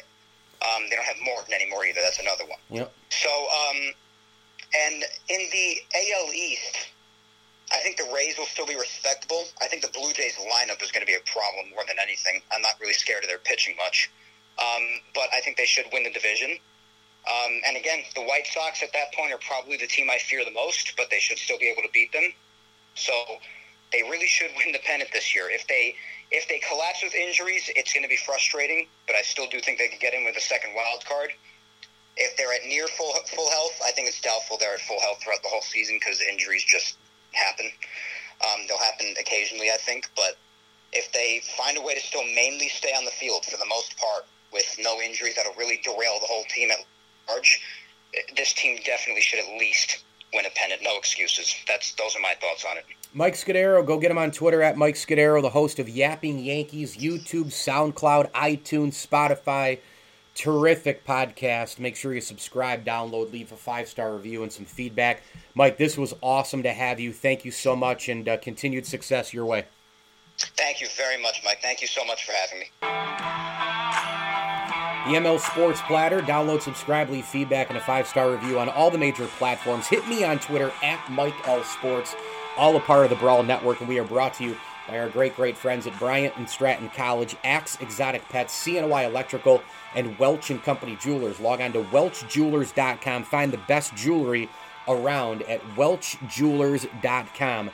Um, 0.61 0.83
they 0.89 0.95
don't 0.95 1.05
have 1.05 1.17
Morton 1.23 1.53
anymore 1.53 1.85
either. 1.85 2.01
That's 2.01 2.19
another 2.19 2.45
one. 2.45 2.59
Yep. 2.69 2.93
So, 3.09 3.29
um, 3.29 3.77
and 4.73 5.03
in 5.29 5.49
the 5.51 5.77
AL 5.95 6.33
East, 6.33 6.91
I 7.71 7.79
think 7.79 7.97
the 7.97 8.09
Rays 8.13 8.37
will 8.37 8.45
still 8.45 8.67
be 8.67 8.75
respectable. 8.75 9.43
I 9.61 9.67
think 9.67 9.81
the 9.81 9.89
Blue 9.89 10.13
Jays 10.13 10.35
lineup 10.37 10.81
is 10.83 10.91
going 10.91 11.05
to 11.05 11.09
be 11.09 11.17
a 11.17 11.25
problem 11.31 11.73
more 11.73 11.83
than 11.87 11.97
anything. 12.01 12.41
I'm 12.51 12.61
not 12.61 12.79
really 12.79 12.93
scared 12.93 13.23
of 13.23 13.29
their 13.29 13.39
pitching 13.39 13.75
much, 13.75 14.11
um, 14.59 14.83
but 15.13 15.29
I 15.33 15.41
think 15.41 15.57
they 15.57 15.65
should 15.65 15.85
win 15.91 16.03
the 16.03 16.11
division. 16.11 16.57
Um, 17.25 17.61
and 17.65 17.75
again, 17.75 18.03
the 18.13 18.21
White 18.21 18.45
Sox 18.45 18.83
at 18.83 18.93
that 18.93 19.13
point 19.13 19.33
are 19.33 19.39
probably 19.39 19.77
the 19.77 19.87
team 19.87 20.09
I 20.11 20.19
fear 20.19 20.45
the 20.45 20.51
most, 20.51 20.93
but 20.95 21.09
they 21.09 21.19
should 21.19 21.39
still 21.39 21.57
be 21.57 21.67
able 21.67 21.81
to 21.81 21.89
beat 21.91 22.13
them. 22.13 22.31
So 22.93 23.13
they 23.91 24.03
really 24.03 24.27
should 24.27 24.51
win 24.57 24.71
the 24.71 24.79
pennant 24.79 25.09
this 25.11 25.33
year. 25.33 25.49
If 25.49 25.67
they 25.67 25.95
if 26.31 26.47
they 26.47 26.59
collapse 26.59 27.03
with 27.03 27.15
injuries, 27.15 27.69
it's 27.75 27.93
going 27.93 28.03
to 28.03 28.09
be 28.09 28.17
frustrating, 28.17 28.87
but 29.07 29.15
I 29.15 29.21
still 29.21 29.47
do 29.47 29.59
think 29.59 29.77
they 29.77 29.87
could 29.87 29.99
get 29.99 30.13
in 30.13 30.23
with 30.25 30.35
a 30.37 30.41
second 30.41 30.73
wild 30.75 31.05
card. 31.05 31.31
If 32.17 32.37
they're 32.37 32.53
at 32.53 32.65
near 32.65 32.87
full 32.87 33.13
full 33.33 33.49
health, 33.49 33.81
I 33.85 33.91
think 33.91 34.07
it's 34.07 34.21
doubtful 34.21 34.57
they're 34.57 34.73
at 34.73 34.81
full 34.81 35.01
health 35.01 35.23
throughout 35.23 35.41
the 35.41 35.49
whole 35.49 35.61
season 35.61 35.97
because 35.99 36.21
injuries 36.21 36.63
just 36.63 36.97
happen. 37.35 37.69
Um, 38.41 38.65
they'll 38.67 38.77
happen 38.77 39.13
occasionally, 39.19 39.69
I 39.71 39.77
think, 39.77 40.09
but 40.15 40.37
if 40.93 41.11
they 41.11 41.41
find 41.57 41.77
a 41.77 41.81
way 41.81 41.93
to 41.93 42.01
still 42.01 42.23
mainly 42.23 42.69
stay 42.69 42.93
on 42.97 43.05
the 43.05 43.11
field 43.11 43.45
for 43.45 43.57
the 43.57 43.65
most 43.65 43.97
part 43.97 44.25
with 44.53 44.75
no 44.79 44.99
injuries 45.01 45.35
that'll 45.35 45.53
really 45.53 45.79
derail 45.83 46.19
the 46.19 46.27
whole 46.27 46.43
team 46.49 46.71
at 46.71 46.77
large, 47.29 47.61
this 48.35 48.53
team 48.53 48.79
definitely 48.85 49.21
should 49.21 49.39
at 49.39 49.59
least 49.59 50.03
win 50.33 50.45
a 50.45 50.49
pennant. 50.55 50.81
No 50.83 50.97
excuses. 50.97 51.55
That's 51.67 51.93
those 51.93 52.15
are 52.15 52.21
my 52.21 52.33
thoughts 52.39 52.65
on 52.69 52.77
it. 52.77 52.85
Mike 53.13 53.35
Scudiero, 53.35 53.85
go 53.85 53.97
get 53.97 54.11
him 54.11 54.17
on 54.17 54.31
Twitter 54.31 54.61
at 54.61 54.77
Mike 54.77 54.95
Scudiero, 54.95 55.41
the 55.41 55.49
host 55.49 55.79
of 55.79 55.87
Yapping 55.87 56.39
Yankees, 56.39 56.97
YouTube, 56.97 57.45
SoundCloud, 57.45 58.31
iTunes, 58.31 59.05
Spotify. 59.05 59.79
Terrific 60.33 61.05
podcast. 61.05 61.79
Make 61.79 61.95
sure 61.95 62.13
you 62.13 62.19
subscribe, 62.19 62.83
download, 62.83 63.31
leave 63.31 63.53
a 63.53 63.55
five 63.55 63.87
star 63.87 64.13
review, 64.13 64.43
and 64.43 64.51
some 64.51 64.65
feedback. 64.65 65.23
Mike, 65.57 65.77
this 65.77 65.97
was 65.97 66.13
awesome 66.21 66.63
to 66.63 66.73
have 66.73 66.99
you. 66.99 67.13
Thank 67.13 67.45
you 67.45 67.51
so 67.51 67.77
much, 67.77 68.09
and 68.09 68.27
uh, 68.27 68.35
continued 68.37 68.85
success 68.85 69.33
your 69.33 69.45
way. 69.45 69.63
Thank 70.37 70.81
you 70.81 70.87
very 70.97 71.21
much, 71.21 71.41
Mike. 71.45 71.61
Thank 71.61 71.79
you 71.79 71.87
so 71.87 72.03
much 72.03 72.25
for 72.25 72.33
having 72.33 72.59
me. 72.59 72.65
The 75.05 75.17
ML 75.17 75.39
Sports 75.39 75.79
Platter. 75.83 76.19
Download, 76.21 76.61
subscribe, 76.61 77.09
leave 77.09 77.25
feedback, 77.25 77.69
and 77.69 77.77
a 77.77 77.81
five 77.81 78.05
star 78.05 78.31
review 78.31 78.59
on 78.59 78.67
all 78.67 78.91
the 78.91 78.97
major 78.97 79.27
platforms. 79.37 79.87
Hit 79.87 80.05
me 80.09 80.25
on 80.25 80.39
Twitter 80.39 80.73
at 80.83 81.09
Mike 81.09 81.47
L 81.47 81.63
Sports, 81.63 82.15
all 82.57 82.75
a 82.75 82.81
part 82.81 83.05
of 83.05 83.09
the 83.09 83.15
Brawl 83.15 83.41
Network, 83.41 83.79
and 83.79 83.87
we 83.87 83.97
are 83.97 84.03
brought 84.03 84.33
to 84.35 84.43
you 84.43 84.57
by 84.89 84.99
our 84.99 85.09
great, 85.09 85.37
great 85.37 85.55
friends 85.55 85.87
at 85.87 85.97
Bryant 85.97 86.35
and 86.35 86.49
Stratton 86.49 86.89
College, 86.89 87.35
Axe 87.45 87.77
Exotic 87.79 88.27
Pets, 88.27 88.53
CNY 88.65 89.05
Electrical, 89.05 89.63
and 89.95 90.19
Welch 90.19 90.49
and 90.49 90.61
Company 90.61 90.97
Jewelers. 90.99 91.39
Log 91.39 91.61
on 91.61 91.71
to 91.73 91.83
welchjewelers.com. 91.83 93.23
Find 93.23 93.53
the 93.53 93.61
best 93.69 93.95
jewelry 93.95 94.49
around 94.87 95.43
at 95.43 95.61
welchjewelers.com. 95.75 97.71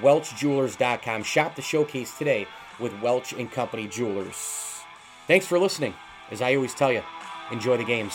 Welchjewelers.com. 0.00 1.22
Shop 1.22 1.54
the 1.54 1.62
showcase 1.62 2.16
today 2.16 2.46
with 2.78 2.98
Welch 3.00 3.32
and 3.32 3.50
Company 3.50 3.86
Jewelers. 3.86 4.80
Thanks 5.26 5.46
for 5.46 5.58
listening. 5.58 5.94
As 6.30 6.40
I 6.40 6.54
always 6.54 6.74
tell 6.74 6.92
you, 6.92 7.02
enjoy 7.50 7.76
the 7.76 7.84
games. 7.84 8.14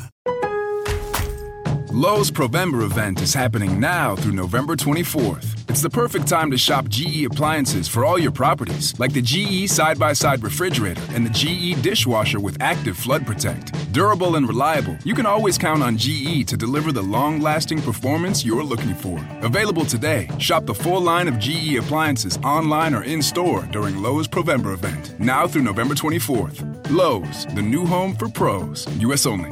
Lowe's 1.93 2.31
Provember 2.31 2.85
event 2.85 3.21
is 3.21 3.33
happening 3.33 3.77
now 3.77 4.15
through 4.15 4.31
November 4.31 4.77
24th. 4.77 5.69
It's 5.69 5.81
the 5.81 5.89
perfect 5.89 6.25
time 6.25 6.49
to 6.51 6.57
shop 6.57 6.87
GE 6.87 7.25
appliances 7.25 7.85
for 7.85 8.05
all 8.05 8.17
your 8.17 8.31
properties, 8.31 8.97
like 8.97 9.11
the 9.11 9.21
GE 9.21 9.69
side 9.69 9.99
by 9.99 10.13
side 10.13 10.41
refrigerator 10.41 11.01
and 11.09 11.25
the 11.25 11.29
GE 11.29 11.81
dishwasher 11.81 12.39
with 12.39 12.61
active 12.61 12.95
flood 12.95 13.27
protect. 13.27 13.73
Durable 13.91 14.37
and 14.37 14.47
reliable, 14.47 14.97
you 15.03 15.13
can 15.13 15.25
always 15.25 15.57
count 15.57 15.83
on 15.83 15.97
GE 15.97 16.47
to 16.47 16.55
deliver 16.55 16.93
the 16.93 17.01
long 17.01 17.41
lasting 17.41 17.81
performance 17.81 18.45
you're 18.45 18.63
looking 18.63 18.95
for. 18.95 19.19
Available 19.41 19.83
today, 19.83 20.29
shop 20.39 20.65
the 20.65 20.73
full 20.73 21.01
line 21.01 21.27
of 21.27 21.39
GE 21.39 21.75
appliances 21.75 22.37
online 22.37 22.93
or 22.93 23.03
in 23.03 23.21
store 23.21 23.67
during 23.73 24.01
Lowe's 24.01 24.29
Provember 24.29 24.73
event, 24.73 25.19
now 25.19 25.45
through 25.45 25.63
November 25.63 25.93
24th. 25.93 26.89
Lowe's, 26.89 27.45
the 27.47 27.61
new 27.61 27.85
home 27.85 28.15
for 28.15 28.29
pros, 28.29 28.87
US 29.01 29.25
only. 29.25 29.51